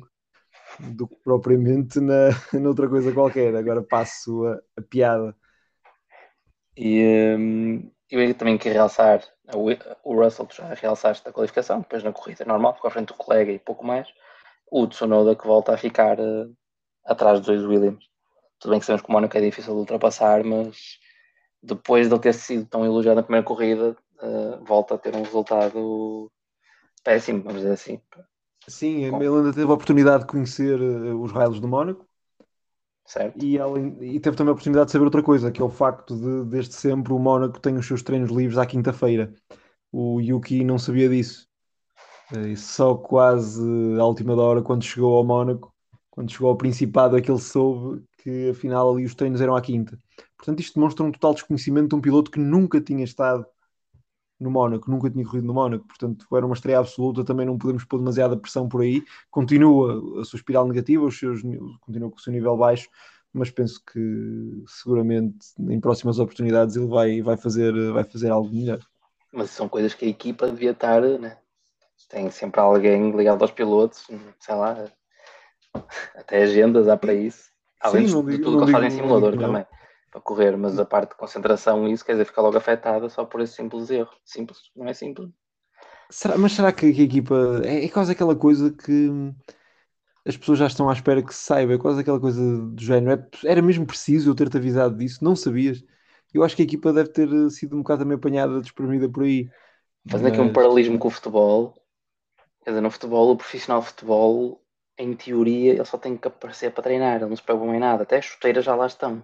do 0.96 1.06
que 1.06 1.16
propriamente 1.18 2.00
na, 2.00 2.30
noutra 2.58 2.88
coisa 2.88 3.12
qualquer. 3.12 3.54
Agora 3.56 3.84
passo 3.84 4.46
a, 4.48 4.60
a 4.78 4.82
piada. 4.82 5.36
E 6.78 7.36
hum, 7.38 7.92
eu 8.10 8.34
também 8.34 8.58
quero 8.58 8.76
realçar 8.76 9.22
o, 9.54 10.16
Russell, 10.16 10.46
tu 10.46 10.56
já 10.56 10.74
realçaste 10.74 11.26
da 11.26 11.34
qualificação, 11.34 11.82
depois 11.82 12.04
na 12.04 12.14
corrida 12.14 12.46
normal, 12.46 12.76
ficou 12.76 12.88
à 12.88 12.92
frente 12.92 13.10
do 13.10 13.16
colega 13.16 13.52
e 13.52 13.60
pouco 13.60 13.86
mais 13.86 14.08
o 14.72 14.88
Tsunoda 14.88 15.36
que 15.36 15.46
volta 15.46 15.74
a 15.74 15.78
ficar 15.78 16.20
uh, 16.20 16.56
atrás 17.06 17.40
dos 17.40 17.48
dois 17.48 17.64
Williams. 17.66 18.06
Tudo 18.60 18.72
bem 18.72 18.80
que 18.80 18.86
sabemos 18.86 19.02
que 19.02 19.10
o 19.10 19.12
Mónaco 19.12 19.38
é 19.38 19.42
difícil 19.42 19.74
de 19.74 19.80
ultrapassar, 19.80 20.44
mas 20.44 21.00
depois 21.62 22.08
de 22.08 22.14
ele 22.14 22.22
ter 22.22 22.34
sido 22.34 22.66
tão 22.66 22.86
elogiado 22.86 23.18
na 23.18 23.24
primeira 23.24 23.46
corrida, 23.46 23.96
uh, 24.22 24.64
volta 24.66 24.96
a 24.96 24.98
ter 24.98 25.16
um 25.16 25.24
resultado 25.24 26.32
péssimo, 27.04 27.44
vamos 27.44 27.62
dizer 27.62 27.74
assim. 27.74 28.02
Sim, 28.68 29.04
ele 29.04 29.16
ainda 29.16 29.54
teve 29.54 29.70
a 29.70 29.74
oportunidade 29.74 30.24
de 30.24 30.28
conhecer 30.28 30.80
uh, 30.80 31.22
os 31.22 31.32
raios 31.32 31.60
do 31.60 31.68
Mónaco. 31.68 32.08
Certo. 33.06 33.44
E, 33.44 33.58
além, 33.58 33.98
e 34.02 34.20
teve 34.20 34.38
também 34.38 34.52
a 34.52 34.54
oportunidade 34.54 34.86
de 34.88 34.92
saber 34.92 35.06
outra 35.06 35.24
coisa, 35.24 35.52
que 35.52 35.60
é 35.60 35.66
o 35.66 35.70
facto 35.70 36.16
de, 36.16 36.46
desde 36.46 36.76
sempre, 36.76 37.12
o 37.12 37.18
Mónaco 37.18 37.60
tem 37.60 37.76
os 37.76 37.88
seus 37.88 38.04
treinos 38.04 38.30
livres 38.30 38.58
à 38.58 38.66
quinta-feira. 38.66 39.34
O 39.92 40.22
Yuki 40.22 40.64
não 40.64 40.78
sabia 40.78 41.10
disso. 41.10 41.48
E 42.32 42.56
só 42.56 42.94
quase 42.94 43.64
à 44.00 44.06
última 44.06 44.36
hora, 44.36 44.62
quando 44.62 44.84
chegou 44.84 45.18
ao 45.18 45.24
Mónaco, 45.24 45.74
quando 46.12 46.32
chegou 46.32 46.50
ao 46.50 46.56
Principado, 46.56 47.18
é 47.18 47.22
que 47.22 47.32
ele 47.32 47.40
soube 47.40 48.04
que 48.22 48.50
afinal 48.50 48.94
ali 48.94 49.06
os 49.06 49.16
treinos 49.16 49.42
eram 49.42 49.56
à 49.56 49.62
quinta. 49.62 49.98
Portanto, 50.40 50.62
isto 50.62 50.76
demonstra 50.76 51.06
um 51.06 51.12
total 51.12 51.34
desconhecimento 51.34 51.90
de 51.90 51.96
um 51.96 52.02
piloto 52.02 52.32
que 52.32 52.40
nunca 52.40 52.80
tinha 52.80 53.04
estado 53.04 53.46
no 54.40 54.50
Mónaco, 54.50 54.90
nunca 54.90 55.10
tinha 55.10 55.26
corrido 55.26 55.46
no 55.46 55.54
Mónaco, 55.54 55.86
portanto 55.86 56.26
era 56.34 56.46
uma 56.46 56.56
estreia 56.56 56.80
absoluta, 56.80 57.26
também 57.26 57.46
não 57.46 57.58
podemos 57.58 57.84
pôr 57.84 57.98
demasiada 57.98 58.38
pressão 58.38 58.70
por 58.70 58.82
aí, 58.82 59.04
continua 59.30 60.22
a 60.22 60.24
sua 60.24 60.38
espiral 60.38 60.66
negativa, 60.66 61.04
os 61.04 61.20
seus, 61.20 61.42
continua 61.82 62.10
com 62.10 62.16
o 62.16 62.22
seu 62.22 62.32
nível 62.32 62.56
baixo, 62.56 62.88
mas 63.34 63.52
penso 63.52 63.84
que 63.84 64.64
seguramente 64.66 65.46
em 65.60 65.80
próximas 65.82 66.20
oportunidades 66.20 66.78
ele 66.78 66.88
vai, 66.88 67.22
vai, 67.22 67.36
fazer, 67.36 67.92
vai 67.92 68.06
fazer 68.06 68.30
algo 68.30 68.50
melhor. 68.50 68.80
Mas 69.34 69.50
são 69.50 69.68
coisas 69.68 69.94
que 69.94 70.06
a 70.06 70.10
equipa 70.10 70.48
devia 70.48 70.72
estar, 70.72 71.02
né? 71.02 71.38
tem 72.08 72.32
sempre 72.32 72.62
alguém 72.62 73.12
ligado 73.12 73.42
aos 73.42 73.52
pilotos, 73.52 74.08
sei 74.40 74.56
lá, 74.56 74.86
até 76.16 76.44
agendas 76.44 76.88
há 76.88 76.96
para 76.96 77.14
isso, 77.14 77.52
além 77.82 78.08
Sim, 78.08 78.24
de, 78.24 78.32
digo, 78.32 78.38
de 78.38 78.40
tudo 78.40 78.58
que 78.58 78.64
eles 78.64 78.72
fazem 78.72 78.88
em 78.88 78.92
simulador 78.92 79.38
também 79.38 79.66
para 80.10 80.22
correr, 80.22 80.58
mas 80.58 80.78
a 80.80 80.86
parte 80.86 81.12
de 81.12 81.18
concentração, 81.18 81.88
isso 81.88 82.04
quer 82.04 82.14
dizer, 82.14 82.26
fica 82.26 82.42
logo 82.42 82.58
afetada 82.58 83.10
só 83.10 83.26
por 83.26 83.42
esse 83.42 83.54
simples 83.54 83.90
erro. 83.90 84.12
Simples, 84.26 84.60
não 84.76 84.88
é 84.88 84.94
simples. 84.94 85.30
Será, 86.10 86.38
mas 86.38 86.54
será 86.54 86.72
que 86.72 86.86
a 86.88 86.90
equipa 86.90 87.62
é, 87.64 87.86
é 87.86 87.90
quase 87.90 88.12
aquela 88.12 88.36
coisa 88.36 88.72
que 88.72 89.10
as 90.26 90.36
pessoas 90.36 90.60
já 90.60 90.68
estão 90.68 90.90
à 90.90 90.94
espera 90.94 91.22
que 91.22 91.34
se 91.34 91.44
saiba? 91.44 91.74
É 91.74 91.78
quase 91.78 92.02
aquela 92.02 92.20
coisa 92.20 92.42
do 92.42 92.82
género. 92.82 93.22
É, 93.22 93.50
era 93.50 93.62
mesmo 93.62 93.86
preciso 93.86 94.30
eu 94.30 94.36
ter-te 94.36 94.58
avisado 94.58 94.98
disso? 94.98 95.24
Não 95.24 95.36
sabias? 95.36 95.84
Eu 96.34 96.44
acho 96.44 96.56
que 96.56 96.64
a 96.64 96.66
equipa 96.66 96.92
deve 96.92 97.10
ter 97.10 97.30
sido 97.52 97.76
um 97.76 97.80
bocado 97.80 98.04
também 98.04 98.18
apanhada, 98.18 98.62
despremida 98.62 99.08
por 99.08 99.24
aí. 99.24 99.50
Fazendo 100.08 100.30
mas... 100.30 100.40
aqui 100.40 100.42
um 100.42 100.54
paralelismo 100.54 100.98
com 100.98 101.08
o 101.08 101.12
futebol, 101.12 101.76
quer 102.64 102.72
dizer, 102.72 102.82
no 102.82 102.92
futebol, 102.92 103.32
o 103.32 103.38
profissional 103.38 103.82
de 103.82 103.88
futebol, 103.88 104.64
em 104.98 105.14
teoria, 105.16 105.74
ele 105.74 105.86
só 105.86 105.98
tem 105.98 106.18
que 106.18 106.28
aparecer 106.28 106.72
para 106.72 106.84
treinar, 106.84 107.18
ele 107.18 107.30
não 107.30 107.36
se 107.36 107.44
preocupa 107.44 107.76
em 107.76 107.80
nada, 107.80 108.04
até 108.04 108.18
as 108.18 108.26
chuteiras 108.26 108.66
já 108.66 108.76
lá 108.76 108.88
estão 108.88 109.24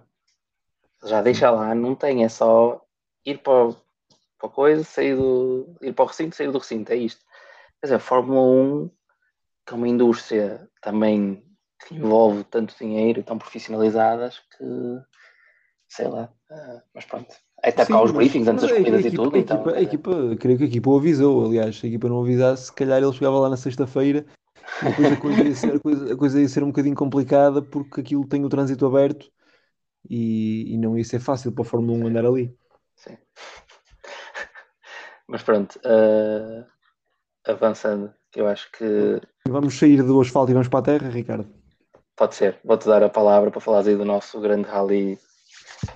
já 1.04 1.22
deixa 1.22 1.50
lá, 1.50 1.74
não 1.74 1.94
tem, 1.94 2.24
é 2.24 2.28
só 2.28 2.80
ir 3.24 3.38
para, 3.38 3.70
para 4.38 4.48
a 4.48 4.50
coisa, 4.50 4.84
sair 4.84 5.16
do, 5.16 5.76
ir 5.82 5.92
para 5.92 6.04
o 6.04 6.08
recinto, 6.08 6.36
sair 6.36 6.50
do 6.50 6.58
recinto, 6.58 6.92
é 6.92 6.96
isto. 6.96 7.24
Quer 7.80 7.86
dizer, 7.86 7.94
a 7.96 8.00
Fórmula 8.00 8.40
1, 8.40 8.90
que 9.66 9.74
é 9.74 9.76
uma 9.76 9.88
indústria 9.88 10.68
também 10.80 11.44
que 11.86 11.94
envolve 11.94 12.44
tanto 12.44 12.76
dinheiro, 12.78 13.22
tão 13.22 13.38
profissionalizadas 13.38 14.40
que 14.56 14.64
sei 15.88 16.08
lá, 16.08 16.28
uh, 16.50 16.82
mas 16.94 17.04
pronto. 17.04 17.34
É 17.62 17.70
até 17.70 17.86
cá 17.86 18.02
os 18.02 18.10
briefings 18.10 18.48
antes 18.48 18.62
das 18.62 18.72
corridas 18.72 19.04
e 19.04 19.10
tudo. 19.10 19.34
A 19.34 19.38
então, 19.38 19.56
equipa, 19.56 19.76
a 19.76 19.82
equipa, 19.82 20.36
creio 20.38 20.58
que 20.58 20.64
a 20.64 20.66
equipa 20.66 20.90
o 20.90 20.98
avisou, 20.98 21.46
aliás, 21.46 21.78
se 21.78 21.86
a 21.86 21.88
equipa 21.88 22.08
não 22.08 22.20
avisasse, 22.20 22.66
se 22.66 22.72
calhar 22.72 23.02
ele 23.02 23.12
chegava 23.12 23.38
lá 23.38 23.48
na 23.48 23.56
sexta-feira 23.56 24.26
e 24.82 24.84
depois 24.84 25.12
a 25.12 25.16
coisa, 25.16 25.42
ia 25.42 25.54
ser, 25.54 25.74
a, 25.76 25.80
coisa, 25.80 26.12
a 26.12 26.16
coisa 26.16 26.40
ia 26.40 26.48
ser 26.48 26.62
um 26.62 26.68
bocadinho 26.68 26.94
complicada 26.94 27.62
porque 27.62 28.00
aquilo 28.00 28.26
tem 28.26 28.44
o 28.44 28.48
trânsito 28.48 28.84
aberto 28.84 29.30
e, 30.08 30.74
e, 30.74 30.78
não 30.78 30.96
ia 30.96 31.04
ser 31.04 31.20
fácil 31.20 31.52
para 31.52 31.62
a 31.62 31.66
Fórmula 31.66 31.98
1 31.98 32.06
andar 32.08 32.26
ali. 32.26 32.56
Sim. 32.94 33.16
Mas 35.28 35.42
pronto, 35.42 35.78
uh, 35.84 36.64
avançando, 37.44 38.12
eu 38.34 38.46
acho 38.46 38.70
que. 38.72 39.20
Vamos 39.48 39.78
sair 39.78 40.02
do 40.02 40.20
asfalto 40.20 40.50
e 40.50 40.54
vamos 40.54 40.68
para 40.68 40.80
a 40.80 40.82
terra, 40.82 41.08
Ricardo? 41.08 41.48
Pode 42.16 42.34
ser, 42.34 42.58
vou-te 42.64 42.86
dar 42.86 43.02
a 43.02 43.08
palavra 43.08 43.50
para 43.50 43.60
falar 43.60 43.86
aí 43.86 43.96
do 43.96 44.04
nosso 44.04 44.40
grande 44.40 44.68
rally 44.68 45.18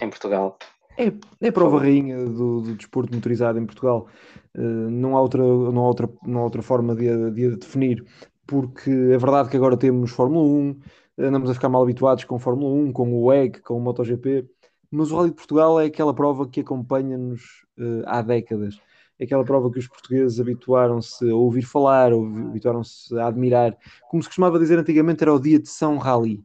em 0.00 0.10
Portugal. 0.10 0.58
É, 0.98 1.12
é 1.40 1.48
a 1.48 1.52
prova 1.52 1.78
rainha 1.78 2.18
do, 2.26 2.60
do, 2.60 2.74
desporto 2.74 3.14
motorizado 3.14 3.58
em 3.58 3.64
Portugal. 3.64 4.06
Uh, 4.54 4.90
não, 4.90 5.16
há 5.16 5.22
outra, 5.22 5.42
não, 5.42 5.78
há 5.78 5.88
outra, 5.88 6.08
não 6.22 6.40
há 6.40 6.44
outra 6.44 6.62
forma 6.62 6.94
de, 6.94 7.30
de 7.30 7.56
definir, 7.56 8.04
porque 8.46 8.90
é 8.90 9.16
verdade 9.16 9.48
que 9.48 9.56
agora 9.56 9.76
temos 9.76 10.10
Fórmula 10.10 10.44
1, 10.44 10.80
andamos 11.18 11.50
a 11.50 11.54
ficar 11.54 11.68
mal 11.68 11.82
habituados 11.82 12.24
com 12.24 12.38
Fórmula 12.38 12.72
1, 12.74 12.92
com 12.92 13.12
o 13.12 13.26
WEG, 13.26 13.60
com 13.60 13.76
o 13.76 13.80
MotoGP, 13.80 14.48
mas 14.90 15.12
o 15.12 15.16
Rally 15.16 15.30
de 15.30 15.36
Portugal 15.36 15.80
é 15.80 15.86
aquela 15.86 16.14
prova 16.14 16.48
que 16.48 16.60
acompanha-nos 16.60 17.42
uh, 17.78 18.02
há 18.06 18.22
décadas. 18.22 18.80
É 19.18 19.24
aquela 19.24 19.44
prova 19.44 19.70
que 19.70 19.78
os 19.78 19.86
portugueses 19.86 20.40
habituaram-se 20.40 21.30
a 21.30 21.34
ouvir 21.34 21.62
falar, 21.62 22.12
habituaram-se 22.12 23.16
a 23.18 23.26
admirar. 23.26 23.76
Como 24.10 24.22
se 24.22 24.28
costumava 24.28 24.58
dizer 24.58 24.78
antigamente, 24.78 25.22
era 25.22 25.32
o 25.32 25.38
dia 25.38 25.60
de 25.60 25.68
São 25.68 25.98
Rally. 25.98 26.42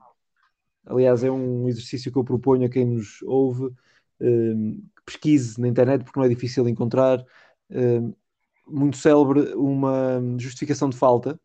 Aliás, 0.85 1.23
é 1.23 1.31
um 1.31 1.67
exercício 1.67 2.11
que 2.11 2.17
eu 2.17 2.23
proponho 2.23 2.65
a 2.67 2.69
quem 2.69 2.85
nos 2.85 3.21
ouve, 3.23 3.65
uh, 3.65 4.83
pesquise 5.05 5.59
na 5.59 5.67
internet, 5.67 6.03
porque 6.03 6.19
não 6.19 6.25
é 6.25 6.29
difícil 6.29 6.67
encontrar. 6.67 7.25
Uh, 7.71 8.15
muito 8.67 8.97
célebre 8.97 9.53
uma 9.53 10.21
justificação 10.37 10.89
de 10.89 10.97
falta 10.97 11.39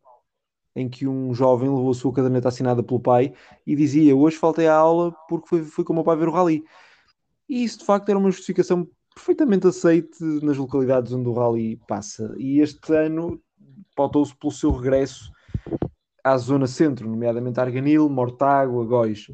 em 0.74 0.88
que 0.88 1.06
um 1.06 1.34
jovem 1.34 1.68
levou 1.68 1.90
a 1.90 1.94
sua 1.94 2.12
caderneta 2.12 2.48
assinada 2.48 2.82
pelo 2.82 3.00
pai 3.00 3.32
e 3.66 3.74
dizia: 3.74 4.16
Hoje 4.16 4.36
faltei 4.36 4.66
à 4.66 4.74
aula 4.74 5.14
porque 5.28 5.48
fui, 5.48 5.64
fui 5.64 5.84
com 5.84 5.92
o 5.92 5.96
meu 5.96 6.04
pai 6.04 6.16
ver 6.16 6.28
o 6.28 6.32
rally. 6.32 6.64
E 7.48 7.64
isso 7.64 7.80
de 7.80 7.84
facto 7.84 8.08
era 8.08 8.18
uma 8.18 8.30
justificação 8.30 8.88
perfeitamente 9.14 9.66
aceite 9.66 10.22
nas 10.42 10.56
localidades 10.56 11.12
onde 11.12 11.28
o 11.28 11.32
rally 11.32 11.76
passa. 11.88 12.34
E 12.38 12.60
este 12.60 12.94
ano 12.94 13.40
pautou-se 13.96 14.34
pelo 14.36 14.52
seu 14.52 14.70
regresso 14.70 15.30
à 16.22 16.36
zona 16.36 16.66
centro, 16.66 17.08
nomeadamente 17.08 17.60
Arganil, 17.60 18.08
Mortágua, 18.08 18.84
Góis. 18.84 19.26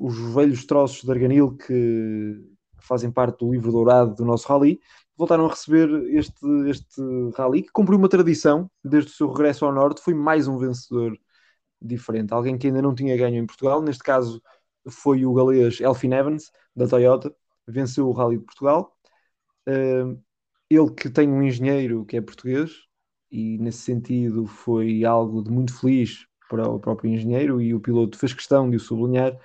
Os 0.00 0.34
velhos 0.34 0.64
troços 0.64 1.02
de 1.02 1.10
Arganil 1.10 1.56
que 1.56 2.53
fazem 2.86 3.10
parte 3.10 3.38
do 3.38 3.52
livro 3.52 3.72
dourado 3.72 4.14
do 4.14 4.24
nosso 4.24 4.48
rally 4.48 4.80
voltaram 5.16 5.46
a 5.46 5.48
receber 5.48 5.88
este, 6.14 6.46
este 6.68 7.02
rally 7.36 7.62
que 7.62 7.72
cumpriu 7.72 7.98
uma 7.98 8.08
tradição 8.08 8.70
desde 8.82 9.10
o 9.10 9.14
seu 9.14 9.30
regresso 9.30 9.64
ao 9.64 9.72
Norte. 9.72 10.02
Foi 10.02 10.14
mais 10.14 10.48
um 10.48 10.58
vencedor 10.58 11.16
diferente, 11.80 12.32
alguém 12.32 12.58
que 12.58 12.66
ainda 12.66 12.82
não 12.82 12.94
tinha 12.94 13.16
ganho 13.16 13.36
em 13.36 13.46
Portugal. 13.46 13.80
Neste 13.82 14.02
caso 14.02 14.42
foi 14.88 15.24
o 15.24 15.32
galês 15.32 15.80
Elfin 15.80 16.12
Evans, 16.12 16.50
da 16.74 16.86
Toyota, 16.86 17.34
venceu 17.66 18.08
o 18.08 18.12
Rally 18.12 18.38
de 18.38 18.44
Portugal. 18.44 18.94
Uh, 19.68 20.20
ele 20.68 20.90
que 20.90 21.08
tem 21.08 21.28
um 21.28 21.42
engenheiro 21.42 22.04
que 22.04 22.16
é 22.16 22.20
português, 22.20 22.72
e 23.30 23.58
nesse 23.58 23.78
sentido 23.78 24.46
foi 24.46 25.04
algo 25.04 25.42
de 25.42 25.50
muito 25.50 25.78
feliz 25.78 26.26
para 26.48 26.68
o 26.68 26.78
próprio 26.78 27.10
engenheiro, 27.12 27.60
e 27.60 27.74
o 27.74 27.80
piloto 27.80 28.18
fez 28.18 28.32
questão 28.32 28.68
de 28.68 28.76
o 28.76 28.80
sublinhar. 28.80 29.38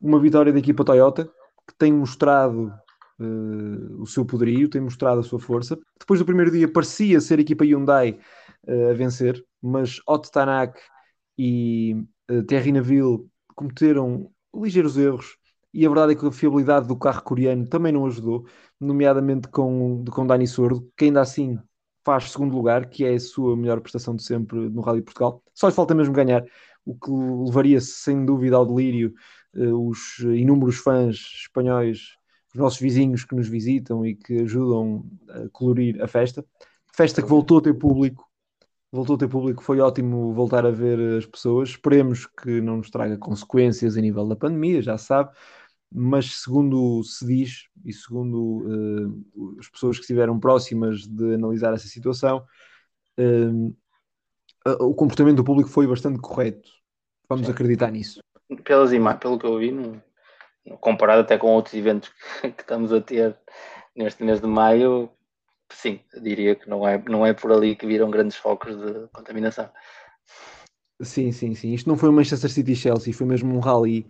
Uma 0.00 0.20
vitória 0.20 0.52
da 0.52 0.58
equipa 0.58 0.84
Toyota, 0.84 1.24
que 1.24 1.32
tem 1.78 1.92
mostrado 1.92 2.72
uh, 3.20 4.02
o 4.02 4.06
seu 4.06 4.24
poderio, 4.24 4.68
tem 4.68 4.80
mostrado 4.80 5.20
a 5.20 5.22
sua 5.22 5.38
força. 5.38 5.78
Depois 5.98 6.20
do 6.20 6.26
primeiro 6.26 6.50
dia 6.50 6.70
parecia 6.70 7.20
ser 7.20 7.38
a 7.38 7.42
equipa 7.42 7.64
Hyundai 7.64 8.18
uh, 8.66 8.90
a 8.90 8.94
vencer, 8.94 9.42
mas 9.62 10.00
Otto 10.06 10.30
Tanak 10.30 10.78
e 11.38 11.94
uh, 12.30 12.42
Thierry 12.42 12.72
Neville 12.72 13.26
cometeram 13.54 14.30
ligeiros 14.54 14.96
erros 14.96 15.36
e 15.72 15.84
a 15.84 15.88
verdade 15.88 16.12
é 16.12 16.16
que 16.16 16.26
a 16.26 16.32
fiabilidade 16.32 16.88
do 16.88 16.96
carro 16.96 17.22
coreano 17.22 17.66
também 17.68 17.92
não 17.92 18.06
ajudou, 18.06 18.46
nomeadamente 18.80 19.48
com, 19.48 20.04
com 20.10 20.26
Dani 20.26 20.46
Sordo, 20.46 20.90
que 20.96 21.04
ainda 21.06 21.20
assim 21.20 21.58
faz 22.04 22.30
segundo 22.32 22.56
lugar, 22.56 22.88
que 22.88 23.04
é 23.04 23.14
a 23.14 23.20
sua 23.20 23.56
melhor 23.56 23.80
prestação 23.80 24.16
de 24.16 24.22
sempre 24.22 24.58
no 24.70 24.80
Rally 24.80 25.02
Portugal. 25.02 25.42
Só 25.54 25.68
lhe 25.68 25.74
falta 25.74 25.94
mesmo 25.94 26.14
ganhar, 26.14 26.42
o 26.86 26.94
que 26.94 27.10
levaria 27.10 27.80
sem 27.80 28.24
dúvida 28.24 28.56
ao 28.56 28.64
delírio 28.64 29.12
os 29.54 30.18
inúmeros 30.20 30.76
fãs 30.76 31.16
espanhóis 31.42 32.18
os 32.54 32.60
nossos 32.60 32.80
vizinhos 32.80 33.24
que 33.24 33.34
nos 33.34 33.48
visitam 33.48 34.04
e 34.06 34.14
que 34.14 34.40
ajudam 34.40 35.04
a 35.28 35.48
colorir 35.50 36.02
a 36.02 36.08
festa. 36.08 36.44
Festa 36.94 37.22
que 37.22 37.28
voltou 37.28 37.58
a 37.58 37.62
ter 37.62 37.74
público, 37.74 38.26
voltou 38.90 39.16
a 39.16 39.18
ter 39.18 39.28
público, 39.28 39.62
foi 39.62 39.80
ótimo 39.80 40.32
voltar 40.32 40.64
a 40.66 40.70
ver 40.70 40.98
as 41.18 41.26
pessoas. 41.26 41.70
Esperemos 41.70 42.26
que 42.26 42.60
não 42.60 42.78
nos 42.78 42.90
traga 42.90 43.16
consequências 43.18 43.96
a 43.96 44.00
nível 44.00 44.26
da 44.26 44.36
pandemia, 44.36 44.80
já 44.80 44.96
sabe, 44.96 45.30
mas 45.92 46.40
segundo 46.40 47.02
se 47.04 47.26
diz 47.26 47.68
e 47.84 47.92
segundo 47.92 48.64
uh, 48.66 49.58
as 49.58 49.68
pessoas 49.68 49.96
que 49.96 50.02
estiveram 50.02 50.40
próximas 50.40 51.06
de 51.06 51.34
analisar 51.34 51.74
essa 51.74 51.86
situação, 51.86 52.44
uh, 53.18 53.76
o 54.80 54.94
comportamento 54.94 55.36
do 55.36 55.44
público 55.44 55.70
foi 55.70 55.86
bastante 55.86 56.18
correto. 56.18 56.68
Vamos 57.28 57.46
Sim. 57.46 57.52
acreditar 57.52 57.90
nisso. 57.90 58.20
Pelas 58.64 58.92
imagens, 58.92 59.20
pelo 59.20 59.38
que 59.38 59.46
eu 59.46 59.58
vi, 59.58 59.70
não, 59.70 60.02
comparado 60.80 61.22
até 61.22 61.36
com 61.36 61.48
outros 61.48 61.74
eventos 61.74 62.10
que 62.40 62.60
estamos 62.60 62.92
a 62.92 63.00
ter 63.00 63.36
neste 63.94 64.22
mês 64.22 64.40
de 64.40 64.46
maio, 64.46 65.10
sim, 65.70 66.00
diria 66.22 66.54
que 66.54 66.68
não 66.68 66.86
é, 66.86 67.02
não 67.08 67.26
é 67.26 67.32
por 67.32 67.52
ali 67.52 67.76
que 67.76 67.86
viram 67.86 68.10
grandes 68.10 68.36
focos 68.36 68.76
de 68.76 69.08
contaminação. 69.12 69.68
Sim, 71.00 71.30
sim, 71.32 71.54
sim. 71.54 71.74
Isto 71.74 71.88
não 71.88 71.96
foi 71.96 72.08
um 72.08 72.12
Manchester 72.12 72.50
City 72.50 72.74
Chelsea, 72.74 73.14
foi 73.14 73.26
mesmo 73.26 73.54
um 73.54 73.60
rally 73.60 74.06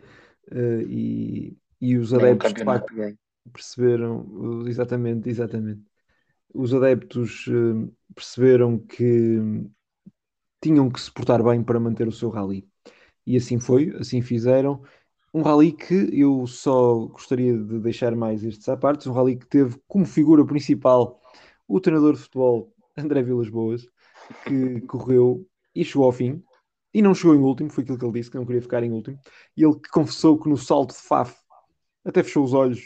uh, 0.50 0.82
e, 0.88 1.56
e 1.80 1.96
os 1.96 2.14
adeptos 2.14 2.54
de 2.54 2.64
facto 2.64 2.94
perceberam 3.52 4.66
exatamente, 4.66 5.28
exatamente. 5.28 5.82
Os 6.52 6.72
adeptos 6.72 7.46
uh, 7.46 7.92
perceberam 8.14 8.78
que 8.78 9.38
tinham 10.62 10.90
que 10.90 11.00
se 11.00 11.10
portar 11.10 11.42
bem 11.42 11.62
para 11.62 11.80
manter 11.80 12.08
o 12.08 12.12
seu 12.12 12.30
rally. 12.30 12.67
E 13.28 13.36
assim 13.36 13.60
foi, 13.60 13.94
assim 14.00 14.22
fizeram. 14.22 14.80
Um 15.34 15.42
rally 15.42 15.72
que 15.72 16.08
eu 16.18 16.46
só 16.46 16.94
gostaria 17.08 17.52
de 17.58 17.78
deixar 17.78 18.16
mais 18.16 18.42
estes 18.42 18.66
à 18.70 18.74
parte, 18.74 19.06
um 19.06 19.12
rally 19.12 19.36
que 19.36 19.46
teve 19.46 19.78
como 19.86 20.06
figura 20.06 20.46
principal 20.46 21.20
o 21.68 21.78
treinador 21.78 22.14
de 22.14 22.20
futebol 22.20 22.72
André 22.96 23.22
Vilas 23.22 23.50
Boas, 23.50 23.86
que 24.46 24.80
correu 24.86 25.46
e 25.74 25.84
chegou 25.84 26.06
ao 26.06 26.12
fim, 26.12 26.42
e 26.94 27.02
não 27.02 27.14
chegou 27.14 27.36
em 27.36 27.40
último, 27.40 27.68
foi 27.68 27.84
aquilo 27.84 27.98
que 27.98 28.04
ele 28.06 28.12
disse, 28.14 28.30
que 28.30 28.38
não 28.38 28.46
queria 28.46 28.62
ficar 28.62 28.82
em 28.82 28.92
último, 28.92 29.18
e 29.54 29.62
ele 29.62 29.74
que 29.74 29.90
confessou 29.90 30.38
que 30.38 30.48
no 30.48 30.56
salto 30.56 30.94
de 30.94 31.02
Faf 31.02 31.36
até 32.06 32.22
fechou 32.22 32.42
os 32.42 32.54
olhos 32.54 32.80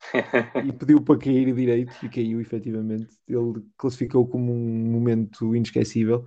e 0.64 0.72
pediu 0.72 1.02
para 1.02 1.18
cair 1.18 1.52
direito, 1.52 1.92
e 2.00 2.08
caiu 2.08 2.40
efetivamente. 2.40 3.08
Ele 3.26 3.60
classificou 3.76 4.24
como 4.24 4.52
um 4.52 4.88
momento 4.88 5.56
inesquecível, 5.56 6.24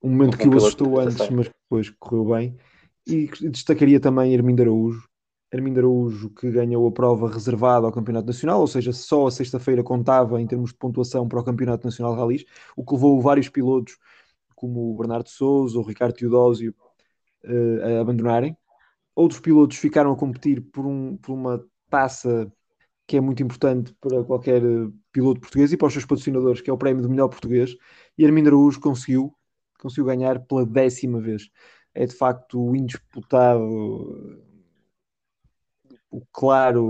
um 0.00 0.10
momento 0.10 0.38
que 0.38 0.46
o 0.46 0.56
assustou 0.56 1.00
antes, 1.00 1.28
mas 1.30 1.50
depois 1.70 1.88
correu 1.90 2.24
bem. 2.34 2.56
E 3.06 3.28
destacaria 3.48 4.00
também 4.00 4.36
Armindo 4.36 4.62
Araújo, 4.62 5.08
Armindo 5.52 5.80
Araújo 5.80 6.30
que 6.30 6.50
ganhou 6.50 6.86
a 6.86 6.92
prova 6.92 7.30
reservada 7.30 7.86
ao 7.86 7.92
Campeonato 7.92 8.26
Nacional, 8.26 8.60
ou 8.60 8.66
seja, 8.66 8.92
só 8.92 9.26
a 9.26 9.30
sexta-feira 9.30 9.82
contava 9.82 10.40
em 10.40 10.46
termos 10.46 10.70
de 10.70 10.76
pontuação 10.76 11.28
para 11.28 11.40
o 11.40 11.44
Campeonato 11.44 11.86
Nacional 11.86 12.14
de 12.14 12.20
Rallys, 12.20 12.44
o 12.76 12.84
que 12.84 12.94
levou 12.94 13.20
vários 13.20 13.48
pilotos 13.48 13.96
como 14.54 14.92
o 14.92 14.96
Bernardo 14.96 15.28
Souza 15.28 15.78
ou 15.78 15.84
o 15.84 15.86
Ricardo 15.86 16.14
Teodósio 16.14 16.74
uh, 17.44 17.98
a 17.98 18.00
abandonarem. 18.00 18.56
Outros 19.14 19.40
pilotos 19.40 19.78
ficaram 19.78 20.12
a 20.12 20.16
competir 20.16 20.60
por, 20.60 20.86
um, 20.86 21.16
por 21.16 21.32
uma 21.32 21.64
taça 21.88 22.52
que 23.06 23.16
é 23.16 23.20
muito 23.20 23.42
importante 23.42 23.92
para 24.00 24.22
qualquer 24.22 24.62
eh, 24.62 24.88
piloto 25.10 25.40
português 25.40 25.72
e 25.72 25.76
para 25.76 25.88
os 25.88 25.92
seus 25.92 26.04
patrocinadores, 26.06 26.60
que 26.60 26.70
é 26.70 26.72
o 26.72 26.78
prémio 26.78 27.02
do 27.02 27.10
melhor 27.10 27.28
português, 27.28 27.76
e 28.16 28.24
Armindo 28.24 28.50
Araújo 28.50 28.78
conseguiu, 28.78 29.34
conseguiu 29.80 30.06
ganhar 30.06 30.40
pela 30.40 30.64
décima 30.64 31.20
vez. 31.20 31.48
É 31.94 32.06
de 32.06 32.14
facto 32.14 32.60
o 32.60 32.76
indisputado, 32.76 33.62
o 36.10 36.20
claro, 36.32 36.86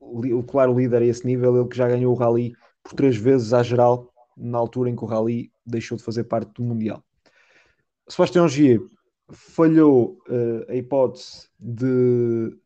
o 0.00 0.42
claro 0.42 0.78
líder 0.78 1.02
a 1.02 1.06
esse 1.06 1.26
nível, 1.26 1.56
ele 1.56 1.68
que 1.68 1.76
já 1.76 1.88
ganhou 1.88 2.12
o 2.12 2.16
Rally 2.16 2.52
por 2.82 2.94
três 2.94 3.16
vezes 3.16 3.52
à 3.52 3.62
geral, 3.62 4.12
na 4.36 4.58
altura 4.58 4.90
em 4.90 4.96
que 4.96 5.04
o 5.04 5.06
Rally 5.06 5.52
deixou 5.66 5.96
de 5.96 6.04
fazer 6.04 6.24
parte 6.24 6.52
do 6.54 6.62
Mundial. 6.62 7.02
Sebastião 8.08 8.48
Gier 8.48 8.80
falhou 9.32 10.18
uh, 10.28 10.70
a 10.70 10.74
hipótese 10.74 11.48
de, 11.58 12.56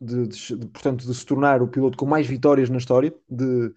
de, 0.00 0.26
de, 0.26 0.56
de, 0.56 0.66
portanto, 0.66 1.06
de 1.06 1.14
se 1.14 1.24
tornar 1.24 1.62
o 1.62 1.68
piloto 1.68 1.96
com 1.96 2.04
mais 2.04 2.26
vitórias 2.26 2.68
na 2.68 2.78
história, 2.78 3.14
de 3.28 3.72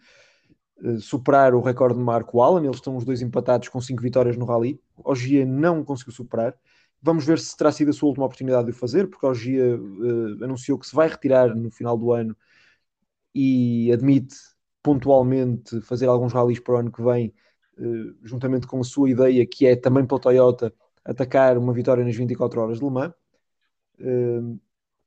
superar 1.00 1.54
o 1.56 1.62
recorde 1.62 1.98
de 1.98 2.04
Marco 2.04 2.42
Allen. 2.42 2.66
Eles 2.66 2.78
estão 2.78 2.96
os 2.96 3.06
dois 3.06 3.22
empatados 3.22 3.70
com 3.70 3.80
cinco 3.82 4.02
vitórias 4.02 4.38
no 4.38 4.46
Rally. 4.46 4.80
Ogier 5.04 5.46
não 5.46 5.84
conseguiu 5.84 6.14
superar. 6.14 6.56
Vamos 7.02 7.26
ver 7.26 7.40
se 7.40 7.56
terá 7.56 7.72
sido 7.72 7.90
a 7.90 7.94
sua 7.94 8.10
última 8.10 8.26
oportunidade 8.26 8.66
de 8.66 8.72
o 8.72 8.76
fazer, 8.76 9.08
porque 9.10 9.26
Ogier 9.26 9.80
uh, 9.80 10.44
anunciou 10.44 10.78
que 10.80 10.88
se 10.88 10.96
vai 10.96 11.08
retirar 11.08 11.54
no 11.56 11.70
final 11.70 11.98
do 11.98 12.14
ano 12.14 12.36
e 13.36 13.92
admite 13.92 14.36
pontualmente 14.82 15.82
fazer 15.82 16.08
alguns 16.08 16.34
rallies 16.34 16.60
para 16.60 16.76
o 16.76 16.78
ano 16.78 16.92
que 16.92 17.02
vem 17.02 17.34
eh, 17.78 18.14
juntamente 18.22 18.68
com 18.68 18.80
a 18.80 18.84
sua 18.84 19.10
ideia, 19.10 19.46
que 19.46 19.66
é 19.66 19.76
também 19.76 20.04
o 20.04 20.20
Toyota 20.20 20.74
atacar 21.04 21.58
uma 21.58 21.74
vitória 21.74 22.04
nas 22.04 22.16
24 22.16 22.62
horas 22.62 22.80
de 22.80 22.86
Le 22.86 22.92
Mans. 22.92 23.14
Uh, 24.00 24.60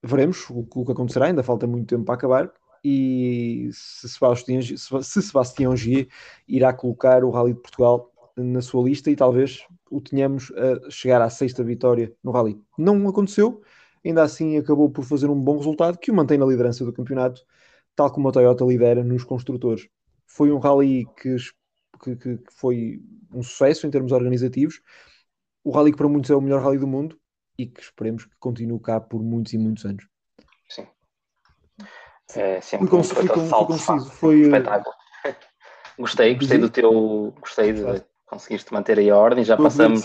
veremos 0.02 0.48
o, 0.50 0.60
o, 0.60 0.84
que 0.84 0.92
acontecerá, 0.92 1.26
ainda 1.26 1.42
falta 1.42 1.66
muito 1.66 1.88
tempo 1.88 2.04
para 2.04 2.14
acabar. 2.14 2.52
E 2.84 3.68
se 3.72 4.08
Sebastião, 4.08 4.60
se 4.62 5.22
Sebastião 5.22 5.76
Gier 5.76 6.08
irá 6.46 6.72
colocar 6.72 7.24
o 7.24 7.30
Rally 7.30 7.54
de 7.54 7.60
Portugal 7.60 8.12
na 8.36 8.60
sua 8.60 8.84
lista 8.84 9.10
e 9.10 9.16
talvez 9.16 9.66
o 9.90 10.00
tenhamos 10.00 10.52
a 10.52 10.90
chegar 10.90 11.22
à 11.22 11.30
sexta 11.30 11.64
vitória 11.64 12.12
no 12.22 12.30
Rally. 12.30 12.60
Não 12.78 13.08
aconteceu, 13.08 13.62
ainda 14.04 14.22
assim 14.22 14.56
acabou 14.56 14.90
por 14.90 15.04
fazer 15.04 15.28
um 15.30 15.40
bom 15.40 15.56
resultado 15.56 15.98
que 15.98 16.10
o 16.10 16.14
mantém 16.14 16.38
na 16.38 16.46
liderança 16.46 16.84
do 16.84 16.92
campeonato, 16.92 17.42
tal 17.94 18.12
como 18.12 18.28
a 18.28 18.32
Toyota 18.32 18.64
lidera 18.64 19.02
nos 19.02 19.24
construtores. 19.24 19.88
Foi 20.26 20.50
um 20.52 20.58
Rally 20.58 21.06
que, 21.20 21.36
que, 22.02 22.16
que, 22.16 22.38
foi 22.52 23.02
um 23.32 23.42
sucesso 23.42 23.86
em 23.86 23.90
termos 23.90 24.12
organizativos. 24.12 24.80
O 25.64 25.70
rally 25.70 25.90
que 25.90 25.98
para 25.98 26.08
muitos 26.08 26.30
é 26.30 26.34
o 26.34 26.40
melhor 26.40 26.62
rally 26.62 26.78
do 26.78 26.86
mundo 26.86 27.18
e 27.58 27.66
que 27.66 27.80
esperemos 27.80 28.24
que 28.24 28.36
continue 28.38 28.78
cá 28.80 29.00
por 29.00 29.22
muitos 29.22 29.52
e 29.52 29.58
muitos 29.58 29.84
anos. 29.84 30.06
Sim. 30.68 30.86
É 32.34 32.60
sempre 32.60 32.88
fui, 32.88 32.98
um 32.98 33.02
fui, 33.04 33.28
fui, 33.28 33.66
conciso. 33.66 34.10
Foi, 34.10 34.40
espetáculo. 34.40 34.94
gostei, 35.98 36.34
gostei 36.34 36.58
do 36.58 36.68
teu. 36.68 37.34
Gostei 37.40 37.72
de 37.72 38.04
conseguiste 38.26 38.72
manter 38.72 38.98
aí 38.98 39.08
a 39.10 39.16
ordem. 39.16 39.44
Já 39.44 39.56
passamos. 39.56 40.02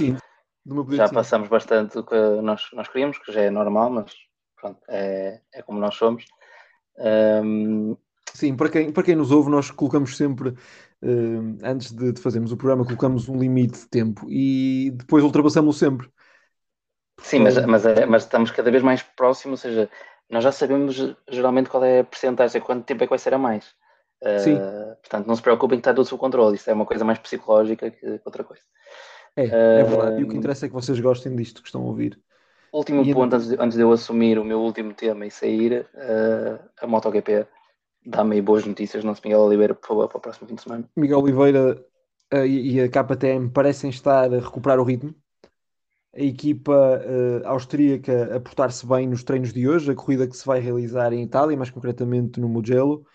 Já 0.92 1.10
passamos 1.10 1.50
bastante 1.50 1.96
do 1.96 2.06
que 2.06 2.16
nós, 2.16 2.70
nós 2.74 2.88
queríamos, 2.88 3.18
que 3.18 3.32
já 3.32 3.42
é 3.42 3.50
normal, 3.50 3.90
mas 3.90 4.14
pronto, 4.56 4.80
é, 4.88 5.42
é 5.52 5.62
como 5.64 5.80
nós 5.80 5.96
somos. 5.96 6.24
Um... 7.44 7.98
Sim, 8.34 8.56
para 8.56 8.70
quem, 8.70 8.92
para 8.92 9.04
quem 9.04 9.16
nos 9.16 9.32
ouve, 9.32 9.50
nós 9.50 9.72
colocamos 9.72 10.16
sempre 10.16 10.50
uh, 10.50 11.58
antes 11.64 11.92
de, 11.92 12.14
de, 12.14 12.22
fazermos 12.22 12.52
o 12.52 12.58
programa, 12.58 12.86
colocamos 12.86 13.28
um 13.28 13.38
limite 13.38 13.80
de 13.80 13.90
tempo 13.90 14.26
e 14.30 14.92
depois 14.94 15.24
ultrapassamos-lo 15.24 15.74
sempre. 15.74 16.08
Sim, 17.20 17.40
mas, 17.40 17.66
mas, 17.66 17.86
é, 17.86 18.06
mas 18.06 18.24
estamos 18.24 18.52
cada 18.52 18.72
vez 18.72 18.84
mais 18.84 19.02
próximos, 19.02 19.64
ou 19.64 19.70
seja, 19.70 19.90
nós 20.32 20.44
já 20.44 20.52
sabemos 20.52 21.14
geralmente 21.30 21.70
qual 21.70 21.84
é 21.84 22.00
a 22.00 22.04
porcentagem, 22.04 22.62
quanto 22.62 22.86
tempo 22.86 23.04
é 23.04 23.08
que 23.08 23.12
vai 23.12 23.20
ser 23.20 23.34
a 23.34 23.38
mais. 23.38 23.74
Uh, 24.22 24.40
Sim. 24.40 24.58
Portanto, 25.02 25.28
não 25.28 25.36
se 25.36 25.42
preocupem 25.42 25.78
que 25.78 25.82
está 25.82 25.94
tudo 25.94 26.06
sob 26.06 26.20
controle, 26.20 26.56
isso 26.56 26.70
é 26.70 26.74
uma 26.74 26.86
coisa 26.86 27.04
mais 27.04 27.20
psicológica 27.20 27.92
que 27.92 28.22
outra 28.24 28.44
coisa. 28.44 28.64
É, 29.36 29.46
é 29.46 29.84
verdade. 29.84 30.22
E 30.22 30.24
o 30.24 30.28
que 30.28 30.38
interessa 30.38 30.66
é 30.66 30.70
que 30.70 30.76
vocês 30.76 31.00
gostem 31.00 31.36
disto 31.36 31.62
que 31.62 31.68
estão 31.68 31.82
a 31.82 31.86
ouvir. 31.86 32.20
Último 32.74 33.04
e 33.04 33.14
ponto, 33.14 33.36
antes 33.36 33.50
de, 33.50 33.56
antes 33.60 33.76
de, 33.76 33.84
eu 33.84 33.92
assumir 33.92 34.40
o 34.40 34.46
meu 34.46 34.62
último 34.62 34.94
tema 34.94 35.26
e 35.26 35.32
sair, 35.32 35.86
uh, 35.94 36.60
a 36.80 36.88
MotoGP 36.88 37.46
dá-me 38.06 38.36
aí 38.36 38.42
boas 38.42 38.66
notícias, 38.66 39.04
não 39.04 39.14
se 39.14 39.22
Miguel 39.24 39.42
Oliveira, 39.42 39.76
por 39.76 39.88
favor, 39.88 40.08
para 40.08 40.18
o 40.18 40.22
próximo 40.22 40.48
fim 40.48 40.56
de 40.56 40.62
semana. 40.62 40.90
Miguel 40.96 41.20
Oliveira 41.20 41.84
uh, 42.34 42.46
e 42.46 42.80
a 42.80 42.88
KTM 42.88 43.50
parecem 43.50 43.90
estar 43.90 44.34
a 44.34 44.40
recuperar 44.40 44.80
o 44.80 44.84
ritmo. 44.84 45.14
A 46.14 46.22
equipa 46.22 46.74
uh, 46.74 47.48
austríaca 47.48 48.36
a 48.36 48.40
portar-se 48.40 48.86
bem 48.86 49.08
nos 49.08 49.24
treinos 49.24 49.54
de 49.54 49.68
hoje, 49.68 49.92
a 49.92 49.96
corrida 49.96 50.28
que 50.28 50.36
se 50.36 50.46
vai 50.46 50.60
realizar 50.60 51.14
em 51.14 51.24
Itália, 51.24 51.56
mais 51.56 51.70
concretamente 51.70 52.40
no 52.40 52.50
Mugello. 52.50 53.06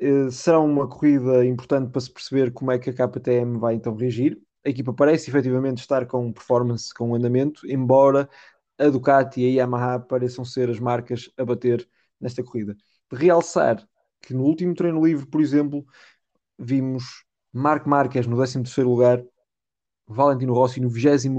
Uh, 0.00 0.30
será 0.30 0.58
uma 0.58 0.88
corrida 0.88 1.44
importante 1.46 1.90
para 1.90 2.00
se 2.00 2.10
perceber 2.10 2.52
como 2.52 2.72
é 2.72 2.78
que 2.78 2.90
a 2.90 2.92
KTM 2.92 3.58
vai 3.58 3.74
então 3.74 3.94
reagir. 3.94 4.40
A 4.66 4.68
equipa 4.68 4.92
parece 4.92 5.30
efetivamente 5.30 5.78
estar 5.78 6.06
com 6.06 6.32
performance, 6.32 6.92
com 6.92 7.14
andamento, 7.14 7.66
embora 7.70 8.28
a 8.78 8.88
Ducati 8.88 9.40
e 9.40 9.46
a 9.46 9.62
Yamaha 9.62 10.00
pareçam 10.00 10.44
ser 10.44 10.70
as 10.70 10.80
marcas 10.80 11.30
a 11.36 11.44
bater 11.44 11.88
nesta 12.20 12.42
corrida. 12.42 12.76
De 13.10 13.16
realçar 13.16 13.86
que 14.20 14.34
no 14.34 14.42
último 14.42 14.74
treino 14.74 15.04
livre, 15.04 15.26
por 15.26 15.40
exemplo, 15.40 15.86
vimos 16.58 17.24
Marco 17.52 17.88
Marques 17.88 18.26
no 18.26 18.36
13 18.36 18.82
lugar, 18.82 19.24
Valentino 20.08 20.54
Rossi 20.54 20.80
no 20.80 20.88
21 20.88 21.38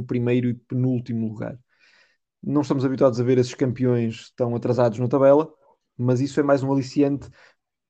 e 0.50 0.54
penúltimo 0.54 1.28
lugar. 1.28 1.60
Não 2.42 2.62
estamos 2.62 2.86
habituados 2.86 3.20
a 3.20 3.24
ver 3.24 3.38
esses 3.38 3.54
campeões 3.54 4.32
tão 4.36 4.56
atrasados 4.56 5.00
na 5.00 5.08
tabela, 5.08 5.52
mas 5.98 6.22
isso 6.22 6.40
é 6.40 6.44
mais 6.44 6.64
um 6.64 6.72
aliciante 6.72 7.30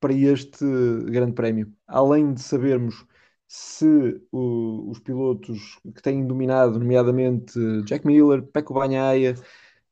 para 0.00 0.12
este 0.12 0.64
grande 1.06 1.34
prémio. 1.34 1.72
Além 1.86 2.32
de 2.32 2.42
sabermos 2.42 3.04
se 3.46 4.20
os 4.32 4.98
pilotos 5.00 5.78
que 5.94 6.02
têm 6.02 6.26
dominado, 6.26 6.78
nomeadamente 6.78 7.52
Jack 7.84 8.06
Miller, 8.06 8.42
Pecco 8.42 8.74
Bagnaia, 8.74 9.34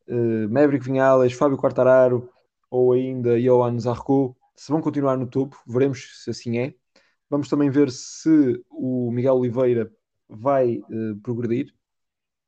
uh, 0.08 0.48
Maverick 0.48 0.84
Vinales, 0.84 1.32
Fábio 1.32 1.58
Quartararo 1.58 2.28
ou 2.70 2.92
ainda 2.92 3.40
Johan 3.40 3.78
Zarco, 3.78 4.36
se 4.56 4.72
vão 4.72 4.80
continuar 4.80 5.16
no 5.16 5.26
topo, 5.26 5.56
veremos 5.66 6.24
se 6.24 6.30
assim 6.30 6.58
é. 6.58 6.74
Vamos 7.30 7.48
também 7.48 7.68
ver 7.70 7.90
se 7.90 8.62
o 8.70 9.10
Miguel 9.10 9.34
Oliveira 9.34 9.92
vai 10.28 10.78
uh, 10.78 11.16
progredir, 11.22 11.72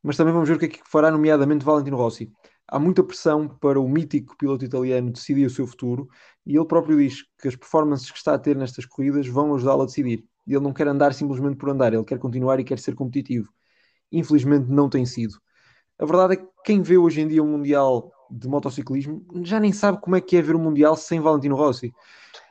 mas 0.03 0.17
também 0.17 0.33
vamos 0.33 0.49
ver 0.49 0.57
o 0.57 0.59
que 0.59 0.67
é 0.67 0.69
que 0.69 0.81
fará, 0.87 1.11
nomeadamente 1.11 1.65
Valentino 1.65 1.97
Rossi. 1.97 2.33
Há 2.67 2.79
muita 2.79 3.03
pressão 3.03 3.49
para 3.49 3.81
o 3.81 3.89
mítico 3.89 4.37
piloto 4.37 4.65
italiano 4.65 5.11
decidir 5.11 5.45
o 5.45 5.51
seu 5.51 5.67
futuro 5.67 6.09
e 6.47 6.57
ele 6.57 6.67
próprio 6.67 6.99
diz 6.99 7.25
que 7.41 7.49
as 7.49 7.57
performances 7.57 8.11
que 8.11 8.17
está 8.17 8.35
a 8.35 8.39
ter 8.39 8.57
nestas 8.57 8.87
corridas 8.87 9.27
vão 9.27 9.55
ajudá-lo 9.55 9.83
a 9.83 9.87
decidir. 9.87 10.25
Ele 10.47 10.61
não 10.61 10.73
quer 10.73 10.89
andar 10.89 11.13
simplesmente 11.13 11.57
por 11.57 11.69
andar, 11.69 11.93
ele 11.93 12.05
quer 12.05 12.19
continuar 12.19 12.61
e 12.61 12.65
quer 12.65 12.79
ser 12.79 12.95
competitivo. 12.95 13.53
Infelizmente 14.11 14.69
não 14.69 14.89
tem 14.89 15.05
sido. 15.05 15.35
A 15.99 16.05
verdade 16.05 16.35
é 16.35 16.37
que 16.37 16.47
quem 16.65 16.81
vê 16.81 16.97
hoje 16.97 17.21
em 17.21 17.29
dia 17.29 17.43
o 17.43 17.47
um 17.47 17.51
Mundial 17.51 18.11
de 18.31 18.49
motociclismo 18.49 19.27
já 19.43 19.59
nem 19.59 19.73
sabe 19.73 20.01
como 20.01 20.17
é 20.17 20.21
que 20.21 20.37
é 20.37 20.43
ver 20.43 20.55
o 20.55 20.59
Mundial 20.59 20.97
sem 20.97 21.21
Valentino 21.21 21.57
Rossi. 21.57 21.93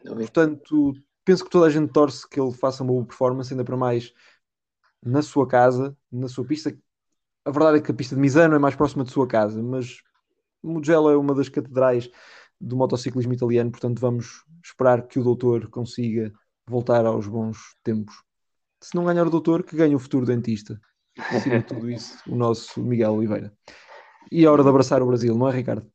Portanto, 0.03 0.93
penso 1.23 1.43
que 1.43 1.49
toda 1.49 1.67
a 1.67 1.69
gente 1.69 1.91
torce 1.91 2.27
que 2.29 2.39
ele 2.39 2.53
faça 2.53 2.83
uma 2.83 2.91
boa 2.91 3.05
performance, 3.05 3.53
ainda 3.53 3.63
para 3.63 3.77
mais 3.77 4.13
na 5.03 5.21
sua 5.21 5.47
casa, 5.47 5.95
na 6.11 6.27
sua 6.27 6.45
pista, 6.45 6.75
a 7.45 7.51
verdade 7.51 7.77
é 7.77 7.81
que 7.81 7.91
a 7.91 7.93
pista 7.93 8.15
de 8.15 8.21
Misano 8.21 8.55
é 8.55 8.59
mais 8.59 8.75
próxima 8.75 9.03
de 9.03 9.11
sua 9.11 9.27
casa, 9.27 9.61
mas 9.61 10.01
Mugello 10.63 11.09
é 11.09 11.17
uma 11.17 11.33
das 11.33 11.49
catedrais 11.49 12.09
do 12.59 12.75
motociclismo 12.75 13.33
italiano, 13.33 13.71
portanto 13.71 13.99
vamos 13.99 14.43
esperar 14.63 15.07
que 15.07 15.19
o 15.19 15.23
doutor 15.23 15.69
consiga 15.69 16.33
voltar 16.67 17.05
aos 17.05 17.27
bons 17.27 17.57
tempos. 17.83 18.13
Se 18.81 18.95
não 18.95 19.05
ganhar 19.05 19.25
o 19.25 19.29
doutor, 19.29 19.63
que 19.63 19.75
ganhe 19.75 19.95
o 19.95 19.99
futuro 19.99 20.25
dentista. 20.25 20.79
Acima 21.17 21.59
de 21.59 21.65
tudo 21.65 21.89
isso, 21.89 22.17
o 22.27 22.35
nosso 22.35 22.81
Miguel 22.81 23.13
Oliveira. 23.13 23.51
E 24.31 24.45
a 24.45 24.51
hora 24.51 24.63
de 24.63 24.69
abraçar 24.69 25.01
o 25.01 25.07
Brasil, 25.07 25.35
não 25.35 25.49
é, 25.49 25.51
Ricardo? 25.51 25.89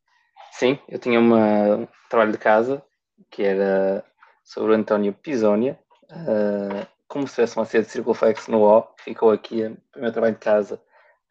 Sim, 0.53 0.79
eu 0.89 0.99
tinha 0.99 1.21
um 1.21 1.87
trabalho 2.11 2.33
de 2.33 2.39
casa 2.39 2.83
que 3.31 3.43
era 3.43 4.05
sobre 4.43 4.73
o 4.73 4.75
António 4.75 5.13
Pisonia, 5.15 5.79
uh, 6.11 6.87
como 7.09 7.27
se 7.27 7.35
tivesse 7.35 7.57
uma 7.57 7.65
série 7.65 7.85
de 7.85 7.91
circunflexo 7.91 8.51
no 8.51 8.63
O, 8.63 8.87
ficou 8.99 9.31
aqui 9.31 9.65
o 9.97 10.01
meu 10.01 10.13
trabalho 10.13 10.35
de 10.35 10.41
casa, 10.41 10.81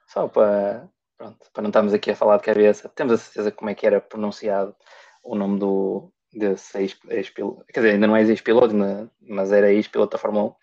só 0.08 0.28
para, 0.28 0.88
pronto, 1.18 1.38
para 1.54 1.64
não 1.64 1.70
estarmos 1.70 1.94
aqui 1.94 2.12
a 2.12 2.16
falar 2.16 2.38
de 2.38 2.44
cabeça. 2.44 2.90
Temos 2.90 3.14
a 3.14 3.18
certeza 3.18 3.52
como 3.52 3.70
é 3.70 3.76
que 3.76 3.86
era 3.86 4.00
pronunciado 4.00 4.76
o 5.24 5.36
nome 5.36 5.60
do, 5.60 6.12
desse 6.34 6.78
ex-piloto, 7.10 7.64
quer 7.74 7.80
dizer, 7.82 7.94
ainda 7.94 8.08
não 8.08 8.16
é 8.16 8.24
ex-piloto, 8.24 8.76
mas 9.22 9.52
era 9.52 9.72
ex-piloto 9.72 10.14
da 10.14 10.18
Fórmula 10.18 10.56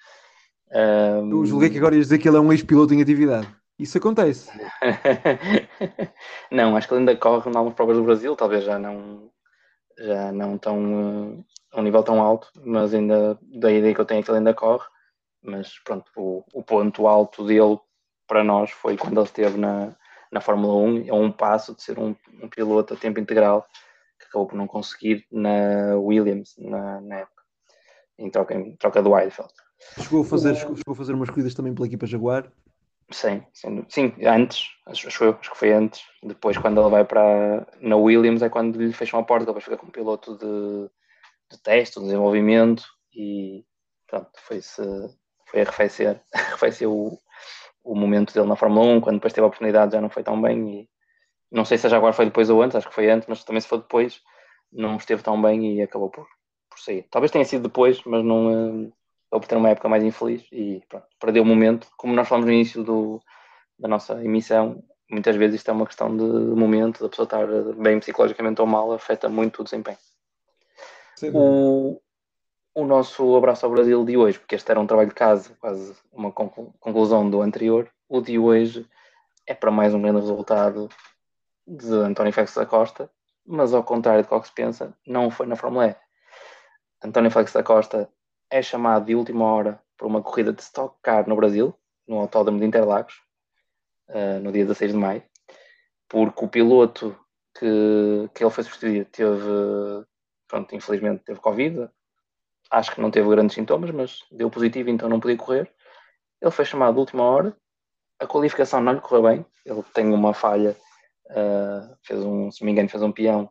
1. 0.73 0.79
Um... 1.23 1.31
Eu 1.31 1.47
julguei 1.47 1.71
que 1.71 1.79
agora 1.79 1.95
ias 1.95 2.07
dizer 2.07 2.19
que 2.19 2.29
ele 2.29 2.37
é 2.37 2.41
um 2.41 2.53
ex-piloto 2.53 2.95
em 2.95 3.03
atividade. 3.03 3.49
Isso 3.79 3.97
acontece. 3.97 4.51
não, 6.51 6.77
acho 6.77 6.87
que 6.87 6.93
ele 6.93 7.01
ainda 7.01 7.17
corre 7.17 7.51
em 7.51 7.57
algumas 7.57 7.75
provas 7.75 7.97
do 7.97 8.05
Brasil, 8.05 8.37
talvez 8.37 8.63
já 8.63 8.79
não 8.79 9.31
já 9.99 10.33
não 10.33 10.57
tão 10.57 11.33
uh, 11.33 11.45
a 11.73 11.81
um 11.81 11.83
nível 11.83 12.03
tão 12.03 12.23
alto, 12.23 12.51
mas 12.65 12.95
ainda 12.95 13.39
da 13.43 13.71
ideia 13.71 13.95
que 13.95 14.01
eu 14.01 14.05
tenho 14.05 14.21
é 14.21 14.23
que 14.23 14.31
ele 14.31 14.39
ainda 14.39 14.55
corre. 14.55 14.85
Mas 15.43 15.79
pronto, 15.79 16.11
o, 16.17 16.45
o 16.53 16.63
ponto 16.63 17.07
alto 17.07 17.45
dele 17.45 17.79
para 18.27 18.45
nós 18.45 18.71
foi 18.71 18.97
quando 18.97 19.19
ele 19.19 19.27
esteve 19.27 19.59
na, 19.59 19.97
na 20.31 20.41
Fórmula 20.41 20.75
1, 20.75 21.09
é 21.09 21.13
um 21.13 21.33
passo 21.33 21.75
de 21.75 21.83
ser 21.83 21.99
um, 21.99 22.15
um 22.43 22.49
piloto 22.49 22.95
a 22.95 22.97
tempo 22.97 23.19
integral 23.19 23.67
que 24.19 24.27
acabou 24.27 24.47
por 24.47 24.57
não 24.57 24.67
conseguir 24.67 25.27
na 25.31 25.97
Williams 25.97 26.55
na, 26.59 27.01
na 27.01 27.17
época, 27.17 27.43
em 28.19 28.31
troca, 28.31 28.55
em 28.55 28.77
troca 28.77 29.03
do 29.03 29.19
Eifeld. 29.19 29.53
Chegou 29.99 30.23
a, 30.23 30.25
fazer, 30.25 30.55
chegou 30.55 30.93
a 30.93 30.95
fazer 30.95 31.15
umas 31.15 31.31
corridas 31.31 31.55
também 31.55 31.75
pela 31.75 31.87
equipa 31.87 32.07
Jaguar? 32.07 32.53
Sim, 33.11 33.43
sim, 33.53 33.85
sim, 33.89 34.15
antes, 34.25 34.69
acho, 34.87 35.09
acho, 35.09 35.25
eu, 35.25 35.37
acho 35.41 35.51
que 35.51 35.59
foi 35.59 35.73
antes. 35.73 36.03
Depois, 36.23 36.57
quando 36.57 36.81
ele 36.81 36.91
vai 36.91 37.05
para 37.05 37.67
na 37.81 37.97
Williams, 37.97 38.43
é 38.43 38.49
quando 38.49 38.81
lhe 38.81 38.93
fecham 38.93 39.19
a 39.19 39.25
porta, 39.25 39.47
ele 39.47 39.53
vai 39.53 39.63
ficar 39.63 39.79
como 39.79 39.91
piloto 39.91 40.39
de, 40.39 40.89
de 41.51 41.63
teste, 41.63 41.99
de 41.99 42.05
desenvolvimento 42.05 42.85
e 43.13 43.65
pronto, 44.07 44.31
foi-se 44.37 44.83
foi 45.51 45.63
arrefecer, 45.63 46.21
o, 46.87 47.19
o 47.85 47.95
momento 47.95 48.33
dele 48.33 48.47
na 48.47 48.57
Fórmula 48.57 48.87
1, 48.87 49.01
quando 49.01 49.17
depois 49.17 49.33
teve 49.33 49.45
a 49.45 49.49
oportunidade 49.49 49.93
já 49.93 50.01
não 50.01 50.11
foi 50.11 50.23
tão 50.23 50.41
bem 50.41 50.81
e 50.81 50.89
não 51.51 51.65
sei 51.65 51.77
se 51.77 51.87
a 51.87 51.91
Jaguar 51.91 52.15
foi 52.15 52.27
depois 52.27 52.49
ou 52.49 52.63
antes, 52.63 52.77
acho 52.77 52.89
que 52.89 52.95
foi 52.95 53.11
antes, 53.11 53.29
mas 53.29 53.43
também 53.45 53.61
se 53.61 53.69
for 53.69 53.79
depois 53.79 54.21
não 54.73 54.97
esteve 54.97 55.23
tão 55.23 55.41
bem 55.41 55.75
e 55.75 55.83
acabou 55.83 56.09
por, 56.09 56.27
por 56.69 56.79
sair. 56.79 57.05
Talvez 57.11 57.33
tenha 57.33 57.45
sido 57.45 57.65
depois, 57.65 58.01
mas 58.05 58.25
não 58.25 58.87
eh, 58.87 58.93
ou 59.33 59.41
por 59.41 59.49
ter 59.49 59.57
uma 59.57 59.71
época 59.71 59.89
mais 59.89 60.05
infeliz 60.05 60.45
e 60.53 60.81
pronto, 60.89 61.07
perdeu 61.21 61.43
o 61.43 61.47
momento. 61.47 61.89
Como 61.97 62.15
nós 62.15 62.29
falamos 62.29 62.47
no 62.47 62.53
início 62.53 62.85
do, 62.85 63.21
da 63.79 63.89
nossa 63.89 64.25
emissão, 64.25 64.83
muitas 65.11 65.35
vezes 65.37 65.57
isto 65.57 65.71
é 65.71 65.73
uma 65.73 65.87
questão 65.87 66.17
de 66.17 66.23
momento, 66.23 67.03
da 67.03 67.09
pessoa 67.09 67.25
estar 67.25 67.47
bem 67.75 67.99
psicologicamente 67.99 68.61
ou 68.61 68.67
mal, 68.67 68.93
afeta 68.93 69.29
muito 69.29 69.61
o 69.61 69.65
desempenho. 69.65 69.99
O, 71.41 72.01
o 72.75 72.85
nosso 72.85 73.37
abraço 73.37 73.67
ao 73.67 73.73
Brasil 73.73 74.05
de 74.05 74.17
hoje, 74.17 74.39
porque 74.39 74.55
este 74.55 74.71
era 74.71 74.81
um 74.81 74.87
trabalho 74.87 75.09
de 75.09 75.15
casa, 75.15 75.57
quase 75.61 75.95
uma 76.13 76.31
conclusão 76.33 77.29
do 77.29 77.43
anterior, 77.43 77.91
o 78.09 78.21
de 78.21 78.39
hoje 78.39 78.87
é 79.47 79.55
para 79.55 79.71
mais 79.71 79.93
um 79.95 80.01
grande 80.01 80.21
resultado 80.21 80.89
de 81.67 81.93
António 81.93 82.33
Félix 82.33 82.55
da 82.55 82.67
Costa, 82.67 83.11
mas 83.45 83.75
ao 83.75 83.83
contrário 83.83 84.25
do 84.25 84.41
que 84.41 84.47
se 84.47 84.55
pensa, 84.55 84.95
não 85.07 85.31
foi 85.31 85.47
na 85.47 85.57
Fórmula 85.57 85.89
E. 85.89 85.97
António 87.03 87.31
Félix 87.31 87.53
da 87.53 87.63
Costa 87.63 88.09
é 88.49 88.63
chamado 88.63 89.07
de 89.07 89.15
última 89.15 89.45
hora 89.45 89.83
para 89.97 90.07
uma 90.07 90.23
corrida 90.23 90.53
de 90.53 90.63
Stock 90.63 90.97
Car 91.03 91.29
no 91.29 91.37
Brasil, 91.37 91.75
no 92.07 92.19
Autódromo 92.19 92.59
de 92.61 92.67
Interlagos, 92.67 93.21
uh, 94.09 94.41
no 94.41 94.53
dia 94.53 94.65
16 94.65 94.93
de 94.93 94.99
maio, 94.99 95.23
porque 96.09 96.45
o 96.45 96.49
piloto 96.49 97.17
que, 97.59 98.29
que 98.35 98.45
ele 98.45 98.51
foi 98.51 98.65
substituir 98.65 99.05
teve, 99.07 100.07
pronto, 100.49 100.75
infelizmente 100.75 101.25
teve 101.25 101.41
Covid, 101.41 101.89
acho 102.71 102.95
que 102.95 103.01
não 103.01 103.11
teve 103.11 103.29
grandes 103.29 103.55
sintomas, 103.55 103.91
mas 103.91 104.25
deu 104.31 104.51
positivo, 104.51 104.91
então 104.91 105.09
não 105.09 105.21
podia 105.21 105.37
correr. 105.37 105.73
Ele 106.41 106.51
foi 106.51 106.65
chamado 106.65 106.95
de 106.95 107.01
última 107.01 107.25
hora, 107.25 107.57
a 108.19 108.27
qualificação 108.27 108.81
não 108.81 108.93
lhe 108.93 109.01
correu 109.01 109.23
bem, 109.23 109.47
ele 109.65 109.83
tem 109.95 110.13
uma 110.13 110.33
falha, 110.33 110.77
uh, 111.31 111.97
fez 112.03 112.21
um, 112.21 112.51
se 112.51 112.65
me 112.65 112.71
engano, 112.71 112.89
fez 112.89 113.03
um 113.03 113.13
peão 113.13 113.51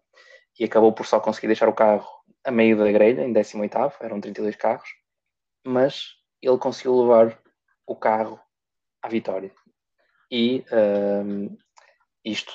e 0.59 0.63
acabou 0.63 0.93
por 0.93 1.05
só 1.05 1.19
conseguir 1.19 1.47
deixar 1.47 1.69
o 1.69 1.73
carro 1.73 2.07
a 2.43 2.51
meio 2.51 2.77
da 2.77 2.91
grelha, 2.91 3.21
em 3.21 3.33
18 3.33 3.77
eram 4.01 4.21
32 4.21 4.55
carros, 4.55 4.89
mas 5.65 6.15
ele 6.41 6.57
conseguiu 6.57 6.99
levar 7.01 7.39
o 7.85 7.95
carro 7.95 8.39
à 9.01 9.09
vitória. 9.09 9.51
E 10.31 10.63
um, 10.71 11.57
isto, 12.23 12.53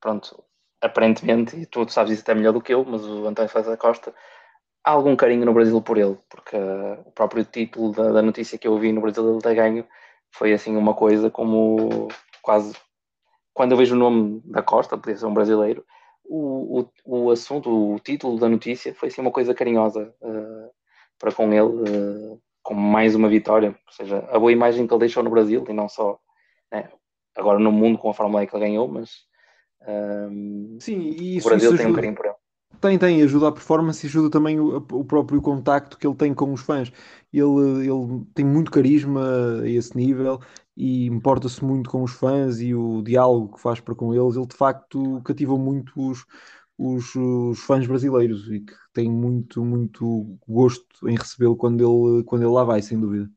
pronto, 0.00 0.44
aparentemente, 0.80 1.56
e 1.56 1.66
tu 1.66 1.88
sabes 1.88 2.12
isso 2.12 2.22
até 2.22 2.34
melhor 2.34 2.52
do 2.52 2.60
que 2.60 2.74
eu, 2.74 2.84
mas 2.84 3.04
o 3.04 3.26
António 3.26 3.52
da 3.64 3.76
Costa, 3.76 4.14
há 4.84 4.90
algum 4.90 5.16
carinho 5.16 5.46
no 5.46 5.54
Brasil 5.54 5.80
por 5.80 5.96
ele, 5.96 6.18
porque 6.28 6.56
uh, 6.56 7.00
o 7.06 7.10
próprio 7.12 7.44
título 7.44 7.92
da, 7.92 8.12
da, 8.12 8.22
notícia 8.22 8.58
que 8.58 8.68
eu 8.68 8.78
vi 8.78 8.92
no 8.92 9.00
Brasil 9.00 9.28
ele 9.28 9.40
ter 9.40 9.54
ganho 9.54 9.86
foi 10.30 10.52
assim 10.52 10.76
uma 10.76 10.94
coisa 10.94 11.30
como 11.30 12.08
quase 12.42 12.74
quando 13.54 13.72
eu 13.72 13.78
vejo 13.78 13.94
o 13.94 13.98
nome 13.98 14.42
da 14.44 14.62
Costa, 14.62 14.98
podia 14.98 15.16
ser 15.16 15.26
um 15.26 15.32
brasileiro, 15.32 15.84
o, 16.24 16.80
o, 17.04 17.26
o 17.26 17.30
assunto, 17.30 17.70
o 17.70 17.98
título 18.00 18.38
da 18.38 18.48
notícia 18.48 18.92
foi 18.94 19.08
assim 19.08 19.20
uma 19.20 19.30
coisa 19.30 19.54
carinhosa 19.54 20.12
uh, 20.20 20.70
para 21.18 21.32
com 21.32 21.52
ele, 21.52 21.62
uh, 21.62 22.42
como 22.62 22.80
mais 22.80 23.14
uma 23.14 23.28
vitória, 23.28 23.68
ou 23.68 23.92
seja, 23.92 24.18
a 24.30 24.38
boa 24.38 24.50
imagem 24.50 24.86
que 24.86 24.92
ele 24.92 25.00
deixou 25.00 25.22
no 25.22 25.30
Brasil 25.30 25.64
e 25.68 25.72
não 25.72 25.88
só 25.88 26.18
né, 26.72 26.90
agora 27.36 27.58
no 27.58 27.70
mundo 27.70 27.98
com 27.98 28.10
a 28.10 28.14
Fórmula 28.14 28.42
E 28.42 28.46
que 28.46 28.56
ele 28.56 28.64
ganhou, 28.64 28.88
mas 28.88 29.10
um, 29.86 30.78
Sim, 30.80 30.98
e 31.00 31.36
isso, 31.36 31.46
o 31.46 31.50
Brasil 31.50 31.68
isso 31.68 31.76
tem 31.76 31.86
ajuda, 31.86 31.92
um 31.92 31.94
carinho 31.94 32.16
por 32.16 32.26
ele. 32.26 32.34
Tem, 32.80 32.98
tem, 32.98 33.22
ajuda 33.22 33.48
a 33.48 33.52
performance 33.52 34.04
e 34.04 34.08
ajuda 34.08 34.30
também 34.30 34.60
o, 34.60 34.76
o 34.76 35.04
próprio 35.04 35.40
contacto 35.40 35.98
que 35.98 36.06
ele 36.06 36.16
tem 36.16 36.34
com 36.34 36.52
os 36.52 36.60
fãs. 36.60 36.92
Ele, 37.32 37.88
ele 37.88 38.24
tem 38.34 38.44
muito 38.44 38.70
carisma 38.70 39.60
a 39.62 39.68
esse 39.68 39.96
nível 39.96 40.40
e 40.76 41.06
importa-se 41.06 41.64
muito 41.64 41.88
com 41.90 42.02
os 42.02 42.12
fãs 42.12 42.60
e 42.60 42.74
o 42.74 43.02
diálogo 43.02 43.54
que 43.54 43.60
faz 43.60 43.80
para 43.80 43.94
com 43.94 44.14
eles. 44.14 44.36
Ele 44.36 44.46
de 44.46 44.56
facto 44.56 45.20
cativou 45.24 45.58
muito 45.58 45.92
os, 45.96 46.24
os, 46.78 47.14
os 47.14 47.60
fãs 47.60 47.86
brasileiros 47.86 48.50
e 48.50 48.60
que 48.60 48.74
têm 48.92 49.10
muito, 49.10 49.64
muito 49.64 50.38
gosto 50.46 51.08
em 51.08 51.16
recebê-lo 51.16 51.56
quando 51.56 51.80
ele, 51.80 52.24
quando 52.24 52.42
ele 52.42 52.52
lá 52.52 52.64
vai, 52.64 52.82
sem 52.82 52.98
dúvida. 52.98 53.30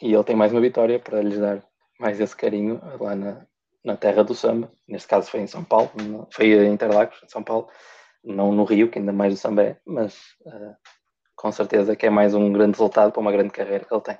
E 0.00 0.12
ele 0.12 0.24
tem 0.24 0.36
mais 0.36 0.52
uma 0.52 0.60
vitória 0.60 0.98
para 0.98 1.22
lhes 1.22 1.38
dar 1.38 1.62
mais 1.98 2.20
esse 2.20 2.36
carinho 2.36 2.80
lá 3.00 3.14
na, 3.14 3.46
na 3.84 3.96
terra 3.96 4.22
do 4.22 4.34
samba. 4.34 4.70
Neste 4.86 5.08
caso 5.08 5.30
foi 5.30 5.40
em 5.40 5.46
São 5.46 5.64
Paulo, 5.64 5.90
foi 6.30 6.52
em 6.52 6.72
Interlagos, 6.72 7.18
em 7.24 7.28
São 7.28 7.42
Paulo, 7.42 7.68
não 8.26 8.52
no 8.52 8.64
Rio, 8.64 8.90
que 8.90 8.98
ainda 8.98 9.12
mais 9.12 9.32
o 9.32 9.36
samba 9.36 9.62
é, 9.62 9.76
mas 9.86 10.14
uh, 10.44 10.74
com 11.36 11.52
certeza 11.52 11.94
que 11.94 12.06
é 12.06 12.10
mais 12.10 12.34
um 12.34 12.52
grande 12.52 12.72
resultado 12.72 13.12
para 13.12 13.20
uma 13.20 13.32
grande 13.32 13.50
carreira 13.50 13.84
que 13.84 13.94
ele 13.94 14.02
tem. 14.02 14.18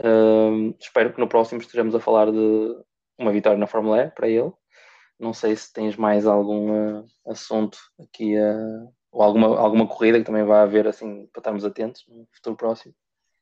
Uh, 0.00 0.76
espero 0.78 1.12
que 1.12 1.20
no 1.20 1.28
próximo 1.28 1.60
estejamos 1.60 1.94
a 1.94 2.00
falar 2.00 2.30
de 2.30 2.76
uma 3.18 3.32
vitória 3.32 3.58
na 3.58 3.66
Fórmula 3.66 4.02
E 4.02 4.10
para 4.10 4.28
ele. 4.28 4.52
Não 5.18 5.32
sei 5.32 5.56
se 5.56 5.72
tens 5.72 5.96
mais 5.96 6.26
algum 6.26 6.98
uh, 6.98 7.06
assunto 7.26 7.78
aqui, 7.98 8.34
ou 9.10 9.22
alguma, 9.22 9.58
alguma 9.58 9.86
corrida 9.86 10.18
que 10.18 10.24
também 10.24 10.44
vai 10.44 10.62
haver 10.62 10.86
assim 10.86 11.26
para 11.32 11.40
estarmos 11.40 11.64
atentos 11.64 12.04
no 12.08 12.26
futuro 12.32 12.56
próximo. 12.56 12.94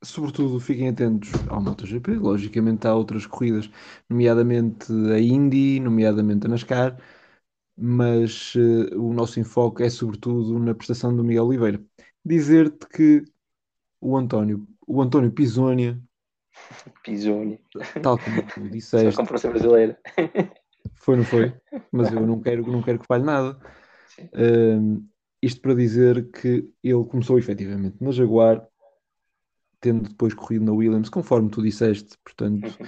Sobretudo 0.03 0.59
fiquem 0.61 0.88
atentos 0.88 1.30
ao 1.48 1.61
MotoGP, 1.61 2.12
logicamente 2.12 2.86
há 2.86 2.94
outras 2.94 3.26
corridas, 3.26 3.70
nomeadamente 4.09 4.90
a 5.12 5.18
Indy, 5.18 5.78
nomeadamente 5.78 6.46
a 6.46 6.48
NASCAR, 6.48 6.96
mas 7.81 8.55
uh, 8.55 9.01
o 9.01 9.12
nosso 9.12 9.41
enfoque 9.41 9.83
é 9.83 9.91
sobretudo 9.91 10.59
na 10.59 10.74
prestação 10.74 11.14
do 11.14 11.24
Miguel 11.24 11.47
Oliveira. 11.47 11.83
Dizer-te 12.24 12.87
que 12.89 13.24
o 14.01 14.16
António, 14.16 14.66
o 14.87 15.01
António 15.01 15.33
Pisonia 15.33 16.01
Pisoni. 17.03 17.61
Tal 18.03 18.18
como 18.18 18.43
tu 18.43 18.61
disseste. 18.70 19.12
Só 19.12 19.22
comprou 19.22 19.41
brasileira. 19.51 19.99
Foi, 20.97 21.16
não 21.16 21.24
foi? 21.24 21.53
Mas 21.93 22.12
eu 22.12 22.26
não 22.26 22.41
quero, 22.41 22.66
não 22.70 22.83
quero 22.83 22.99
que 22.99 23.07
falhe 23.07 23.24
nada. 23.24 23.59
Um, 24.35 25.07
isto 25.43 25.61
para 25.61 25.74
dizer 25.74 26.31
que 26.31 26.70
ele 26.83 27.05
começou 27.05 27.39
efetivamente 27.39 27.97
na 28.01 28.11
Jaguar, 28.11 28.66
tendo 29.81 30.09
depois 30.11 30.35
corrido 30.35 30.66
na 30.66 30.72
Williams, 30.72 31.09
conforme 31.09 31.51
tu 31.51 31.62
disseste, 31.62 32.16
portanto. 32.22 32.64
Uhum. 32.64 32.87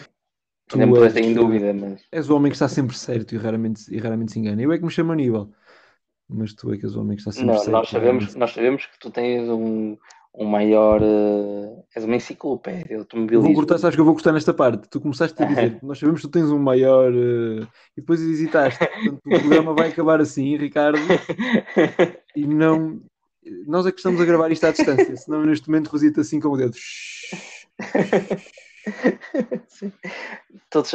Tu 0.69 0.79
és, 1.05 1.17
em 1.17 1.35
dúvida, 1.35 1.73
mas. 1.75 2.03
És 2.11 2.31
o 2.31 2.37
homem 2.37 2.51
que 2.51 2.57
está 2.57 2.69
sempre 2.69 2.97
certo 2.97 3.35
e 3.35 3.39
raramente, 3.39 3.83
e 3.95 3.99
raramente 3.99 4.33
se 4.33 4.39
engana. 4.39 4.63
Eu 4.63 4.73
é 4.73 4.79
que 4.79 4.85
me 4.85 4.91
chamo 4.91 5.13
Aníbal, 5.13 5.51
mas 6.29 6.55
tu 6.55 6.73
é 6.73 6.79
que 6.79 6.87
és 6.87 6.97
o 6.97 7.01
homem 7.01 7.17
que 7.17 7.21
está 7.21 7.33
sempre 7.33 7.49
não, 7.49 7.59
certo. 7.59 7.71
Nós 7.71 7.89
sabemos, 7.89 8.35
nós 8.35 8.53
sabemos 8.53 8.87
que 8.87 8.99
tu 8.99 9.11
tens 9.11 9.49
um, 9.49 9.97
um 10.35 10.47
maior. 10.47 11.03
Uh, 11.03 11.85
és 11.95 12.05
uma 12.05 12.17
enciclopédia 12.17 12.99
automobilismo. 12.99 13.49
Vou 13.49 13.55
cortar, 13.55 13.79
sabes 13.79 13.97
que 13.97 14.01
eu 14.01 14.05
vou 14.05 14.15
gostar 14.15 14.33
nesta 14.33 14.55
parte. 14.55 14.89
Tu 14.89 15.01
começaste 15.01 15.41
a 15.43 15.47
dizer, 15.47 15.79
nós 15.83 15.99
sabemos 15.99 16.21
que 16.23 16.29
tu 16.29 16.31
tens 16.31 16.51
um 16.51 16.59
maior. 16.59 17.13
Uh, 17.13 17.63
e 17.97 18.01
depois 18.01 18.21
hesitaste. 18.21 18.79
Portanto, 18.79 19.21
o 19.27 19.41
programa 19.41 19.75
vai 19.75 19.91
acabar 19.91 20.21
assim, 20.21 20.57
Ricardo. 20.57 20.99
E 22.35 22.47
não. 22.47 23.01
Nós 23.67 23.85
é 23.85 23.91
que 23.91 23.99
estamos 23.99 24.21
a 24.21 24.25
gravar 24.25 24.53
isto 24.53 24.65
à 24.65 24.71
distância, 24.71 25.17
senão 25.17 25.45
neste 25.45 25.69
momento 25.69 25.89
rosita 25.89 26.21
assim 26.21 26.39
com 26.39 26.51
o 26.51 26.57
dedo. 26.57 26.77
Todos, 30.71 30.91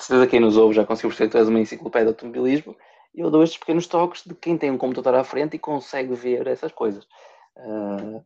certeza 0.00 0.26
quem 0.26 0.40
nos 0.40 0.56
ouve 0.56 0.74
já 0.74 0.84
conseguiu 0.84 1.10
perceber 1.10 1.28
que 1.28 1.32
tu 1.32 1.38
és 1.38 1.48
uma 1.48 1.60
enciclopédia 1.60 2.06
de 2.06 2.12
automobilismo 2.12 2.76
e 3.14 3.20
eu 3.20 3.30
dou 3.30 3.42
estes 3.42 3.58
pequenos 3.58 3.86
toques 3.86 4.24
de 4.24 4.34
quem 4.34 4.58
tem 4.58 4.70
um 4.70 4.78
computador 4.78 5.14
à 5.14 5.24
frente 5.24 5.54
e 5.54 5.58
consegue 5.58 6.14
ver 6.14 6.46
essas 6.46 6.72
coisas. 6.72 7.04
Uh, 7.56 8.24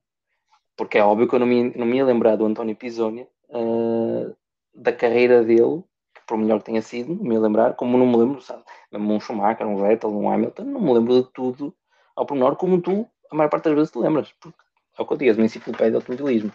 porque 0.76 0.96
é 0.96 1.04
óbvio 1.04 1.28
que 1.28 1.34
eu 1.34 1.38
não 1.38 1.46
me, 1.46 1.76
não 1.76 1.86
me 1.86 1.96
ia 1.96 2.04
lembrar 2.04 2.36
do 2.36 2.46
António 2.46 2.74
Pisoni, 2.74 3.26
uh, 3.50 4.34
da 4.74 4.92
carreira 4.92 5.44
dele, 5.44 5.82
por 6.26 6.38
melhor 6.38 6.60
que 6.60 6.66
tenha 6.66 6.80
sido, 6.80 7.14
não 7.14 7.24
me 7.24 7.34
ia 7.34 7.40
lembrar, 7.40 7.74
como 7.74 7.98
não 7.98 8.06
me 8.06 8.16
lembro, 8.16 8.40
sabe? 8.40 8.62
Um 8.92 9.20
Schumacher, 9.20 9.66
um 9.66 9.76
Vettel, 9.76 10.10
um 10.10 10.30
Hamilton, 10.30 10.64
não 10.64 10.80
me 10.80 10.94
lembro 10.94 11.22
de 11.22 11.28
tudo 11.32 11.74
ao 12.14 12.24
pormenor, 12.24 12.56
como 12.56 12.80
tu, 12.80 13.06
a 13.30 13.36
maior 13.36 13.48
parte 13.48 13.64
das 13.64 13.74
vezes, 13.74 13.90
te 13.90 13.98
lembras, 13.98 14.32
porque 14.40 14.58
é 14.98 15.02
o 15.02 15.06
que 15.06 15.12
eu 15.12 15.16
digo, 15.16 15.30
és 15.30 15.36
uma 15.36 15.46
enciclopédia 15.46 15.90
de 15.90 15.96
automobilismo. 15.96 16.52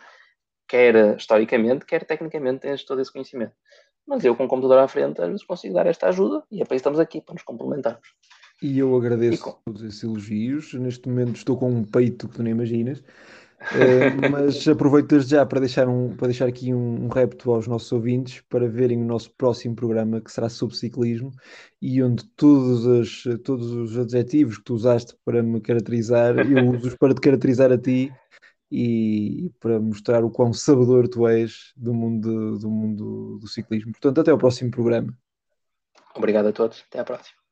Quer 0.73 1.15
historicamente, 1.15 1.85
quer 1.85 2.03
tecnicamente, 2.03 2.61
tens 2.61 2.83
todo 2.83 2.99
esse 2.99 3.13
conhecimento. 3.13 3.53
Mas 4.07 4.25
eu, 4.25 4.35
com 4.35 4.45
o 4.45 4.47
computador 4.47 4.79
à 4.79 4.87
frente, 4.87 5.21
às 5.21 5.27
vezes 5.27 5.43
consigo 5.45 5.75
dar 5.75 5.85
esta 5.85 6.07
ajuda 6.07 6.41
e 6.51 6.63
é 6.63 6.65
para 6.65 6.75
isso 6.75 6.81
estamos 6.81 6.99
aqui, 6.99 7.21
para 7.21 7.35
nos 7.35 7.43
complementarmos. 7.43 8.07
E 8.59 8.79
eu 8.79 8.95
agradeço 8.95 9.35
e 9.35 9.37
com... 9.37 9.55
todos 9.63 9.83
esses 9.83 10.01
elogios. 10.01 10.73
Neste 10.73 11.07
momento 11.07 11.35
estou 11.35 11.59
com 11.59 11.69
um 11.69 11.83
peito 11.83 12.27
que 12.27 12.37
tu 12.37 12.41
nem 12.41 12.53
imaginas. 12.53 12.97
Uh, 13.01 13.03
mas 14.31 14.67
aproveito 14.67 15.09
desde 15.09 15.35
já 15.35 15.45
para 15.45 15.59
deixar, 15.59 15.87
um, 15.87 16.15
para 16.15 16.29
deixar 16.29 16.47
aqui 16.47 16.73
um, 16.73 17.05
um 17.05 17.07
repto 17.07 17.51
aos 17.51 17.67
nossos 17.67 17.91
ouvintes 17.91 18.41
para 18.49 18.67
verem 18.67 18.99
o 18.99 19.05
nosso 19.05 19.29
próximo 19.37 19.75
programa 19.75 20.21
que 20.21 20.31
será 20.31 20.49
sobre 20.49 20.75
ciclismo 20.75 21.29
e 21.79 22.01
onde 22.01 22.25
todos, 22.35 22.87
as, 22.87 23.41
todos 23.43 23.71
os 23.71 23.95
adjetivos 23.95 24.57
que 24.57 24.63
tu 24.63 24.73
usaste 24.73 25.15
para 25.23 25.43
me 25.43 25.61
caracterizar, 25.61 26.35
eu 26.39 26.71
uso 26.81 26.97
para 26.97 27.13
te 27.13 27.21
caracterizar 27.21 27.71
a 27.71 27.77
ti 27.77 28.11
e 28.75 29.51
para 29.59 29.79
mostrar 29.79 30.25
o 30.25 30.31
quão 30.31 30.51
sabedor 30.51 31.07
tu 31.07 31.27
és 31.27 31.71
do 31.77 31.93
mundo, 31.93 32.57
do 32.57 32.71
mundo 32.71 33.37
do 33.37 33.47
ciclismo. 33.47 33.91
Portanto, 33.91 34.21
até 34.21 34.31
ao 34.31 34.37
próximo 34.37 34.71
programa. 34.71 35.15
Obrigado 36.15 36.47
a 36.47 36.51
todos. 36.51 36.83
Até 36.89 36.99
à 36.99 37.03
próxima. 37.03 37.42